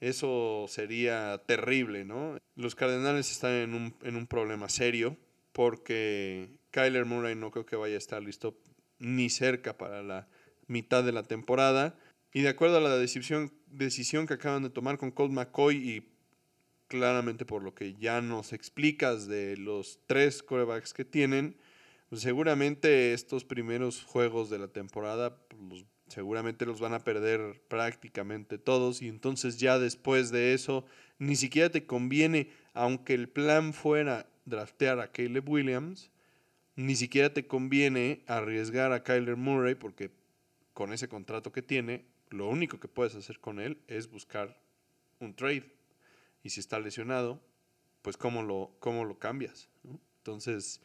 eso 0.00 0.66
sería 0.68 1.40
terrible, 1.46 2.04
¿no? 2.04 2.36
Los 2.56 2.74
Cardenales 2.74 3.30
están 3.30 3.52
en 3.52 3.74
un, 3.74 3.94
en 4.02 4.16
un 4.16 4.26
problema 4.26 4.68
serio 4.68 5.16
porque 5.52 6.48
Kyler 6.70 7.04
Murray 7.04 7.34
no 7.34 7.50
creo 7.50 7.66
que 7.66 7.76
vaya 7.76 7.94
a 7.94 7.98
estar 7.98 8.22
listo 8.22 8.58
ni 8.98 9.30
cerca 9.30 9.76
para 9.76 10.02
la 10.02 10.28
mitad 10.66 11.04
de 11.04 11.12
la 11.12 11.22
temporada. 11.22 11.98
Y 12.32 12.42
de 12.42 12.48
acuerdo 12.48 12.76
a 12.76 12.80
la 12.80 12.96
decisión, 12.96 13.52
decisión 13.66 14.26
que 14.26 14.34
acaban 14.34 14.62
de 14.62 14.70
tomar 14.70 14.98
con 14.98 15.10
Colt 15.10 15.32
McCoy 15.32 15.76
y 15.76 16.08
claramente 16.86 17.44
por 17.44 17.62
lo 17.62 17.74
que 17.74 17.94
ya 17.94 18.20
nos 18.20 18.52
explicas 18.52 19.26
de 19.26 19.56
los 19.56 20.00
tres 20.06 20.42
corebacks 20.42 20.92
que 20.92 21.04
tienen, 21.04 21.56
pues 22.08 22.22
seguramente 22.22 23.12
estos 23.12 23.44
primeros 23.44 24.02
juegos 24.02 24.50
de 24.50 24.58
la 24.58 24.68
temporada 24.68 25.38
pues, 25.46 25.84
seguramente 26.08 26.66
los 26.66 26.80
van 26.80 26.92
a 26.92 27.04
perder 27.04 27.62
prácticamente 27.68 28.58
todos 28.58 29.02
y 29.02 29.08
entonces 29.08 29.58
ya 29.58 29.78
después 29.78 30.32
de 30.32 30.52
eso 30.52 30.84
ni 31.18 31.36
siquiera 31.36 31.70
te 31.70 31.86
conviene, 31.86 32.50
aunque 32.74 33.14
el 33.14 33.28
plan 33.28 33.72
fuera 33.72 34.28
draftear 34.44 34.98
a 34.98 35.12
Caleb 35.12 35.48
Williams, 35.48 36.10
ni 36.80 36.96
siquiera 36.96 37.32
te 37.32 37.46
conviene 37.46 38.22
arriesgar 38.26 38.92
a 38.92 39.02
Kyler 39.02 39.36
Murray 39.36 39.74
porque 39.74 40.10
con 40.72 40.92
ese 40.92 41.08
contrato 41.08 41.52
que 41.52 41.62
tiene, 41.62 42.04
lo 42.30 42.48
único 42.48 42.80
que 42.80 42.88
puedes 42.88 43.14
hacer 43.14 43.38
con 43.40 43.60
él 43.60 43.78
es 43.86 44.10
buscar 44.10 44.58
un 45.18 45.34
trade. 45.34 45.70
Y 46.42 46.50
si 46.50 46.60
está 46.60 46.78
lesionado, 46.78 47.40
pues 48.02 48.16
cómo 48.16 48.42
lo, 48.42 48.74
cómo 48.78 49.04
lo 49.04 49.18
cambias. 49.18 49.68
Entonces, 50.18 50.80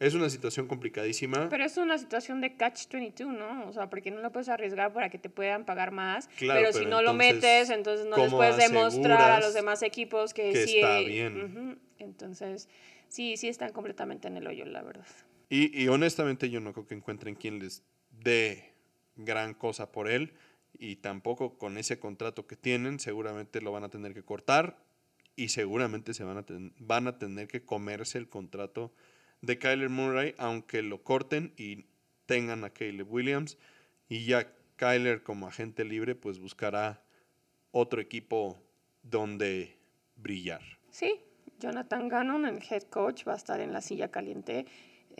es 0.00 0.14
una 0.14 0.28
situación 0.28 0.66
complicadísima. 0.66 1.48
Pero 1.48 1.64
es 1.64 1.76
una 1.76 1.96
situación 1.96 2.40
de 2.40 2.56
catch-22, 2.56 3.26
¿no? 3.26 3.68
O 3.68 3.72
sea, 3.72 3.88
porque 3.88 4.10
no 4.10 4.20
lo 4.20 4.30
puedes 4.30 4.48
arriesgar 4.48 4.92
para 4.92 5.08
que 5.08 5.18
te 5.18 5.30
puedan 5.30 5.64
pagar 5.64 5.92
más. 5.92 6.28
pero, 6.38 6.72
si 6.72 6.84
no 6.84 7.00
lo 7.00 7.14
metes, 7.14 7.70
entonces 7.70 8.06
no 8.06 8.16
les 8.16 8.32
puedes 8.32 8.56
demostrar 8.56 9.30
a 9.30 9.40
los 9.40 9.54
demás 9.54 9.82
equipos 9.82 10.34
que, 10.34 10.66
sí. 10.66 10.76
Está 10.76 11.00
bien. 11.00 11.80
Entonces, 11.98 12.68
sí, 13.08 13.36
sí 13.36 13.48
están 13.48 13.72
completamente 13.72 14.28
en 14.28 14.36
el 14.36 14.46
hoyo, 14.46 14.66
la 14.66 14.82
verdad. 14.82 15.06
Y, 15.50 15.88
honestamente 15.88 16.50
yo 16.50 16.60
no 16.60 16.72
creo 16.72 16.86
que 16.86 16.94
encuentren 16.94 17.34
quien 17.34 17.58
les 17.58 17.82
dé 18.10 18.74
gran 19.16 19.54
cosa 19.54 19.90
por 19.92 20.08
él. 20.08 20.34
Y 20.78 20.96
tampoco 20.96 21.58
con 21.58 21.78
ese 21.78 21.98
contrato 21.98 22.46
que 22.46 22.56
tienen, 22.56 23.00
seguramente 23.00 23.60
lo 23.60 23.72
van 23.72 23.84
a 23.84 23.88
tener 23.88 24.14
que 24.14 24.22
cortar. 24.22 24.78
Y 25.36 25.48
seguramente 25.48 26.14
se 26.14 26.24
van 26.24 26.38
a, 26.38 26.44
van 26.78 27.06
a 27.06 27.18
tener 27.18 27.48
que 27.48 27.64
comerse 27.64 28.18
el 28.18 28.28
contrato 28.28 28.92
de 29.40 29.58
Kyler 29.58 29.88
Murray, 29.88 30.34
aunque 30.36 30.82
lo 30.82 31.02
corten 31.02 31.54
y 31.56 31.86
tengan 32.26 32.64
a 32.64 32.70
Caleb 32.70 33.10
Williams. 33.10 33.56
Y 34.08 34.26
ya 34.26 34.52
Kyler 34.76 35.22
como 35.22 35.46
agente 35.46 35.84
libre, 35.84 36.14
pues 36.14 36.38
buscará 36.38 37.02
otro 37.70 38.00
equipo 38.00 38.60
donde 39.02 39.78
brillar. 40.16 40.62
Sí, 40.90 41.20
Jonathan 41.58 42.08
Gannon, 42.08 42.46
el 42.46 42.62
head 42.68 42.84
coach, 42.84 43.26
va 43.26 43.34
a 43.34 43.36
estar 43.36 43.60
en 43.60 43.72
la 43.72 43.80
silla 43.80 44.10
caliente 44.10 44.66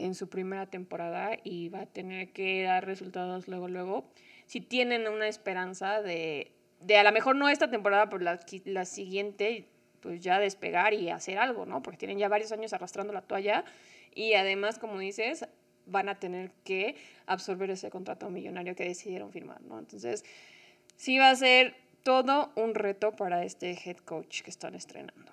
en 0.05 0.15
su 0.15 0.29
primera 0.29 0.67
temporada 0.67 1.37
y 1.45 1.69
va 1.69 1.83
a 1.83 1.87
tener 1.87 2.33
que 2.33 2.63
dar 2.63 2.87
resultados 2.87 3.49
luego, 3.49 3.69
luego. 3.69 4.11
Si 4.47 4.61
tienen 4.61 5.09
una 5.09 5.29
esperanza 5.29 6.03
de, 6.03 6.53
de 6.81 6.97
a 6.97 7.03
lo 7.03 7.13
mejor 7.13 7.37
no 7.37 7.49
esta 7.49 7.71
temporada, 7.71 8.09
pero 8.09 8.23
la, 8.23 8.41
la 8.65 8.85
siguiente, 8.85 9.67
pues 10.01 10.21
ya 10.21 10.39
despegar 10.39 10.95
y 10.95 11.11
hacer 11.11 11.39
algo, 11.39 11.67
¿no? 11.67 11.83
Porque 11.83 11.99
tienen 11.99 12.19
ya 12.19 12.29
varios 12.29 12.53
años 12.53 12.73
arrastrando 12.73 13.13
la 13.13 13.23
toalla 13.23 13.65
y 14.15 14.35
además, 14.35 14.79
como 14.79 14.99
dices, 14.99 15.47
van 15.87 16.09
a 16.09 16.19
tener 16.19 16.51
que 16.65 16.97
absorber 17.27 17.71
ese 17.71 17.91
contrato 17.91 18.31
millonario 18.31 18.75
que 18.75 18.85
decidieron 18.85 19.33
firmar, 19.33 19.61
¿no? 19.63 19.79
Entonces, 19.79 20.25
sí 20.97 21.19
va 21.19 21.31
a 21.31 21.37
ser 21.37 21.77
todo 22.03 22.53
un 22.55 22.75
reto 22.75 23.13
para 23.13 23.45
este 23.45 23.73
head 23.73 23.99
coach 23.99 24.43
que 24.43 24.51
están 24.51 24.75
estrenando, 24.75 25.33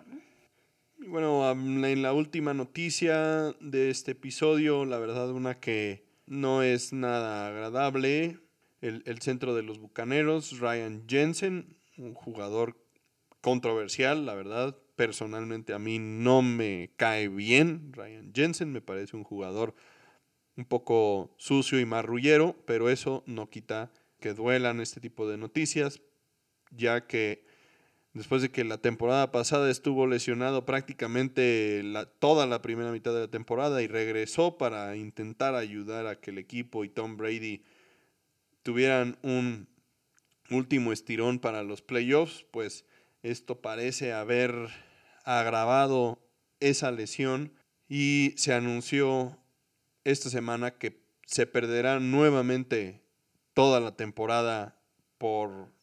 bueno, 1.08 1.49
en 1.51 2.01
la 2.01 2.14
última 2.14 2.53
noticia 2.53 3.53
de 3.60 3.89
este 3.89 4.12
episodio, 4.12 4.86
la 4.86 4.97
verdad 4.97 5.32
una 5.32 5.60
que 5.60 6.06
no 6.26 6.64
es 6.64 6.93
nada 6.93 7.47
agradable, 7.47 8.39
el, 8.82 9.03
el 9.06 9.22
centro 9.22 9.56
de 9.56 9.64
los 9.64 9.80
Bucaneros, 9.80 10.60
Ryan 10.60 11.06
Jensen, 11.08 11.78
un 11.97 12.14
jugador 12.14 12.78
controversial, 13.41 14.26
la 14.26 14.34
verdad, 14.34 14.78
personalmente 14.95 15.74
a 15.74 15.80
mí 15.80 15.99
no 15.99 16.41
me 16.41 16.91
cae 16.97 17.28
bien. 17.28 17.91
Ryan 17.93 18.32
Jensen 18.34 18.72
me 18.72 18.82
parece 18.82 19.16
un 19.16 19.24
jugador 19.24 19.76
un 20.58 20.66
poco 20.66 21.36
sucio 21.38 21.80
y 21.80 21.86
marrullero, 21.86 22.56
pero 22.66 22.89
eso 22.89 23.24
no 23.28 23.49
quita 23.49 23.91
que 24.20 24.34
duelan 24.34 24.80
este 24.80 25.01
tipo 25.01 25.28
de 25.30 25.38
noticias, 25.38 26.01
ya 26.72 27.06
que 27.08 27.45
después 28.16 28.41
de 28.41 28.49
que 28.49 28.63
la 28.63 28.78
temporada 28.78 29.32
pasada 29.32 29.70
estuvo 29.70 30.07
lesionado 30.07 30.66
prácticamente 30.66 31.84
toda 32.20 32.47
la 32.47 32.61
primera 32.61 32.91
mitad 32.91 33.13
de 33.13 33.20
la 33.20 33.28
temporada 33.28 33.84
y 33.84 33.88
regresó 33.88 34.57
para 34.57 34.95
intentar 34.95 35.53
ayudar 35.53 36.07
a 36.07 36.20
que 36.20 36.32
el 36.32 36.38
equipo 36.38 36.86
y 36.86 36.89
Tom 36.89 37.18
Brady 37.18 37.63
tuvieran 38.63 39.18
un 39.22 39.68
último 40.49 40.93
estirón 40.93 41.39
para 41.39 41.61
los 41.63 41.82
playoffs, 41.82 42.45
pues 42.51 42.86
esto 43.22 43.59
parece 43.59 44.13
haber 44.13 44.53
agravado 45.26 46.18
esa 46.61 46.91
lesión 46.91 47.51
y 47.89 48.34
se 48.38 48.53
anunció 48.53 49.38
esta 50.05 50.30
semana 50.30 50.72
que 50.72 51.03
se 51.26 51.47
perderá 51.47 51.99
nuevamente 51.99 53.03
toda 53.53 53.82
la 53.82 53.97
temporada 53.97 54.80
por 55.18 55.76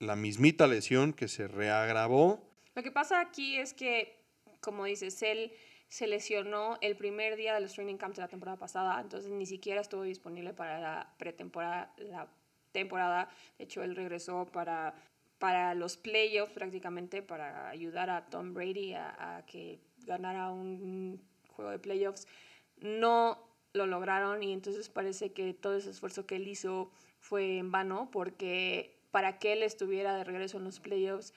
la 0.00 0.16
mismita 0.16 0.66
lesión 0.66 1.12
que 1.12 1.28
se 1.28 1.46
reagravó. 1.46 2.42
Lo 2.74 2.82
que 2.82 2.90
pasa 2.90 3.20
aquí 3.20 3.56
es 3.56 3.72
que, 3.72 4.18
como 4.60 4.84
dices, 4.84 5.22
él 5.22 5.52
se 5.88 6.06
lesionó 6.06 6.78
el 6.80 6.96
primer 6.96 7.36
día 7.36 7.54
de 7.54 7.60
los 7.60 7.74
training 7.74 7.96
camps 7.96 8.16
de 8.16 8.22
la 8.22 8.28
temporada 8.28 8.58
pasada, 8.58 9.00
entonces 9.00 9.30
ni 9.30 9.46
siquiera 9.46 9.80
estuvo 9.80 10.02
disponible 10.02 10.52
para 10.54 10.80
la 10.80 11.14
pretemporada, 11.18 11.92
la 11.98 12.28
temporada. 12.72 13.28
De 13.58 13.64
hecho, 13.64 13.82
él 13.82 13.94
regresó 13.94 14.46
para 14.46 14.94
para 15.40 15.74
los 15.74 15.96
playoffs 15.96 16.52
prácticamente, 16.52 17.22
para 17.22 17.70
ayudar 17.70 18.10
a 18.10 18.26
Tom 18.26 18.52
Brady 18.52 18.92
a, 18.92 19.42
que 19.46 19.80
ganara 20.04 20.50
un 20.50 21.18
juego 21.48 21.70
de 21.70 21.78
playoffs, 21.78 22.28
no 22.76 23.38
lo 23.72 23.86
lograron 23.86 24.42
y 24.42 24.52
entonces 24.52 24.90
parece 24.90 25.32
que 25.32 25.54
todo 25.54 25.76
ese 25.76 25.90
esfuerzo 25.90 26.26
que 26.26 26.36
él 26.36 26.46
hizo 26.46 26.92
fue 27.20 27.56
en 27.56 27.72
vano 27.72 28.10
porque 28.12 28.99
para 29.10 29.38
que 29.38 29.52
él 29.52 29.62
estuviera 29.62 30.16
de 30.16 30.24
regreso 30.24 30.58
en 30.58 30.64
los 30.64 30.80
playoffs, 30.80 31.32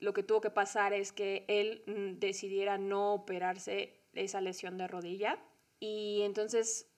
lo 0.00 0.12
que 0.12 0.22
tuvo 0.22 0.40
que 0.40 0.50
pasar 0.50 0.92
es 0.92 1.12
que 1.12 1.44
él 1.48 1.82
mm, 1.86 2.18
decidiera 2.20 2.78
no 2.78 3.14
operarse 3.14 4.00
esa 4.14 4.40
lesión 4.40 4.78
de 4.78 4.86
rodilla. 4.86 5.38
Y 5.80 6.22
entonces 6.22 6.88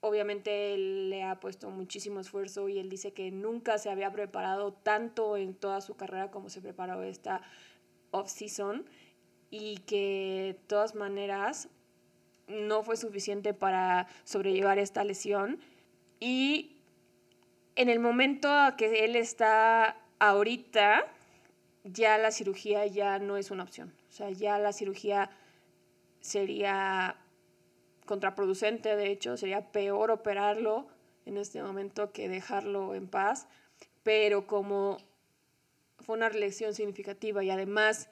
obviamente 0.00 0.74
él 0.74 1.10
le 1.10 1.22
ha 1.22 1.40
puesto 1.40 1.70
muchísimo 1.70 2.20
esfuerzo 2.20 2.68
y 2.68 2.78
él 2.78 2.88
dice 2.88 3.12
que 3.12 3.30
nunca 3.30 3.78
se 3.78 3.90
había 3.90 4.10
preparado 4.10 4.72
tanto 4.72 5.36
en 5.36 5.54
toda 5.54 5.80
su 5.80 5.94
carrera 5.94 6.30
como 6.30 6.48
se 6.48 6.62
preparó 6.62 7.02
esta 7.02 7.42
off-season 8.10 8.86
y 9.50 9.78
que 9.78 10.54
de 10.54 10.66
todas 10.66 10.94
maneras 10.94 11.68
no 12.48 12.82
fue 12.82 12.96
suficiente 12.96 13.54
para 13.54 14.08
sobrellevar 14.24 14.78
esta 14.78 15.04
lesión. 15.04 15.60
Y 16.18 16.79
en 17.76 17.88
el 17.88 17.98
momento 17.98 18.48
que 18.76 19.04
él 19.04 19.16
está 19.16 19.96
ahorita 20.18 21.06
ya 21.84 22.18
la 22.18 22.30
cirugía 22.30 22.86
ya 22.86 23.18
no 23.18 23.36
es 23.36 23.50
una 23.50 23.62
opción, 23.62 23.94
o 24.08 24.12
sea, 24.12 24.30
ya 24.30 24.58
la 24.58 24.72
cirugía 24.72 25.30
sería 26.20 27.16
contraproducente, 28.04 28.96
de 28.96 29.10
hecho, 29.10 29.36
sería 29.36 29.72
peor 29.72 30.10
operarlo 30.10 30.88
en 31.26 31.36
este 31.36 31.62
momento 31.62 32.12
que 32.12 32.28
dejarlo 32.28 32.94
en 32.94 33.08
paz, 33.08 33.46
pero 34.02 34.46
como 34.46 34.98
fue 36.00 36.16
una 36.16 36.28
lesión 36.28 36.74
significativa 36.74 37.44
y 37.44 37.50
además 37.50 38.10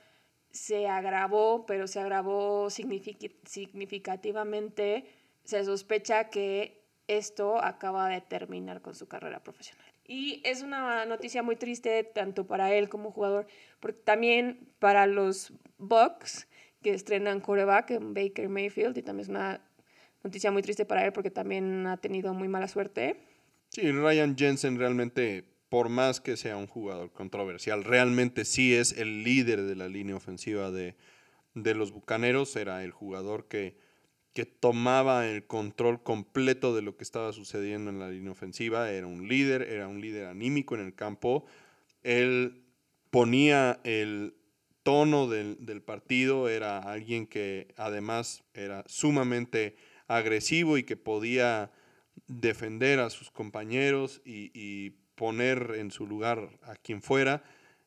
se 0.51 0.89
agravó, 0.89 1.67
pero 1.67 1.87
se 1.87 2.01
agravó 2.01 2.71
significativamente, 2.71 5.05
se 5.45 5.65
sospecha 5.65 6.31
que 6.31 6.78
esto 7.09 7.63
acaba 7.63 8.09
de 8.09 8.21
terminar 8.21 8.81
con 8.81 8.95
su 8.95 9.09
carrera 9.09 9.43
profesional. 9.43 9.87
Y 10.07 10.41
es 10.45 10.63
una 10.63 11.05
noticia 11.05 11.43
muy 11.43 11.57
triste 11.57 12.05
tanto 12.05 12.47
para 12.47 12.73
él 12.73 12.89
como 12.89 13.11
jugador, 13.11 13.47
porque 13.81 14.01
también 14.05 14.69
para 14.79 15.07
los 15.07 15.53
Bucks 15.79 16.47
que 16.83 16.95
estrenan 16.95 17.41
coreback 17.41 17.91
en 17.91 18.15
Baker 18.15 18.49
Mayfield 18.49 18.97
y 18.97 19.03
también 19.03 19.25
es 19.25 19.29
una 19.29 19.61
noticia 20.23 20.51
muy 20.51 20.63
triste 20.63 20.85
para 20.85 21.05
él 21.05 21.13
porque 21.13 21.31
también 21.31 21.87
ha 21.87 21.97
tenido 21.97 22.35
muy 22.35 22.49
mala 22.49 22.69
suerte. 22.69 23.17
Sí, 23.69 23.91
Ryan 23.91 24.37
Jensen 24.37 24.79
realmente, 24.79 25.45
por 25.69 25.89
más 25.89 26.21
que 26.21 26.37
sea 26.37 26.57
un 26.57 26.67
jugador 26.67 27.13
controversial, 27.13 27.85
realmente 27.85 28.45
sí 28.45 28.75
es 28.75 28.93
el 28.97 29.25
líder 29.25 29.63
de 29.63 29.77
la 29.77 29.89
línea 29.89 30.17
ofensiva 30.17 30.71
de, 30.71 30.95
los 31.55 31.93
Bucaneros, 31.93 32.55
era 32.57 32.83
el 32.85 32.93
jugador 32.93 33.47
que, 33.49 33.77
que 34.39 34.47
tomaba 34.47 35.27
el 35.27 35.49
control 35.49 36.01
completo 36.01 36.73
de 36.73 36.81
lo 36.81 36.97
que 36.97 37.03
estaba 37.03 37.33
sucediendo 37.33 37.91
en 37.91 37.99
la 37.99 38.09
línea 38.09 38.31
ofensiva. 38.31 38.89
Era 38.93 39.09
un 39.09 39.27
líder, 39.27 39.63
era 39.63 39.89
un 39.89 40.01
líder 40.01 40.27
anímico 40.27 40.77
en 40.77 40.83
el 40.83 40.95
campo. 40.95 41.45
Él 42.05 42.63
ponía 43.11 43.81
el 43.83 44.37
tono 44.85 45.27
del, 45.27 45.83
partido, 45.83 46.49
era 46.49 46.79
alguien 46.79 47.27
que 47.27 47.75
además 47.77 48.45
era 48.55 48.85
sumamente 48.87 49.75
agresivo 50.07 50.79
y 50.79 50.85
que 50.85 50.97
podía 50.97 51.73
defender 52.29 53.01
a 53.01 53.11
sus 53.11 53.33
compañeros 53.33 54.23
y, 54.25 54.91
poner 55.17 55.75
en 55.79 55.91
su 55.91 56.07
lugar 56.07 56.61
a 56.63 56.77
quien 56.77 57.03
fuera. 57.03 57.43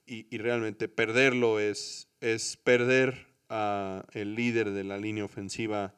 Y, 0.05 0.37
realmente 0.37 0.89
perderlo 0.89 1.61
es, 1.61 2.09
es 2.19 2.57
perder 2.57 3.27
a 3.47 4.03
el 4.11 4.35
líder 4.35 4.71
de 4.71 4.83
la 4.83 4.97
línea 4.97 5.23
ofensiva 5.23 5.95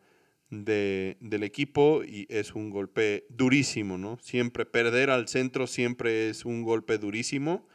del 0.62 1.44
equipo 1.44 2.04
y 2.04 2.28
es 2.30 2.54
un 2.54 2.70
golpe 2.70 3.26
durísimo, 3.30 3.98
¿no? 3.98 4.20
Siempre 4.22 4.66
perder 4.66 5.10
al 5.10 5.28
centro 5.28 5.68
siempre 5.68 6.30
es 6.30 6.46
un 6.46 6.64
golpe 6.64 6.98
durísimo. 6.98 7.68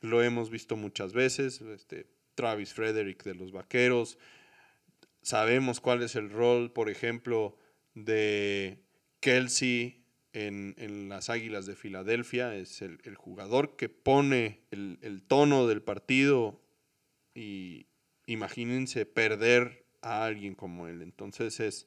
Lo 0.00 0.22
hemos 0.22 0.50
visto 0.50 0.76
muchas 0.76 1.12
veces. 1.12 1.60
Este, 1.60 2.06
Travis 2.34 2.72
Frederick 2.72 3.22
de 3.24 3.34
los 3.34 3.52
Vaqueros. 3.52 4.18
Sabemos 5.22 5.80
cuál 5.80 6.02
es 6.02 6.16
el 6.16 6.30
rol, 6.30 6.72
por 6.72 6.88
ejemplo, 6.88 7.56
de 7.94 8.82
Kelsey 9.20 10.04
en, 10.32 11.08
las 11.08 11.30
Águilas 11.30 11.66
de 11.66 11.76
Filadelfia. 11.76 12.54
Es 12.56 12.82
el, 12.82 12.98
jugador 13.14 13.76
que 13.76 13.88
pone 13.88 14.62
el, 14.70 15.22
tono 15.26 15.66
del 15.66 15.82
partido 15.82 16.60
y 17.34 17.86
imagínense 18.26 19.06
perder 19.06 19.84
a 20.00 20.24
alguien 20.24 20.54
como 20.54 20.88
él. 20.88 21.02
Entonces 21.02 21.60
es, 21.60 21.86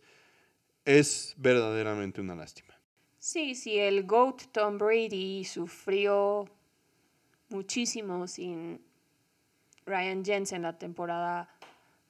es 0.86 1.34
verdaderamente 1.38 2.22
una 2.22 2.36
lástima. 2.36 2.74
Sí, 3.18 3.56
sí, 3.56 3.78
el 3.80 4.04
GOAT 4.06 4.44
Tom 4.52 4.78
Brady 4.78 5.44
sufrió 5.44 6.48
muchísimo 7.50 8.28
sin 8.28 8.80
Ryan 9.86 10.24
Jensen 10.24 10.62
la 10.62 10.78
temporada 10.78 11.50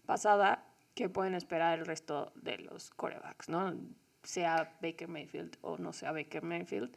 pasada, 0.05 0.65
que 0.93 1.09
pueden 1.09 1.35
esperar 1.35 1.79
el 1.79 1.85
resto 1.85 2.31
de 2.35 2.57
los 2.57 2.89
corebacks, 2.91 3.49
¿no? 3.49 3.73
Sea 4.23 4.77
Baker 4.81 5.07
Mayfield 5.07 5.57
o 5.61 5.77
no 5.77 5.93
sea 5.93 6.11
Baker 6.11 6.41
Mayfield, 6.41 6.95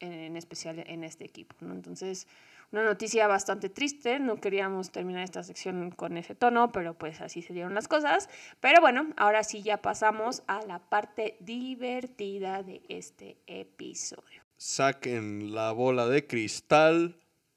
en, 0.00 0.36
especial 0.36 0.82
en 0.86 1.04
este 1.04 1.24
equipo, 1.24 1.54
¿no? 1.60 1.74
Entonces, 1.74 2.26
una 2.72 2.84
noticia 2.84 3.26
bastante 3.26 3.68
triste, 3.68 4.18
no 4.18 4.36
queríamos 4.36 4.90
terminar 4.90 5.22
esta 5.22 5.42
sección 5.42 5.90
con 5.90 6.16
ese 6.16 6.34
tono, 6.34 6.72
pero 6.72 6.94
pues 6.94 7.20
así 7.20 7.42
se 7.42 7.52
dieron 7.52 7.74
las 7.74 7.86
cosas. 7.86 8.30
Pero 8.60 8.80
bueno, 8.80 9.12
ahora 9.16 9.44
sí 9.44 9.62
ya 9.62 9.82
pasamos 9.82 10.42
a 10.46 10.64
la 10.64 10.78
parte 10.78 11.36
divertida 11.40 12.62
de 12.62 12.80
este 12.88 13.36
episodio. 13.46 14.42
Saquen 14.56 15.54
la 15.54 15.72
bola 15.72 16.06
de 16.06 16.26
cristal, 16.26 17.16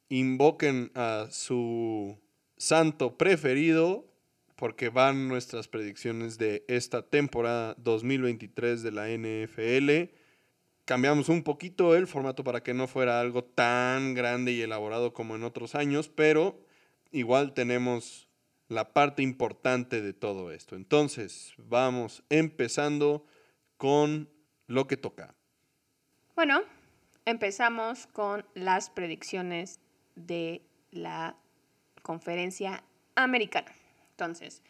invoquen 0.09 0.91
a 0.95 1.27
su 1.31 2.19
santo 2.57 3.17
preferido, 3.17 4.05
porque 4.55 4.89
van 4.89 5.27
nuestras 5.27 5.67
predicciones 5.67 6.37
de 6.37 6.65
esta 6.67 7.03
temporada 7.03 7.75
2023 7.77 8.83
de 8.83 8.91
la 8.91 9.07
NFL. 9.09 10.11
Cambiamos 10.85 11.29
un 11.29 11.41
poquito 11.41 11.95
el 11.95 12.05
formato 12.05 12.43
para 12.43 12.61
que 12.61 12.75
no 12.75 12.87
fuera 12.87 13.19
algo 13.19 13.43
tan 13.43 14.13
grande 14.13 14.51
y 14.51 14.61
elaborado 14.61 15.13
como 15.13 15.35
en 15.35 15.43
otros 15.43 15.73
años, 15.73 16.09
pero 16.09 16.59
igual 17.11 17.55
tenemos 17.55 18.29
la 18.67 18.93
parte 18.93 19.23
importante 19.23 20.01
de 20.01 20.13
todo 20.13 20.51
esto. 20.51 20.75
Entonces, 20.75 21.53
vamos 21.57 22.23
empezando 22.29 23.25
con 23.77 24.29
lo 24.67 24.85
que 24.85 24.95
toca. 24.95 25.33
Bueno, 26.35 26.61
empezamos 27.25 28.05
con 28.07 28.45
las 28.53 28.91
predicciones 28.91 29.79
de 30.15 30.61
la 30.91 31.35
conferencia 32.03 32.83
americana. 33.15 33.71
Entonces, 34.11 34.61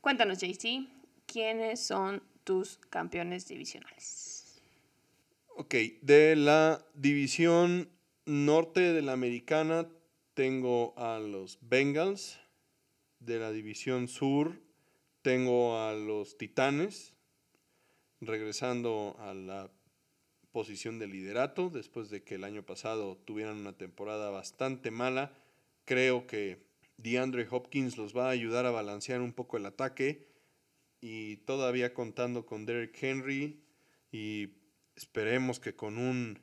cuéntanos, 0.00 0.38
JC, 0.38 0.86
¿quiénes 1.26 1.84
son 1.84 2.22
tus 2.44 2.78
campeones 2.90 3.48
divisionales? 3.48 4.43
Ok, 5.56 5.74
de 6.02 6.34
la 6.34 6.84
división 6.94 7.88
norte 8.26 8.92
de 8.92 9.02
la 9.02 9.12
americana 9.12 9.88
tengo 10.34 10.98
a 10.98 11.20
los 11.20 11.60
Bengals. 11.62 12.40
De 13.20 13.38
la 13.38 13.52
división 13.52 14.08
sur 14.08 14.60
tengo 15.22 15.78
a 15.78 15.92
los 15.92 16.36
Titanes. 16.38 17.14
Regresando 18.20 19.14
a 19.20 19.32
la 19.32 19.70
posición 20.50 20.98
de 20.98 21.06
liderato 21.06 21.70
después 21.70 22.10
de 22.10 22.24
que 22.24 22.34
el 22.34 22.42
año 22.42 22.66
pasado 22.66 23.16
tuvieran 23.18 23.58
una 23.58 23.78
temporada 23.78 24.30
bastante 24.30 24.90
mala. 24.90 25.38
Creo 25.84 26.26
que 26.26 26.66
DeAndre 26.96 27.46
Hopkins 27.48 27.96
los 27.96 28.16
va 28.16 28.26
a 28.26 28.30
ayudar 28.30 28.66
a 28.66 28.72
balancear 28.72 29.20
un 29.20 29.32
poco 29.32 29.56
el 29.56 29.66
ataque 29.66 30.26
y 31.00 31.36
todavía 31.36 31.94
contando 31.94 32.44
con 32.44 32.66
Derrick 32.66 33.00
Henry 33.00 33.62
y 34.10 34.63
esperemos 34.96 35.60
que 35.60 35.74
con 35.74 35.98
un 35.98 36.40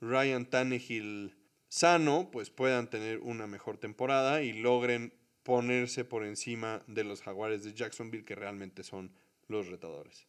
Ryan 0.00 0.46
Tannehill 0.46 1.36
sano 1.68 2.30
pues 2.30 2.50
puedan 2.50 2.90
tener 2.90 3.20
una 3.20 3.46
mejor 3.46 3.78
temporada 3.78 4.42
y 4.42 4.52
logren 4.52 5.14
ponerse 5.42 6.04
por 6.04 6.24
encima 6.24 6.82
de 6.86 7.04
los 7.04 7.22
jaguares 7.22 7.64
de 7.64 7.74
Jacksonville 7.74 8.24
que 8.24 8.34
realmente 8.34 8.82
son 8.82 9.12
los 9.46 9.68
retadores. 9.68 10.26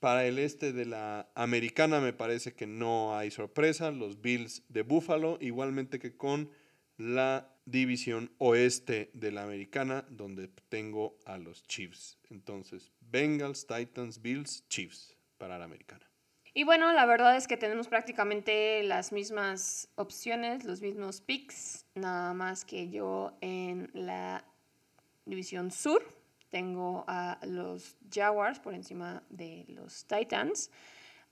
Para 0.00 0.26
el 0.26 0.38
este 0.38 0.72
de 0.72 0.84
la 0.84 1.30
americana 1.34 2.00
me 2.00 2.12
parece 2.12 2.52
que 2.52 2.66
no 2.66 3.16
hay 3.16 3.30
sorpresa. 3.30 3.90
Los 3.90 4.20
Bills 4.20 4.62
de 4.68 4.82
Buffalo, 4.82 5.38
igualmente 5.40 5.98
que 5.98 6.16
con 6.16 6.50
la 6.98 7.56
división 7.64 8.30
oeste 8.38 9.10
de 9.14 9.32
la 9.32 9.44
americana, 9.44 10.04
donde 10.10 10.48
tengo 10.68 11.18
a 11.24 11.38
los 11.38 11.66
Chiefs. 11.66 12.18
Entonces, 12.28 12.92
Bengals, 13.00 13.66
Titans, 13.66 14.20
Bills, 14.20 14.68
Chiefs 14.68 15.16
para 15.38 15.58
la 15.58 15.64
americana. 15.64 16.06
Y 16.56 16.62
bueno, 16.62 16.92
la 16.92 17.04
verdad 17.04 17.36
es 17.36 17.48
que 17.48 17.56
tenemos 17.56 17.88
prácticamente 17.88 18.84
las 18.84 19.10
mismas 19.10 19.88
opciones, 19.96 20.62
los 20.62 20.82
mismos 20.82 21.20
picks, 21.20 21.84
nada 21.96 22.32
más 22.32 22.64
que 22.64 22.88
yo 22.90 23.36
en 23.40 23.90
la 23.92 24.44
división 25.26 25.72
sur 25.72 26.00
tengo 26.50 27.04
a 27.08 27.40
los 27.42 27.96
Jaguars 28.08 28.60
por 28.60 28.72
encima 28.72 29.24
de 29.30 29.64
los 29.66 30.04
Titans. 30.04 30.70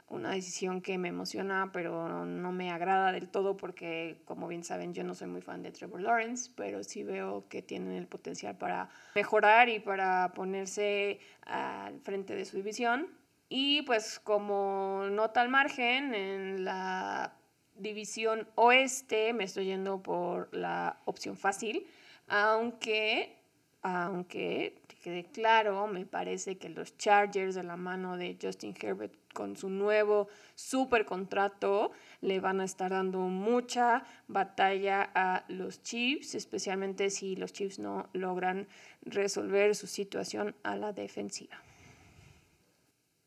Una 0.08 0.32
decisión 0.32 0.82
que 0.82 0.98
me 0.98 1.06
emociona, 1.06 1.70
pero 1.72 2.26
no 2.26 2.50
me 2.50 2.72
agrada 2.72 3.12
del 3.12 3.28
todo 3.28 3.56
porque, 3.56 4.20
como 4.24 4.48
bien 4.48 4.64
saben, 4.64 4.92
yo 4.92 5.04
no 5.04 5.14
soy 5.14 5.28
muy 5.28 5.40
fan 5.40 5.62
de 5.62 5.70
Trevor 5.70 6.00
Lawrence, 6.00 6.50
pero 6.56 6.82
sí 6.82 7.04
veo 7.04 7.46
que 7.48 7.62
tienen 7.62 7.92
el 7.92 8.08
potencial 8.08 8.58
para 8.58 8.88
mejorar 9.14 9.68
y 9.68 9.78
para 9.78 10.32
ponerse 10.34 11.20
al 11.42 12.00
frente 12.00 12.34
de 12.34 12.44
su 12.44 12.56
división. 12.56 13.21
Y 13.54 13.82
pues 13.82 14.18
como 14.18 15.04
nota 15.10 15.42
al 15.42 15.50
margen, 15.50 16.14
en 16.14 16.64
la 16.64 17.34
división 17.76 18.48
oeste 18.54 19.34
me 19.34 19.44
estoy 19.44 19.66
yendo 19.66 20.02
por 20.02 20.48
la 20.56 21.02
opción 21.04 21.36
fácil, 21.36 21.86
aunque, 22.28 23.36
aunque 23.82 24.80
quede 25.02 25.24
claro, 25.24 25.86
me 25.86 26.06
parece 26.06 26.56
que 26.56 26.70
los 26.70 26.96
Chargers 26.96 27.54
de 27.54 27.62
la 27.62 27.76
mano 27.76 28.16
de 28.16 28.38
Justin 28.40 28.74
Herbert 28.80 29.12
con 29.34 29.54
su 29.54 29.68
nuevo 29.68 30.28
super 30.54 31.04
contrato 31.04 31.92
le 32.22 32.40
van 32.40 32.58
a 32.62 32.64
estar 32.64 32.92
dando 32.92 33.18
mucha 33.18 34.02
batalla 34.28 35.10
a 35.14 35.44
los 35.48 35.82
Chiefs, 35.82 36.34
especialmente 36.34 37.10
si 37.10 37.36
los 37.36 37.52
Chiefs 37.52 37.78
no 37.78 38.08
logran 38.14 38.66
resolver 39.02 39.74
su 39.74 39.86
situación 39.86 40.56
a 40.62 40.74
la 40.74 40.94
defensiva. 40.94 41.60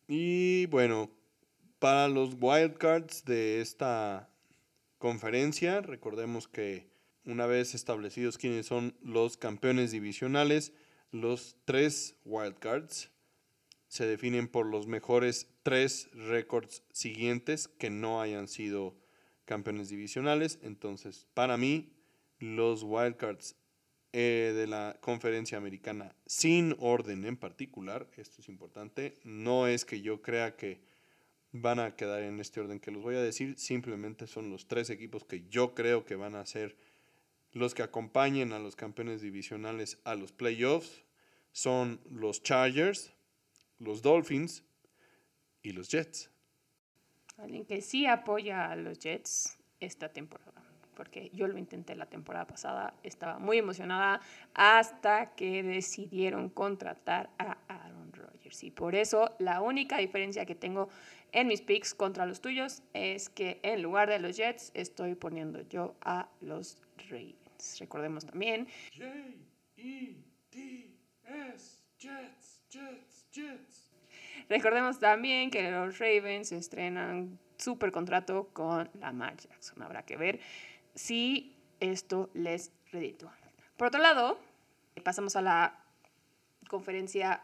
Y 0.08 0.68
bueno, 0.68 1.10
para 1.80 2.08
los 2.08 2.36
wildcards 2.40 3.26
de 3.26 3.62
esta 3.62 4.30
conferencia, 4.98 5.82
recordemos 5.82 6.48
que 6.48 6.90
una 7.26 7.48
vez 7.48 7.74
establecidos 7.74 8.38
quiénes 8.38 8.68
son 8.68 8.96
los 9.02 9.38
campeones 9.38 9.92
divisionales, 9.92 10.74
los 11.12 11.58
tres 11.66 12.16
wildcards 12.24 13.10
se 13.88 14.06
definen 14.06 14.48
por 14.48 14.66
los 14.66 14.88
mejores 14.88 15.48
tres 15.64 16.10
récords 16.12 16.84
siguientes 16.92 17.68
que 17.68 17.90
no 17.90 18.22
hayan 18.22 18.48
sido 18.48 18.96
campeones 19.46 19.90
divisionales. 19.90 20.60
Entonces, 20.62 21.28
para 21.34 21.58
mí, 21.58 21.94
los 22.40 22.84
wildcards 22.84 23.56
eh, 24.18 24.54
de 24.56 24.66
la 24.66 24.98
conferencia 25.02 25.58
americana, 25.58 26.16
sin 26.26 26.74
orden 26.80 27.26
en 27.26 27.36
particular, 27.36 28.08
esto 28.16 28.42
es 28.42 28.48
importante, 28.48 29.16
no 29.26 29.68
es 29.68 29.84
que 29.84 30.02
yo 30.02 30.22
crea 30.22 30.56
que 30.56 30.80
van 31.52 31.80
a 31.80 31.96
quedar 31.96 32.24
en 32.24 32.40
este 32.40 32.62
orden 32.62 32.80
que 32.80 32.92
los 32.92 33.04
voy 33.04 33.16
a 33.16 33.22
decir, 33.22 33.58
simplemente 33.58 34.26
son 34.26 34.50
los 34.50 34.68
tres 34.68 34.90
equipos 34.90 35.26
que 35.26 35.48
yo 35.50 35.76
creo 35.76 36.06
que 36.06 36.16
van 36.16 36.36
a 36.36 36.46
ser 36.46 36.78
los 37.52 37.74
que 37.74 37.84
acompañen 37.84 38.54
a 38.54 38.60
los 38.60 38.76
campeones 38.76 39.22
divisionales 39.22 40.00
a 40.04 40.16
los 40.16 40.32
playoffs 40.32 41.04
son 41.52 42.00
los 42.10 42.42
Chargers, 42.42 43.12
los 43.80 44.02
Dolphins, 44.02 44.64
y 45.66 45.72
los 45.72 45.90
Jets. 45.90 46.30
Alguien 47.38 47.66
que 47.66 47.82
sí 47.82 48.06
apoya 48.06 48.72
a 48.72 48.76
los 48.76 49.00
Jets 49.00 49.58
esta 49.80 50.14
temporada, 50.14 50.64
porque 50.96 51.30
yo 51.34 51.48
lo 51.48 51.58
intenté 51.58 51.96
la 51.96 52.06
temporada 52.06 52.48
pasada, 52.48 52.94
estaba 53.04 53.38
muy 53.40 53.58
emocionada 53.58 54.22
hasta 54.54 55.36
que 55.36 55.62
decidieron 55.64 56.50
contratar 56.50 57.30
a 57.38 57.58
Aaron 57.68 58.12
Rodgers. 58.14 58.64
Y 58.64 58.72
por 58.72 58.96
eso 58.96 59.36
la 59.40 59.62
única 59.62 59.98
diferencia 59.98 60.46
que 60.46 60.56
tengo 60.56 60.90
en 61.32 61.48
mis 61.48 61.62
picks 61.62 61.94
contra 61.94 62.26
los 62.26 62.42
tuyos 62.42 62.82
es 62.94 63.30
que 63.30 63.60
en 63.64 63.82
lugar 63.82 64.10
de 64.10 64.20
los 64.20 64.38
Jets 64.38 64.72
estoy 64.74 65.16
poniendo 65.16 65.62
yo 65.68 65.96
a 66.02 66.30
los 66.42 66.78
Ravens. 67.10 67.80
Recordemos 67.80 68.26
también. 68.26 68.68
J-E-T-S, 68.98 70.16
Jets, 72.00 72.62
Jets, 72.70 73.28
Jets. 73.32 73.92
Recordemos 74.48 75.00
también 75.00 75.50
que 75.50 75.70
los 75.72 75.98
Ravens 76.00 76.52
estrenan 76.52 77.40
super 77.58 77.92
contrato 77.92 78.50
con 78.54 78.90
Lamar 79.00 79.36
Jackson. 79.38 79.82
Habrá 79.82 80.04
que 80.04 80.18
ver 80.18 80.40
si 80.96 81.56
esto 81.80 82.30
les 82.34 82.72
reditúa. 82.92 83.38
Por 83.78 83.88
otro 83.88 84.02
lado, 84.02 84.40
pasamos 85.04 85.36
a 85.36 85.42
la 85.42 85.84
conferencia 86.68 87.42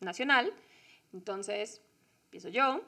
nacional. 0.00 0.52
Entonces, 1.12 1.82
empiezo 2.26 2.48
yo. 2.48 2.82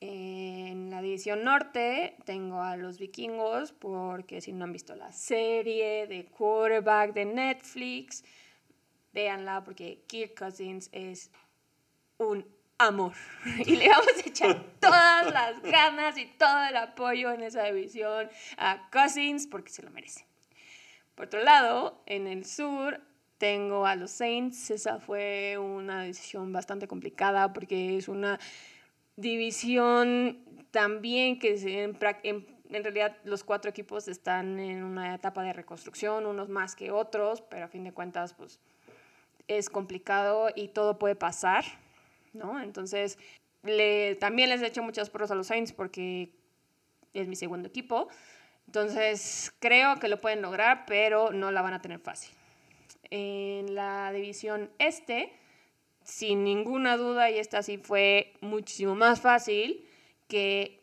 En 0.00 0.90
la 0.90 1.00
división 1.00 1.42
norte 1.42 2.16
tengo 2.24 2.60
a 2.60 2.76
los 2.76 2.98
vikingos 2.98 3.72
porque 3.72 4.42
si 4.42 4.52
no 4.52 4.64
han 4.64 4.72
visto 4.72 4.94
la 4.94 5.10
serie 5.10 6.06
de 6.06 6.26
quarterback 6.26 7.14
de 7.14 7.24
Netflix, 7.24 8.22
véanla 9.14 9.64
porque 9.64 10.02
Kirk 10.06 10.38
Cousins 10.38 10.90
es 10.92 11.30
un 12.18 12.46
amor 12.78 13.12
y 13.66 13.76
le 13.76 13.88
vamos 13.88 14.08
a 14.16 14.28
echar 14.28 14.62
todas 14.80 15.32
las 15.32 15.62
ganas 15.62 16.18
y 16.18 16.26
todo 16.26 16.64
el 16.68 16.76
apoyo 16.76 17.32
en 17.32 17.42
esa 17.42 17.64
división 17.64 18.28
a 18.58 18.88
Cousins 18.90 19.46
porque 19.46 19.70
se 19.70 19.82
lo 19.82 19.90
merece. 19.90 20.26
Por 21.14 21.26
otro 21.26 21.42
lado, 21.42 22.02
en 22.06 22.26
el 22.26 22.44
sur 22.44 23.00
tengo 23.38 23.86
a 23.86 23.96
los 23.96 24.10
Saints. 24.10 24.70
Esa 24.70 24.98
fue 24.98 25.56
una 25.58 26.02
decisión 26.02 26.52
bastante 26.52 26.86
complicada 26.86 27.52
porque 27.52 27.96
es 27.96 28.08
una 28.08 28.38
división 29.16 30.38
también 30.70 31.38
que 31.38 31.54
en, 31.82 32.46
en, 32.70 32.84
realidad 32.84 33.16
los 33.24 33.44
cuatro 33.44 33.70
equipos 33.70 34.08
están 34.08 34.58
en 34.58 34.84
una 34.84 35.14
etapa 35.14 35.42
de 35.42 35.54
reconstrucción, 35.54 36.26
unos 36.26 36.48
más 36.50 36.76
que 36.76 36.90
otros, 36.90 37.40
pero 37.40 37.64
a 37.64 37.68
fin 37.68 37.84
de 37.84 37.92
cuentas 37.92 38.34
pues 38.34 38.60
es 39.48 39.70
complicado 39.70 40.48
y 40.54 40.68
todo 40.68 40.98
puede 40.98 41.14
pasar, 41.14 41.64
¿no? 42.36 42.60
Entonces, 42.60 43.18
le, 43.62 44.14
también 44.16 44.48
les 44.48 44.62
he 44.62 44.66
hecho 44.66 44.82
muchas 44.82 45.10
pruebas 45.10 45.30
a 45.30 45.34
los 45.34 45.48
Saints 45.48 45.72
porque 45.72 46.32
es 47.14 47.28
mi 47.28 47.36
segundo 47.36 47.68
equipo. 47.68 48.08
Entonces, 48.66 49.52
creo 49.58 49.96
que 49.96 50.08
lo 50.08 50.20
pueden 50.20 50.42
lograr, 50.42 50.84
pero 50.86 51.30
no 51.30 51.50
la 51.50 51.62
van 51.62 51.74
a 51.74 51.82
tener 51.82 52.00
fácil. 52.00 52.34
En 53.10 53.74
la 53.74 54.12
división 54.12 54.70
este, 54.78 55.32
sin 56.02 56.44
ninguna 56.44 56.96
duda, 56.96 57.30
y 57.30 57.38
esta 57.38 57.62
sí 57.62 57.78
fue 57.78 58.34
muchísimo 58.40 58.94
más 58.94 59.20
fácil 59.20 59.86
que 60.28 60.82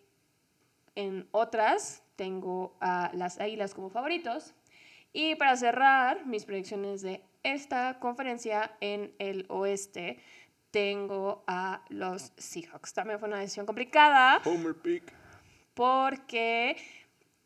en 0.95 1.27
otras, 1.31 2.03
tengo 2.15 2.75
a 2.79 3.11
las 3.13 3.39
Águilas 3.39 3.73
como 3.73 3.89
favoritos. 3.89 4.53
Y 5.11 5.35
para 5.35 5.55
cerrar 5.57 6.25
mis 6.25 6.45
predicciones 6.45 7.01
de 7.01 7.21
esta 7.43 7.99
conferencia 7.99 8.75
en 8.79 9.13
el 9.19 9.45
oeste, 9.49 10.17
tengo 10.73 11.43
a 11.45 11.83
los 11.89 12.33
Seahawks. 12.35 12.93
También 12.93 13.19
fue 13.19 13.27
una 13.27 13.37
decisión 13.37 13.67
complicada. 13.67 14.41
Homer 14.43 14.73
pick. 14.73 15.13
Porque 15.75 16.75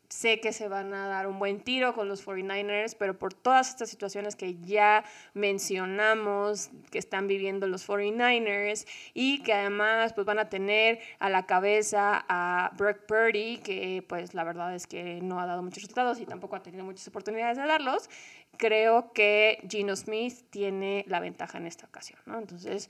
Sé 0.08 0.40
que 0.40 0.54
se 0.54 0.68
van 0.68 0.94
a 0.94 1.06
dar 1.06 1.26
un 1.26 1.38
buen 1.38 1.60
tiro 1.60 1.92
con 1.92 2.08
los 2.08 2.26
49ers, 2.26 2.96
pero 2.98 3.18
por 3.18 3.34
todas 3.34 3.68
estas 3.68 3.90
situaciones 3.90 4.36
que 4.36 4.56
ya 4.56 5.04
mencionamos 5.34 6.70
que 6.90 6.98
están 6.98 7.26
viviendo 7.26 7.66
los 7.66 7.86
49ers 7.86 8.86
y 9.12 9.42
que 9.42 9.52
además 9.52 10.14
pues 10.14 10.26
van 10.26 10.38
a 10.38 10.48
tener 10.48 10.98
a 11.18 11.28
la 11.28 11.44
cabeza 11.44 12.24
a 12.26 12.70
Brock 12.78 13.00
Purdy, 13.06 13.58
que 13.58 14.02
pues 14.08 14.32
la 14.32 14.44
verdad 14.44 14.74
es 14.74 14.86
que 14.86 15.20
no 15.20 15.40
ha 15.40 15.46
dado 15.46 15.62
muchos 15.62 15.82
resultados 15.82 16.18
y 16.20 16.24
tampoco 16.24 16.56
ha 16.56 16.62
tenido 16.62 16.84
muchas 16.86 17.06
oportunidades 17.08 17.58
de 17.58 17.66
darlos, 17.66 18.08
creo 18.56 19.12
que 19.12 19.62
Gino 19.68 19.94
Smith 19.94 20.48
tiene 20.48 21.04
la 21.06 21.20
ventaja 21.20 21.58
en 21.58 21.66
esta 21.66 21.84
ocasión, 21.84 22.18
¿no? 22.24 22.38
Entonces 22.38 22.88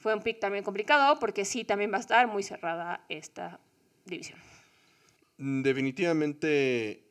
fue 0.00 0.14
un 0.14 0.22
pick 0.22 0.40
también 0.40 0.64
complicado 0.64 1.18
porque 1.18 1.44
sí 1.44 1.64
también 1.64 1.92
va 1.92 1.96
a 1.96 2.00
estar 2.00 2.26
muy 2.28 2.42
cerrada 2.42 3.04
esta 3.08 3.60
división. 4.04 4.38
Definitivamente 5.36 7.04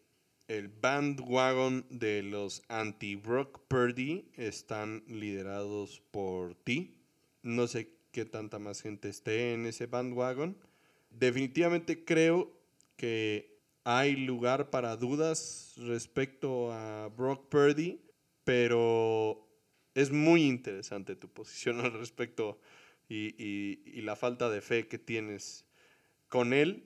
el 0.48 0.70
bandwagon 0.70 1.86
de 1.90 2.24
los 2.24 2.64
anti-Brock 2.70 3.62
Purdy 3.68 4.30
están 4.36 5.04
liderados 5.08 6.02
por 6.12 6.56
ti. 6.56 6.96
No 7.44 7.68
sé 7.68 7.94
qué 8.12 8.26
tanta 8.26 8.60
más 8.60 8.82
gente 8.82 9.10
esté 9.10 9.54
en 9.54 9.66
ese 9.66 9.88
bandwagon. 9.88 10.58
Definitivamente 11.10 12.06
creo 12.06 12.52
que 12.96 13.58
hay 13.84 14.16
lugar 14.16 14.70
para 14.70 14.98
dudas 14.98 15.74
respecto 15.78 16.72
a 16.74 17.08
Brock 17.10 17.48
Purdy, 17.50 18.02
pero 18.44 19.47
es 19.98 20.12
muy 20.12 20.44
interesante 20.44 21.16
tu 21.16 21.28
posición 21.28 21.80
al 21.84 21.94
respecto 21.94 22.60
y, 23.10 24.02
la 24.02 24.16
falta 24.16 24.50
de 24.50 24.62
fe 24.62 24.88
que 24.88 25.00
tienes 25.00 25.66
con 26.30 26.54
él 26.54 26.84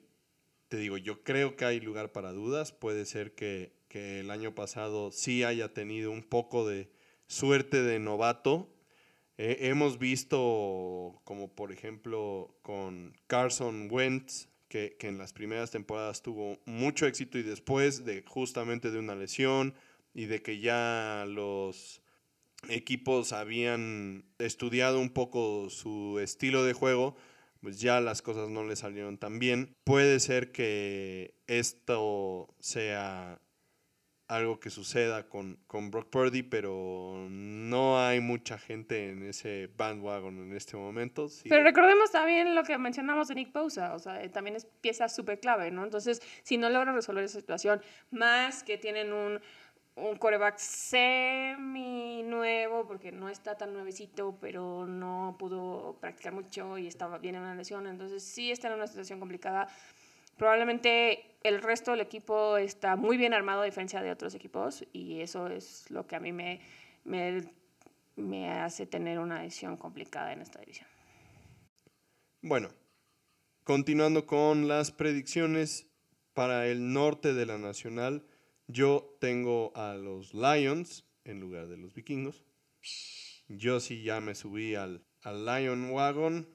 te 0.69 0.77
digo, 0.77 0.95
yo 0.95 1.21
creo 1.23 1.57
que 1.57 1.65
hay 1.65 1.81
lugar 1.81 2.13
para 2.13 2.31
dudas. 2.31 2.71
Puede 2.71 3.05
ser 3.05 3.35
que, 3.35 3.73
el 3.89 4.31
año 4.31 4.55
pasado 4.55 5.11
sí 5.11 5.43
haya 5.43 5.73
tenido 5.73 6.11
un 6.11 6.23
poco 6.23 6.65
de 6.65 6.89
suerte 7.27 7.83
de 7.83 7.99
novato. 7.99 8.73
hemos 9.37 9.99
visto, 9.99 11.19
como 11.25 11.53
por 11.53 11.73
ejemplo 11.73 12.55
con 12.61 13.13
Carson 13.27 13.89
Wentz, 13.91 14.47
que, 14.69 14.95
que, 14.97 15.09
en 15.09 15.17
las 15.17 15.33
primeras 15.33 15.71
temporadas 15.71 16.21
tuvo 16.21 16.57
mucho 16.65 17.05
éxito 17.05 17.37
y 17.37 17.43
después 17.43 18.05
de 18.05 18.23
justamente 18.25 18.91
de 18.91 18.99
una 18.99 19.15
lesión 19.15 19.73
y 20.13 20.25
de 20.27 20.41
que 20.41 20.59
ya 20.59 21.25
los 21.27 22.00
equipos 22.69 23.33
habían 23.33 24.25
estudiado 24.39 24.99
un 24.99 25.09
poco 25.09 25.69
su 25.69 26.19
estilo 26.19 26.63
de 26.63 26.73
juego, 26.73 27.15
pues 27.61 27.79
ya 27.79 28.01
las 28.01 28.21
cosas 28.21 28.49
no 28.49 28.63
le 28.63 28.75
salieron 28.75 29.17
tan 29.17 29.39
bien. 29.39 29.75
Puede 29.83 30.19
ser 30.19 30.51
que 30.51 31.35
esto 31.47 32.53
sea 32.59 33.39
algo 34.31 34.61
que 34.61 34.69
suceda 34.69 35.27
con, 35.27 35.59
con 35.67 35.91
Brock 35.91 36.09
Purdy, 36.09 36.41
pero 36.41 37.27
no 37.29 37.99
hay 37.99 38.21
mucha 38.21 38.57
gente 38.57 39.09
en 39.09 39.23
ese 39.23 39.69
bandwagon 39.75 40.37
en 40.37 40.55
este 40.55 40.77
momento. 40.77 41.27
Pero 41.49 41.63
recordemos 41.63 42.11
también 42.11 42.55
lo 42.55 42.63
que 42.63 42.77
mencionamos 42.77 43.27
de 43.27 43.35
Nick 43.35 43.51
Bosa, 43.51 43.93
o 43.93 43.99
sea, 43.99 44.31
también 44.31 44.55
es 44.55 44.65
pieza 44.79 45.09
súper 45.09 45.41
clave, 45.41 45.69
¿no? 45.69 45.83
Entonces, 45.83 46.21
si 46.43 46.57
no 46.57 46.69
logra 46.69 46.93
resolver 46.93 47.25
esa 47.25 47.41
situación, 47.41 47.81
más 48.09 48.63
que 48.63 48.77
tienen 48.77 49.11
un 49.11 49.41
un 49.95 50.15
coreback 50.17 50.57
semi 50.57 52.23
nuevo, 52.23 52.87
porque 52.87 53.11
no 53.11 53.29
está 53.29 53.55
tan 53.55 53.73
nuevecito, 53.73 54.37
pero 54.39 54.85
no 54.87 55.35
pudo 55.37 55.97
practicar 55.99 56.33
mucho 56.33 56.77
y 56.77 56.87
estaba 56.87 57.17
bien 57.17 57.35
en 57.35 57.41
una 57.41 57.55
lesión. 57.55 57.87
Entonces 57.87 58.23
sí 58.23 58.51
está 58.51 58.67
en 58.69 58.75
una 58.75 58.87
situación 58.87 59.19
complicada. 59.19 59.67
Probablemente 60.37 61.35
el 61.43 61.61
resto 61.61 61.91
del 61.91 62.01
equipo 62.01 62.57
está 62.57 62.95
muy 62.95 63.17
bien 63.17 63.33
armado 63.33 63.61
a 63.61 63.65
diferencia 63.65 64.01
de 64.01 64.11
otros 64.11 64.33
equipos 64.33 64.85
y 64.93 65.21
eso 65.21 65.47
es 65.47 65.89
lo 65.91 66.07
que 66.07 66.15
a 66.15 66.19
mí 66.19 66.31
me, 66.31 66.61
me, 67.03 67.43
me 68.15 68.49
hace 68.49 68.85
tener 68.85 69.19
una 69.19 69.41
decisión 69.41 69.77
complicada 69.77 70.31
en 70.33 70.41
esta 70.41 70.59
división. 70.59 70.87
Bueno, 72.41 72.69
continuando 73.63 74.25
con 74.25 74.67
las 74.67 74.91
predicciones 74.91 75.87
para 76.33 76.65
el 76.67 76.93
norte 76.93 77.33
de 77.33 77.45
la 77.45 77.57
Nacional. 77.57 78.25
Yo 78.71 79.17
tengo 79.19 79.71
a 79.75 79.95
los 79.95 80.33
Lions 80.33 81.05
en 81.25 81.39
lugar 81.39 81.67
de 81.67 81.77
los 81.77 81.93
vikingos. 81.93 82.43
Yo 83.49 83.79
sí 83.79 84.01
ya 84.03 84.21
me 84.21 84.33
subí 84.33 84.75
al, 84.75 85.03
al 85.23 85.45
Lion 85.45 85.91
Wagon. 85.91 86.47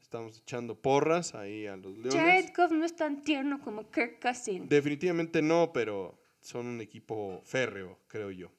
Estamos 0.00 0.38
echando 0.38 0.80
porras 0.80 1.34
ahí 1.34 1.66
a 1.66 1.76
los 1.76 1.96
Leones. 1.96 2.14
Jared 2.14 2.50
Goff 2.56 2.72
no 2.72 2.84
es 2.84 2.94
tan 2.94 3.22
tierno 3.22 3.60
como 3.60 3.90
Kirk 3.90 4.20
Cousins. 4.20 4.68
Definitivamente 4.68 5.42
no, 5.42 5.72
pero 5.72 6.20
son 6.40 6.66
un 6.66 6.80
equipo 6.80 7.42
férreo, 7.44 7.98
creo 8.06 8.30
yo. 8.30 8.52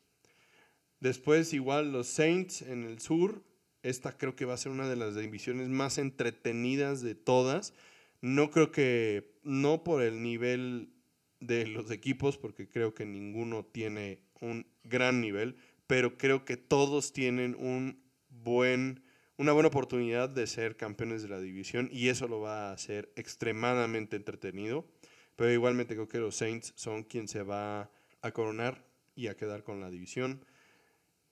Después 0.99 1.53
igual 1.53 1.91
los 1.91 2.07
Saints 2.07 2.61
en 2.61 2.83
el 2.83 2.99
sur. 2.99 3.43
Esta 3.83 4.17
creo 4.17 4.35
que 4.35 4.45
va 4.45 4.53
a 4.53 4.57
ser 4.57 4.71
una 4.71 4.87
de 4.87 4.95
las 4.95 5.15
divisiones 5.15 5.67
más 5.69 5.97
entretenidas 5.97 7.01
de 7.01 7.15
todas. 7.15 7.73
No 8.21 8.51
creo 8.51 8.71
que, 8.71 9.39
no 9.43 9.83
por 9.83 10.03
el 10.03 10.21
nivel 10.21 10.93
de 11.41 11.67
los 11.67 11.91
equipos, 11.91 12.37
porque 12.37 12.69
creo 12.69 12.93
que 12.93 13.05
ninguno 13.05 13.65
tiene 13.65 14.21
un 14.39 14.65
gran 14.83 15.19
nivel, 15.19 15.57
pero 15.87 16.17
creo 16.17 16.45
que 16.45 16.55
todos 16.55 17.11
tienen 17.11 17.55
un 17.59 18.01
buen, 18.29 19.03
una 19.37 19.51
buena 19.51 19.67
oportunidad 19.67 20.29
de 20.29 20.47
ser 20.47 20.77
campeones 20.77 21.21
de 21.23 21.29
la 21.29 21.41
división 21.41 21.89
y 21.91 22.07
eso 22.07 22.27
lo 22.27 22.39
va 22.39 22.69
a 22.69 22.73
hacer 22.73 23.11
extremadamente 23.15 24.15
entretenido. 24.15 24.87
Pero 25.35 25.51
igualmente 25.51 25.95
creo 25.95 26.07
que 26.07 26.19
los 26.19 26.35
Saints 26.35 26.73
son 26.75 27.03
quien 27.03 27.27
se 27.27 27.41
va 27.43 27.91
a 28.21 28.31
coronar 28.31 28.85
y 29.15 29.27
a 29.27 29.35
quedar 29.35 29.63
con 29.63 29.81
la 29.81 29.89
división. 29.89 30.45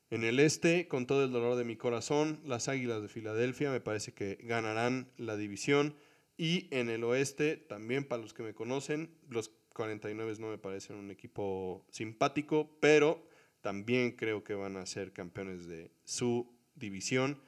En 0.10 0.24
el 0.24 0.39
este, 0.39 0.88
con 0.88 1.05
todo 1.05 1.24
el 1.24 1.32
dolor 1.32 1.55
de 1.55 1.64
mi 1.64 1.76
corazón, 1.76 2.41
las 2.43 2.68
Águilas 2.68 3.01
de 3.03 3.07
Filadelfia 3.10 3.70
me 3.70 3.80
parece 3.80 4.12
que 4.12 4.39
ganarán 4.41 5.12
la 5.18 5.38
división. 5.38 5.95
Y 6.36 6.68
en 6.72 6.89
el 6.89 7.03
oeste, 7.03 7.57
también 7.57 8.05
para 8.05 8.22
los 8.22 8.34
que 8.34 8.43
me 8.43 8.55
conocen, 8.55 9.12
los 9.28 9.51
49 9.74 10.36
no 10.40 10.50
me 10.50 10.58
parecen 10.58 10.98
un 10.98 11.12
equipo 11.12 11.86
simpático, 11.92 12.78
pero 12.80 13.24
también 13.62 14.14
creo 14.14 14.44
que 14.44 14.54
van 14.54 14.78
a 14.78 14.86
ser 14.86 15.14
campeones 15.14 15.68
de 15.68 15.92
su 16.04 16.52
división. 16.76 17.42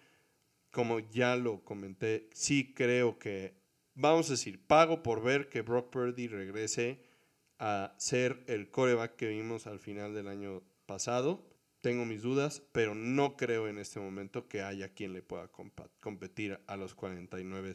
Como 0.71 0.99
ya 0.99 1.35
lo 1.35 1.63
comenté, 1.63 2.29
sí 2.33 2.73
creo 2.73 3.19
que, 3.19 3.53
vamos 3.93 4.29
a 4.29 4.33
decir, 4.33 4.65
pago 4.65 5.03
por 5.03 5.21
ver 5.21 5.49
que 5.49 5.61
Brock 5.61 5.89
Purdy 5.89 6.27
regrese 6.27 7.01
a 7.59 7.93
ser 7.97 8.43
el 8.47 8.69
coreback 8.69 9.15
que 9.15 9.27
vimos 9.27 9.67
al 9.67 9.79
final 9.79 10.13
del 10.13 10.27
año 10.27 10.63
pasado. 10.85 11.45
Tengo 11.81 12.05
mis 12.05 12.21
dudas, 12.21 12.61
pero 12.71 12.95
no 12.95 13.35
creo 13.35 13.67
en 13.67 13.77
este 13.77 13.99
momento 13.99 14.47
que 14.47 14.61
haya 14.61 14.93
quien 14.93 15.13
le 15.13 15.21
pueda 15.21 15.49
competir 15.99 16.59
a 16.67 16.77
los 16.77 16.95
49, 16.95 17.73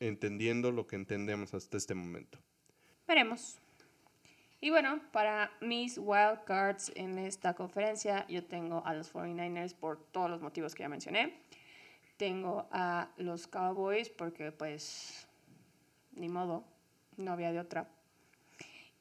entendiendo 0.00 0.72
lo 0.72 0.86
que 0.86 0.96
entendemos 0.96 1.54
hasta 1.54 1.76
este 1.76 1.94
momento. 1.94 2.38
Veremos. 3.12 3.58
Y 4.62 4.70
bueno, 4.70 4.98
para 5.12 5.52
mis 5.60 5.98
wildcards 5.98 6.90
en 6.96 7.18
esta 7.18 7.52
conferencia, 7.52 8.26
yo 8.26 8.42
tengo 8.42 8.82
a 8.86 8.94
los 8.94 9.12
49ers 9.12 9.74
por 9.74 10.02
todos 10.12 10.30
los 10.30 10.40
motivos 10.40 10.74
que 10.74 10.84
ya 10.84 10.88
mencioné. 10.88 11.34
Tengo 12.16 12.66
a 12.72 13.10
los 13.18 13.46
Cowboys 13.46 14.08
porque 14.08 14.50
pues 14.50 15.28
ni 16.12 16.30
modo, 16.30 16.64
no 17.18 17.32
había 17.32 17.52
de 17.52 17.60
otra. 17.60 17.86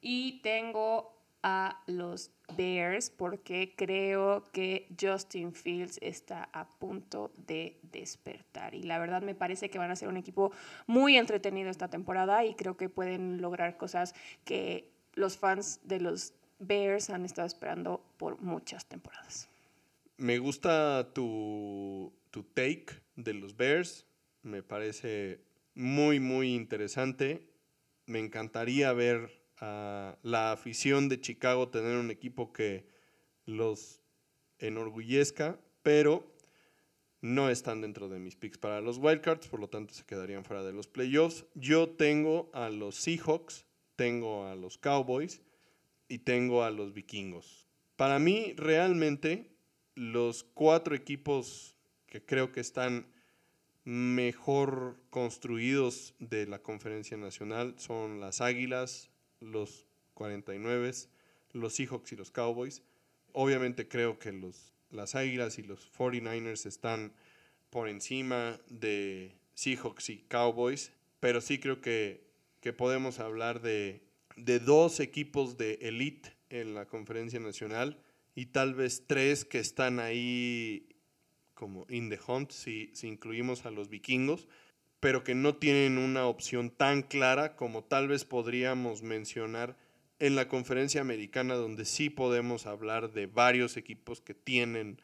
Y 0.01 0.41
tengo 0.41 1.18
a 1.43 1.81
los 1.87 2.31
Bears 2.55 3.09
porque 3.09 3.73
creo 3.75 4.43
que 4.51 4.87
Justin 4.99 5.53
Fields 5.53 5.97
está 6.01 6.49
a 6.53 6.67
punto 6.67 7.31
de 7.47 7.79
despertar. 7.83 8.75
Y 8.75 8.83
la 8.83 8.99
verdad 8.99 9.21
me 9.21 9.35
parece 9.35 9.69
que 9.69 9.79
van 9.79 9.91
a 9.91 9.95
ser 9.95 10.07
un 10.07 10.17
equipo 10.17 10.51
muy 10.87 11.17
entretenido 11.17 11.69
esta 11.69 11.89
temporada 11.89 12.45
y 12.45 12.55
creo 12.55 12.77
que 12.77 12.89
pueden 12.89 13.41
lograr 13.41 13.77
cosas 13.77 14.13
que 14.45 14.91
los 15.13 15.37
fans 15.37 15.79
de 15.83 15.99
los 15.99 16.33
Bears 16.59 17.09
han 17.09 17.25
estado 17.25 17.47
esperando 17.47 18.03
por 18.17 18.39
muchas 18.41 18.85
temporadas. 18.85 19.49
Me 20.17 20.37
gusta 20.37 21.11
tu, 21.13 22.13
tu 22.29 22.43
take 22.43 22.85
de 23.15 23.33
los 23.33 23.57
Bears. 23.57 24.05
Me 24.43 24.61
parece 24.61 25.41
muy, 25.73 26.19
muy 26.19 26.53
interesante. 26.53 27.47
Me 28.05 28.19
encantaría 28.19 28.93
ver 28.93 29.40
a 29.62 30.18
la 30.24 30.51
afición 30.51 31.07
de 31.07 31.22
Chicago 31.22 31.70
tener 31.70 31.97
un 31.97 32.12
equipo 32.12 32.51
que 32.51 32.86
los 33.45 34.01
enorgullezca, 34.59 35.59
pero 35.84 36.36
no 37.22 37.49
están 37.49 37.82
dentro 37.82 38.09
de 38.09 38.20
mis 38.20 38.36
picks 38.36 38.57
para 38.57 38.82
los 38.82 38.97
wildcards, 38.97 39.47
por 39.47 39.59
lo 39.59 39.70
tanto 39.70 39.93
se 39.93 40.03
quedarían 40.03 40.43
fuera 40.43 40.64
de 40.64 40.74
los 40.74 40.88
playoffs. 40.88 41.45
Yo 41.53 41.89
tengo 41.89 42.49
a 42.53 42.70
los 42.70 42.95
Seahawks, 42.95 43.68
tengo 43.95 44.47
a 44.47 44.55
los 44.55 44.80
Cowboys 44.80 45.41
y 46.07 46.20
tengo 46.20 46.64
a 46.64 46.72
los 46.72 46.93
Vikingos. 46.93 47.70
Para 47.95 48.18
mí, 48.18 48.53
realmente, 48.57 49.55
los 49.93 50.43
cuatro 50.43 50.95
equipos 50.95 51.78
que 52.07 52.26
creo 52.26 52.51
que 52.51 52.59
están 52.59 53.05
mejor 53.84 54.99
construidos 55.12 56.16
de 56.18 56.47
la 56.47 56.59
conferencia 56.59 57.18
nacional 57.18 57.76
son 57.78 58.20
las 58.20 58.41
Águilas, 58.41 59.11
los 59.41 59.85
49, 60.13 60.91
los 61.53 61.73
Seahawks 61.73 62.13
y 62.13 62.15
los 62.15 62.31
Cowboys. 62.31 62.81
Obviamente 63.33 63.87
creo 63.87 64.19
que 64.19 64.31
los, 64.31 64.73
las 64.89 65.15
Águilas 65.15 65.59
y 65.59 65.63
los 65.63 65.91
49ers 65.93 66.65
están 66.65 67.13
por 67.69 67.89
encima 67.89 68.59
de 68.69 69.35
Seahawks 69.53 70.09
y 70.09 70.17
Cowboys, 70.29 70.91
pero 71.19 71.41
sí 71.41 71.59
creo 71.59 71.81
que, 71.81 72.23
que 72.61 72.73
podemos 72.73 73.19
hablar 73.19 73.61
de, 73.61 74.01
de 74.35 74.59
dos 74.59 74.99
equipos 74.99 75.57
de 75.57 75.79
elite 75.81 76.33
en 76.49 76.73
la 76.73 76.85
conferencia 76.85 77.39
nacional 77.39 77.97
y 78.35 78.47
tal 78.47 78.73
vez 78.73 79.05
tres 79.07 79.45
que 79.45 79.59
están 79.59 79.99
ahí 79.99 80.87
como 81.53 81.85
in 81.89 82.09
the 82.09 82.19
hunt 82.27 82.51
si, 82.51 82.89
si 82.93 83.07
incluimos 83.07 83.65
a 83.65 83.71
los 83.71 83.89
vikingos 83.89 84.47
pero 85.02 85.24
que 85.24 85.36
no 85.36 85.56
tienen 85.56 85.97
una 85.97 86.28
opción 86.28 86.70
tan 86.70 87.02
clara 87.02 87.56
como 87.56 87.84
tal 87.84 88.08
vez 88.08 88.24
podríamos 88.24 89.02
mencionar 89.02 89.76
en 90.20 90.36
la 90.36 90.47
conferencia 90.47 91.02
americana, 91.02 91.56
donde 91.56 91.86
sí 91.86 92.12
podemos 92.12 92.68
hablar 92.68 93.12
de 93.12 93.26
varios 93.26 93.76
equipos 93.78 94.22
que 94.22 94.36
tienen 94.36 95.02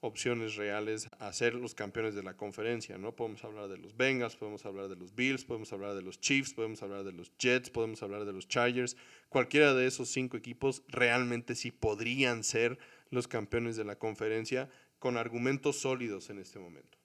opciones 0.00 0.56
reales 0.56 1.10
a 1.18 1.30
ser 1.34 1.54
los 1.54 1.74
campeones 1.74 2.14
de 2.14 2.22
la 2.22 2.38
conferencia, 2.38 2.96
¿no? 2.96 3.14
Podemos 3.14 3.44
hablar 3.44 3.68
de 3.68 3.76
los 3.76 3.96
Bengals, 3.96 4.36
podemos 4.36 4.64
hablar 4.64 4.88
de 4.88 4.96
los 4.96 5.14
Bills, 5.14 5.44
podemos 5.44 5.72
hablar 5.74 5.94
de 5.94 6.02
los 6.02 6.20
Chiefs, 6.20 6.54
podemos 6.54 6.82
hablar 6.82 7.04
de 7.04 7.12
los 7.12 7.30
Jets, 7.38 7.68
podemos 7.68 8.02
hablar 8.02 8.24
de 8.24 8.32
los 8.32 8.48
Chargers. 8.48 8.96
Cualquiera 9.28 9.74
de 9.74 9.86
esos 9.86 10.08
cinco 10.08 10.38
equipos 10.38 10.82
realmente 10.88 11.54
sí 11.54 11.70
podrían 11.70 12.44
ser 12.44 12.78
los 13.10 13.28
campeones 13.28 13.76
de 13.76 13.84
la 13.84 13.98
conferencia 13.98 14.70
con 14.98 15.18
argumentos 15.18 15.80
sólidos 15.80 16.30
en 16.30 16.38
este 16.38 16.58
momento. 16.58 16.96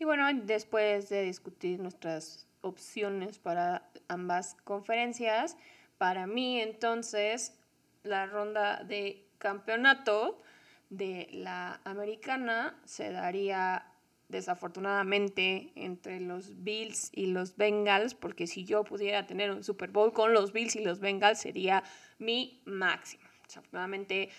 Y 0.00 0.06
bueno, 0.06 0.26
después 0.32 1.10
de 1.10 1.22
discutir 1.24 1.78
nuestras 1.78 2.46
opciones 2.62 3.38
para 3.38 3.86
ambas 4.08 4.56
conferencias, 4.64 5.58
para 5.98 6.26
mí 6.26 6.58
entonces 6.58 7.54
la 8.02 8.24
ronda 8.24 8.82
de 8.82 9.26
campeonato 9.36 10.40
de 10.88 11.28
la 11.32 11.82
americana 11.84 12.80
se 12.86 13.12
daría 13.12 13.84
desafortunadamente 14.30 15.70
entre 15.74 16.18
los 16.18 16.64
Bills 16.64 17.10
y 17.12 17.26
los 17.26 17.58
Bengals, 17.58 18.14
porque 18.14 18.46
si 18.46 18.64
yo 18.64 18.84
pudiera 18.84 19.26
tener 19.26 19.50
un 19.50 19.62
Super 19.62 19.90
Bowl 19.90 20.14
con 20.14 20.32
los 20.32 20.54
Bills 20.54 20.76
y 20.76 20.82
los 20.82 21.00
Bengals 21.00 21.40
sería 21.40 21.84
mi 22.18 22.62
máximo. 22.64 23.24
Desafortunadamente 23.46 24.30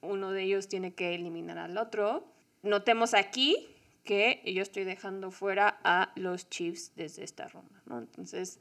uno 0.00 0.30
de 0.30 0.44
ellos 0.44 0.68
tiene 0.68 0.94
que 0.94 1.16
eliminar 1.16 1.58
al 1.58 1.76
otro. 1.76 2.28
Notemos 2.62 3.14
aquí 3.14 3.71
que 4.04 4.42
yo 4.44 4.62
estoy 4.62 4.84
dejando 4.84 5.30
fuera 5.30 5.80
a 5.84 6.12
los 6.16 6.48
Chiefs 6.48 6.92
desde 6.96 7.24
esta 7.24 7.48
ronda, 7.48 7.82
¿no? 7.86 7.98
Entonces, 7.98 8.60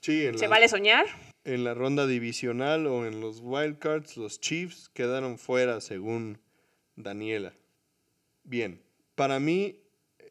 ¿se 0.00 0.48
vale 0.48 0.68
soñar? 0.68 1.06
En 1.44 1.64
la 1.64 1.74
ronda 1.74 2.06
divisional 2.06 2.86
o 2.86 3.06
en 3.06 3.20
los 3.20 3.40
wildcards, 3.40 4.16
los 4.16 4.40
Chiefs 4.40 4.88
quedaron 4.88 5.38
fuera 5.38 5.80
según 5.80 6.40
Daniela. 6.96 7.52
Bien, 8.44 8.82
para 9.14 9.38
mí, 9.38 9.80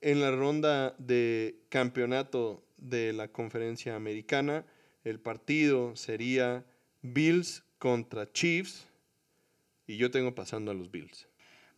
en 0.01 0.20
la 0.22 0.32
ronda 0.32 0.95
de 0.97 1.55
campeonato 1.70 2.66
de 2.78 3.14
la 3.14 3.30
conferencia 3.30 3.95
americana, 3.95 4.66
el 5.03 5.20
partido 5.20 5.95
sería 5.95 6.66
Bills 7.01 7.64
contra 7.78 8.32
Chiefs 8.32 8.88
y 9.88 9.97
yo 9.97 10.12
tengo 10.12 10.36
pasando 10.36 10.72
a 10.72 10.74
los 10.74 10.91
Bills. 10.91 11.28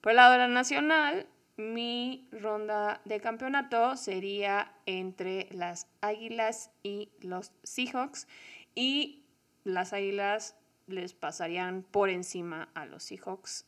Por 0.01 0.11
el 0.11 0.17
lado 0.17 0.33
de 0.33 0.39
la 0.39 0.47
nacional, 0.47 1.27
mi 1.57 2.27
ronda 2.31 3.01
de 3.05 3.19
campeonato 3.19 3.95
sería 3.95 4.75
entre 4.85 5.47
las 5.51 5.87
Águilas 6.01 6.71
y 6.81 7.09
los 7.21 7.51
Seahawks 7.63 8.27
y 8.75 9.23
las 9.63 9.93
Águilas 9.93 10.55
les 10.87 11.13
pasarían 11.13 11.83
por 11.83 12.09
encima 12.09 12.69
a 12.73 12.85
los 12.85 13.03
Seahawks 13.03 13.65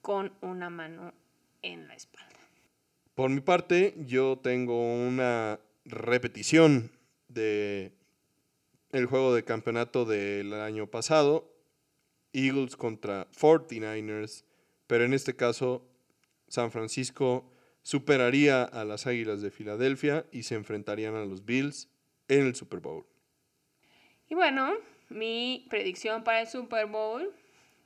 con 0.00 0.32
una 0.40 0.70
mano 0.70 1.12
en 1.62 1.88
la 1.88 1.94
espalda. 1.94 2.26
Por 3.14 3.30
mi 3.30 3.40
parte, 3.40 3.94
yo 4.06 4.38
tengo 4.38 4.94
una 4.94 5.58
repetición 5.84 6.90
de 7.28 7.92
el 8.92 9.06
juego 9.06 9.34
de 9.34 9.44
campeonato 9.44 10.04
del 10.04 10.54
año 10.54 10.86
pasado, 10.86 11.52
Eagles 12.32 12.76
contra 12.76 13.28
49ers, 13.30 14.44
pero 14.86 15.04
en 15.04 15.14
este 15.14 15.34
caso 15.34 15.82
San 16.48 16.70
Francisco 16.70 17.50
superaría 17.82 18.64
a 18.64 18.84
las 18.84 19.06
Águilas 19.06 19.42
de 19.42 19.50
Filadelfia 19.50 20.26
y 20.32 20.42
se 20.42 20.54
enfrentarían 20.54 21.14
a 21.14 21.24
los 21.24 21.44
Bills 21.44 21.88
en 22.28 22.46
el 22.46 22.54
Super 22.54 22.80
Bowl. 22.80 23.06
Y 24.28 24.34
bueno, 24.34 24.74
mi 25.08 25.66
predicción 25.70 26.24
para 26.24 26.40
el 26.40 26.48
Super 26.48 26.86
Bowl, 26.86 27.32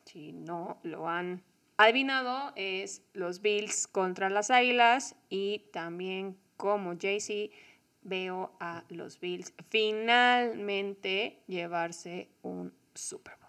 si 0.07 0.33
no 0.33 0.79
lo 0.83 1.09
han 1.09 1.43
adivinado, 1.77 2.53
es 2.57 3.03
los 3.13 3.43
Bills 3.43 3.87
contra 3.87 4.31
las 4.31 4.51
Águilas 4.51 5.17
y 5.29 5.65
también 5.73 6.39
como 6.57 6.97
Jaycee 6.99 7.51
veo 8.03 8.53
a 8.61 8.85
los 8.89 9.21
Bills 9.21 9.53
finalmente 9.69 11.43
llevarse 11.47 12.29
un 12.43 12.73
Super 12.95 13.35
Bowl. 13.35 13.40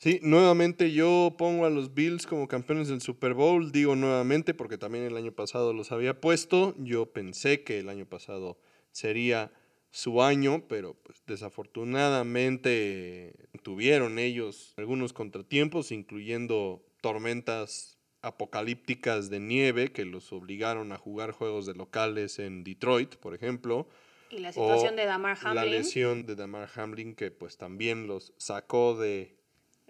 Sí, 0.00 0.18
nuevamente 0.22 0.92
yo 0.92 1.34
pongo 1.36 1.66
a 1.66 1.70
los 1.70 1.92
Bills 1.92 2.26
como 2.26 2.48
campeones 2.48 2.88
del 2.88 3.02
Super 3.02 3.34
Bowl. 3.34 3.70
Digo 3.70 3.96
nuevamente 3.96 4.54
porque 4.54 4.78
también 4.78 5.04
el 5.04 5.14
año 5.14 5.32
pasado 5.32 5.74
los 5.74 5.92
había 5.92 6.22
puesto. 6.22 6.74
Yo 6.78 7.12
pensé 7.12 7.64
que 7.64 7.80
el 7.80 7.90
año 7.90 8.06
pasado 8.06 8.58
sería 8.92 9.52
su 9.90 10.22
año, 10.22 10.64
pero 10.68 10.94
pues 10.94 11.22
desafortunadamente 11.26 13.34
tuvieron 13.62 14.18
ellos 14.18 14.72
algunos 14.78 15.12
contratiempos, 15.12 15.92
incluyendo 15.92 16.82
tormentas 17.02 17.98
apocalípticas 18.22 19.28
de 19.28 19.40
nieve 19.40 19.92
que 19.92 20.06
los 20.06 20.32
obligaron 20.32 20.92
a 20.92 20.96
jugar 20.96 21.32
juegos 21.32 21.66
de 21.66 21.74
locales 21.74 22.38
en 22.38 22.64
Detroit, 22.64 23.16
por 23.16 23.34
ejemplo. 23.34 23.86
Y 24.30 24.38
la 24.38 24.50
situación 24.50 24.96
de 24.96 25.04
Damar 25.04 25.36
Hamlin. 25.42 25.56
La 25.56 25.66
lesión 25.66 26.24
de 26.24 26.36
Damar 26.36 26.70
Hamlin 26.74 27.14
que 27.14 27.30
pues 27.30 27.58
también 27.58 28.06
los 28.06 28.32
sacó 28.38 28.96
de... 28.96 29.36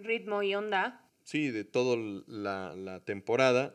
Ritmo 0.01 0.43
y 0.43 0.55
onda. 0.55 1.09
Sí, 1.23 1.51
de 1.51 1.65
toda 1.65 1.97
la, 2.27 2.75
la 2.75 3.01
temporada. 3.01 3.75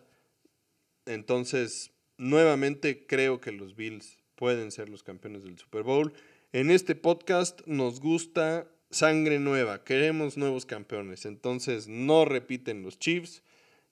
Entonces, 1.05 1.91
nuevamente 2.17 3.05
creo 3.05 3.39
que 3.39 3.51
los 3.51 3.75
Bills 3.75 4.17
pueden 4.35 4.71
ser 4.71 4.89
los 4.89 5.03
campeones 5.03 5.43
del 5.43 5.57
Super 5.57 5.83
Bowl. 5.83 6.13
En 6.51 6.71
este 6.71 6.95
podcast 6.95 7.61
nos 7.65 7.99
gusta 7.99 8.67
sangre 8.89 9.39
nueva, 9.39 9.83
queremos 9.83 10.37
nuevos 10.37 10.65
campeones. 10.65 11.25
Entonces, 11.25 11.87
no 11.87 12.25
repiten 12.25 12.81
los 12.81 12.97
Chiefs 12.99 13.43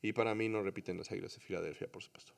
y 0.01 0.13
para 0.13 0.36
mí 0.36 0.49
no 0.49 0.61
repiten 0.61 0.97
las 0.97 1.11
Águilas 1.11 1.36
de 1.36 1.41
Filadelfia, 1.41 1.88
por 1.88 2.03
supuesto. 2.03 2.34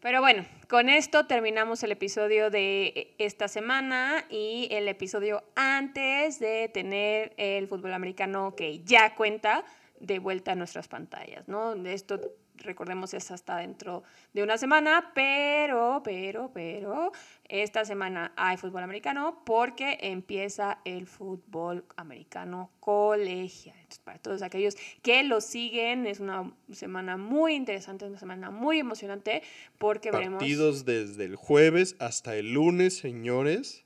Pero 0.00 0.20
bueno, 0.20 0.44
con 0.68 0.88
esto 0.88 1.26
terminamos 1.26 1.82
el 1.82 1.92
episodio 1.92 2.50
de 2.50 3.14
esta 3.18 3.48
semana 3.48 4.24
y 4.28 4.68
el 4.70 4.88
episodio 4.88 5.42
antes 5.54 6.38
de 6.38 6.68
tener 6.68 7.32
el 7.38 7.66
fútbol 7.66 7.94
americano 7.94 8.54
que 8.54 8.80
ya 8.84 9.14
cuenta 9.14 9.64
de 9.98 10.18
vuelta 10.18 10.52
a 10.52 10.54
nuestras 10.54 10.86
pantallas, 10.86 11.48
¿no? 11.48 11.74
Esto 11.86 12.20
recordemos 12.58 13.14
es 13.14 13.30
hasta 13.30 13.58
dentro 13.58 14.02
de 14.32 14.42
una 14.42 14.58
semana, 14.58 15.12
pero, 15.14 16.00
pero, 16.04 16.50
pero, 16.52 17.12
esta 17.44 17.84
semana 17.84 18.32
hay 18.36 18.56
fútbol 18.56 18.82
americano 18.82 19.42
porque 19.44 19.98
empieza 20.00 20.78
el 20.84 21.06
fútbol 21.06 21.84
americano 21.96 22.70
colegial. 22.80 23.76
Entonces, 23.76 24.00
para 24.04 24.18
todos 24.18 24.42
aquellos 24.42 24.76
que 25.02 25.22
lo 25.22 25.40
siguen, 25.40 26.06
es 26.06 26.20
una 26.20 26.52
semana 26.72 27.16
muy 27.16 27.54
interesante, 27.54 28.06
una 28.06 28.18
semana 28.18 28.50
muy 28.50 28.78
emocionante 28.78 29.42
porque 29.78 30.10
veremos... 30.10 30.38
Partidos 30.38 30.84
desde 30.84 31.24
el 31.24 31.36
jueves 31.36 31.96
hasta 31.98 32.36
el 32.36 32.52
lunes, 32.52 32.98
señores. 32.98 33.84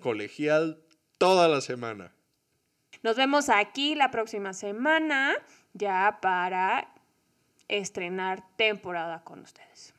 Colegial 0.00 0.82
toda 1.18 1.48
la 1.48 1.60
semana. 1.60 2.12
Nos 3.02 3.16
vemos 3.16 3.48
aquí 3.48 3.94
la 3.94 4.10
próxima 4.10 4.52
semana 4.52 5.34
ya 5.72 6.18
para 6.20 6.91
estrenar 7.68 8.44
temporada 8.56 9.24
con 9.24 9.40
ustedes. 9.40 9.94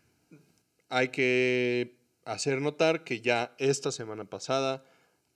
Hay 0.90 1.10
que 1.10 1.96
hacer 2.26 2.62
notar 2.62 3.04
que 3.04 3.22
ya 3.22 3.56
esta 3.58 3.92
semana 3.92 4.26
pasada 4.26 4.84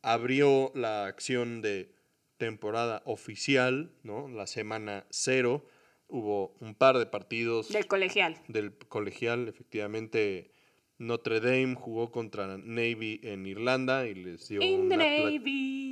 abrió 0.01 0.71
la 0.75 1.05
acción 1.05 1.61
de 1.61 1.91
temporada 2.38 3.01
oficial, 3.05 3.91
¿no? 4.03 4.28
La 4.28 4.47
semana 4.47 5.05
cero. 5.09 5.65
Hubo 6.07 6.55
un 6.61 6.73
par 6.73 6.97
de 6.97 7.05
partidos. 7.05 7.69
Del 7.69 7.88
colegial. 7.88 8.38
Del 8.47 8.73
colegial, 8.73 9.47
efectivamente. 9.47 10.51
Notre 10.99 11.39
Dame 11.41 11.75
jugó 11.75 12.11
contra 12.11 12.57
Navy 12.57 13.19
en 13.21 13.45
Irlanda 13.45 14.07
y 14.07 14.15
les 14.15 14.47
dio 14.47 14.61
una, 14.61 14.95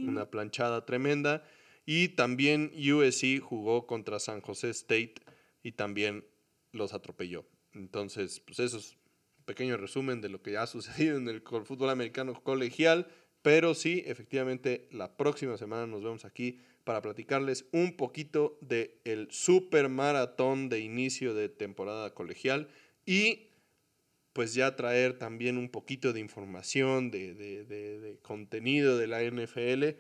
una, 0.07 0.31
planchada 0.31 0.86
tremenda. 0.86 1.43
Y 1.86 2.09
también 2.09 2.71
USC 2.73 3.39
jugó 3.39 3.86
contra 3.86 4.19
San 4.19 4.41
José 4.41 4.71
State 4.71 5.15
y 5.66 5.72
también 5.72 6.24
los 6.74 6.93
atropelló. 6.93 7.43
Entonces, 7.74 8.39
pues 8.39 8.59
eso 8.59 8.78
es 8.78 8.91
un 9.39 9.45
pequeño 9.45 9.78
resumen 9.78 10.22
de 10.22 10.30
lo 10.30 10.43
que 10.43 10.51
ya 10.51 10.61
ha 10.61 10.68
sucedido 10.78 11.18
en 11.18 11.28
el 11.28 11.41
fútbol 11.41 11.89
americano 11.89 12.39
colegial. 12.43 13.07
Pero 13.41 13.74
sí, 13.74 14.03
efectivamente, 14.05 14.88
la 14.91 15.18
próxima 15.18 15.57
semana 15.57 15.88
nos 15.88 16.03
vemos 16.03 16.24
aquí 16.24 16.59
para 16.84 17.01
platicarles 17.01 17.66
un 17.72 17.97
poquito 17.97 18.59
del 18.61 18.91
el 19.05 19.32
super 19.32 19.89
maratón 19.89 20.70
de 20.70 20.82
inicio 20.82 21.34
de 21.34 21.49
temporada 21.49 22.13
colegial 22.13 22.70
y 23.03 23.47
pues 24.34 24.53
ya 24.53 24.76
traer 24.76 25.18
también 25.18 25.57
un 25.57 25.70
poquito 25.70 26.13
de 26.13 26.20
información, 26.20 27.09
de, 27.09 27.34
de 27.34 28.20
contenido 28.22 28.99
de 28.99 29.07
la 29.07 29.24
NFL 29.24 29.99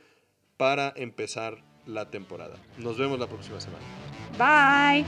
para 0.57 0.93
empezar 0.95 1.63
la 1.87 2.09
temporada. 2.09 2.55
Nos 2.77 2.97
vemos 2.97 3.19
la 3.19 3.27
próxima 3.27 3.59
semana. 3.59 3.83
Bye. 4.37 5.05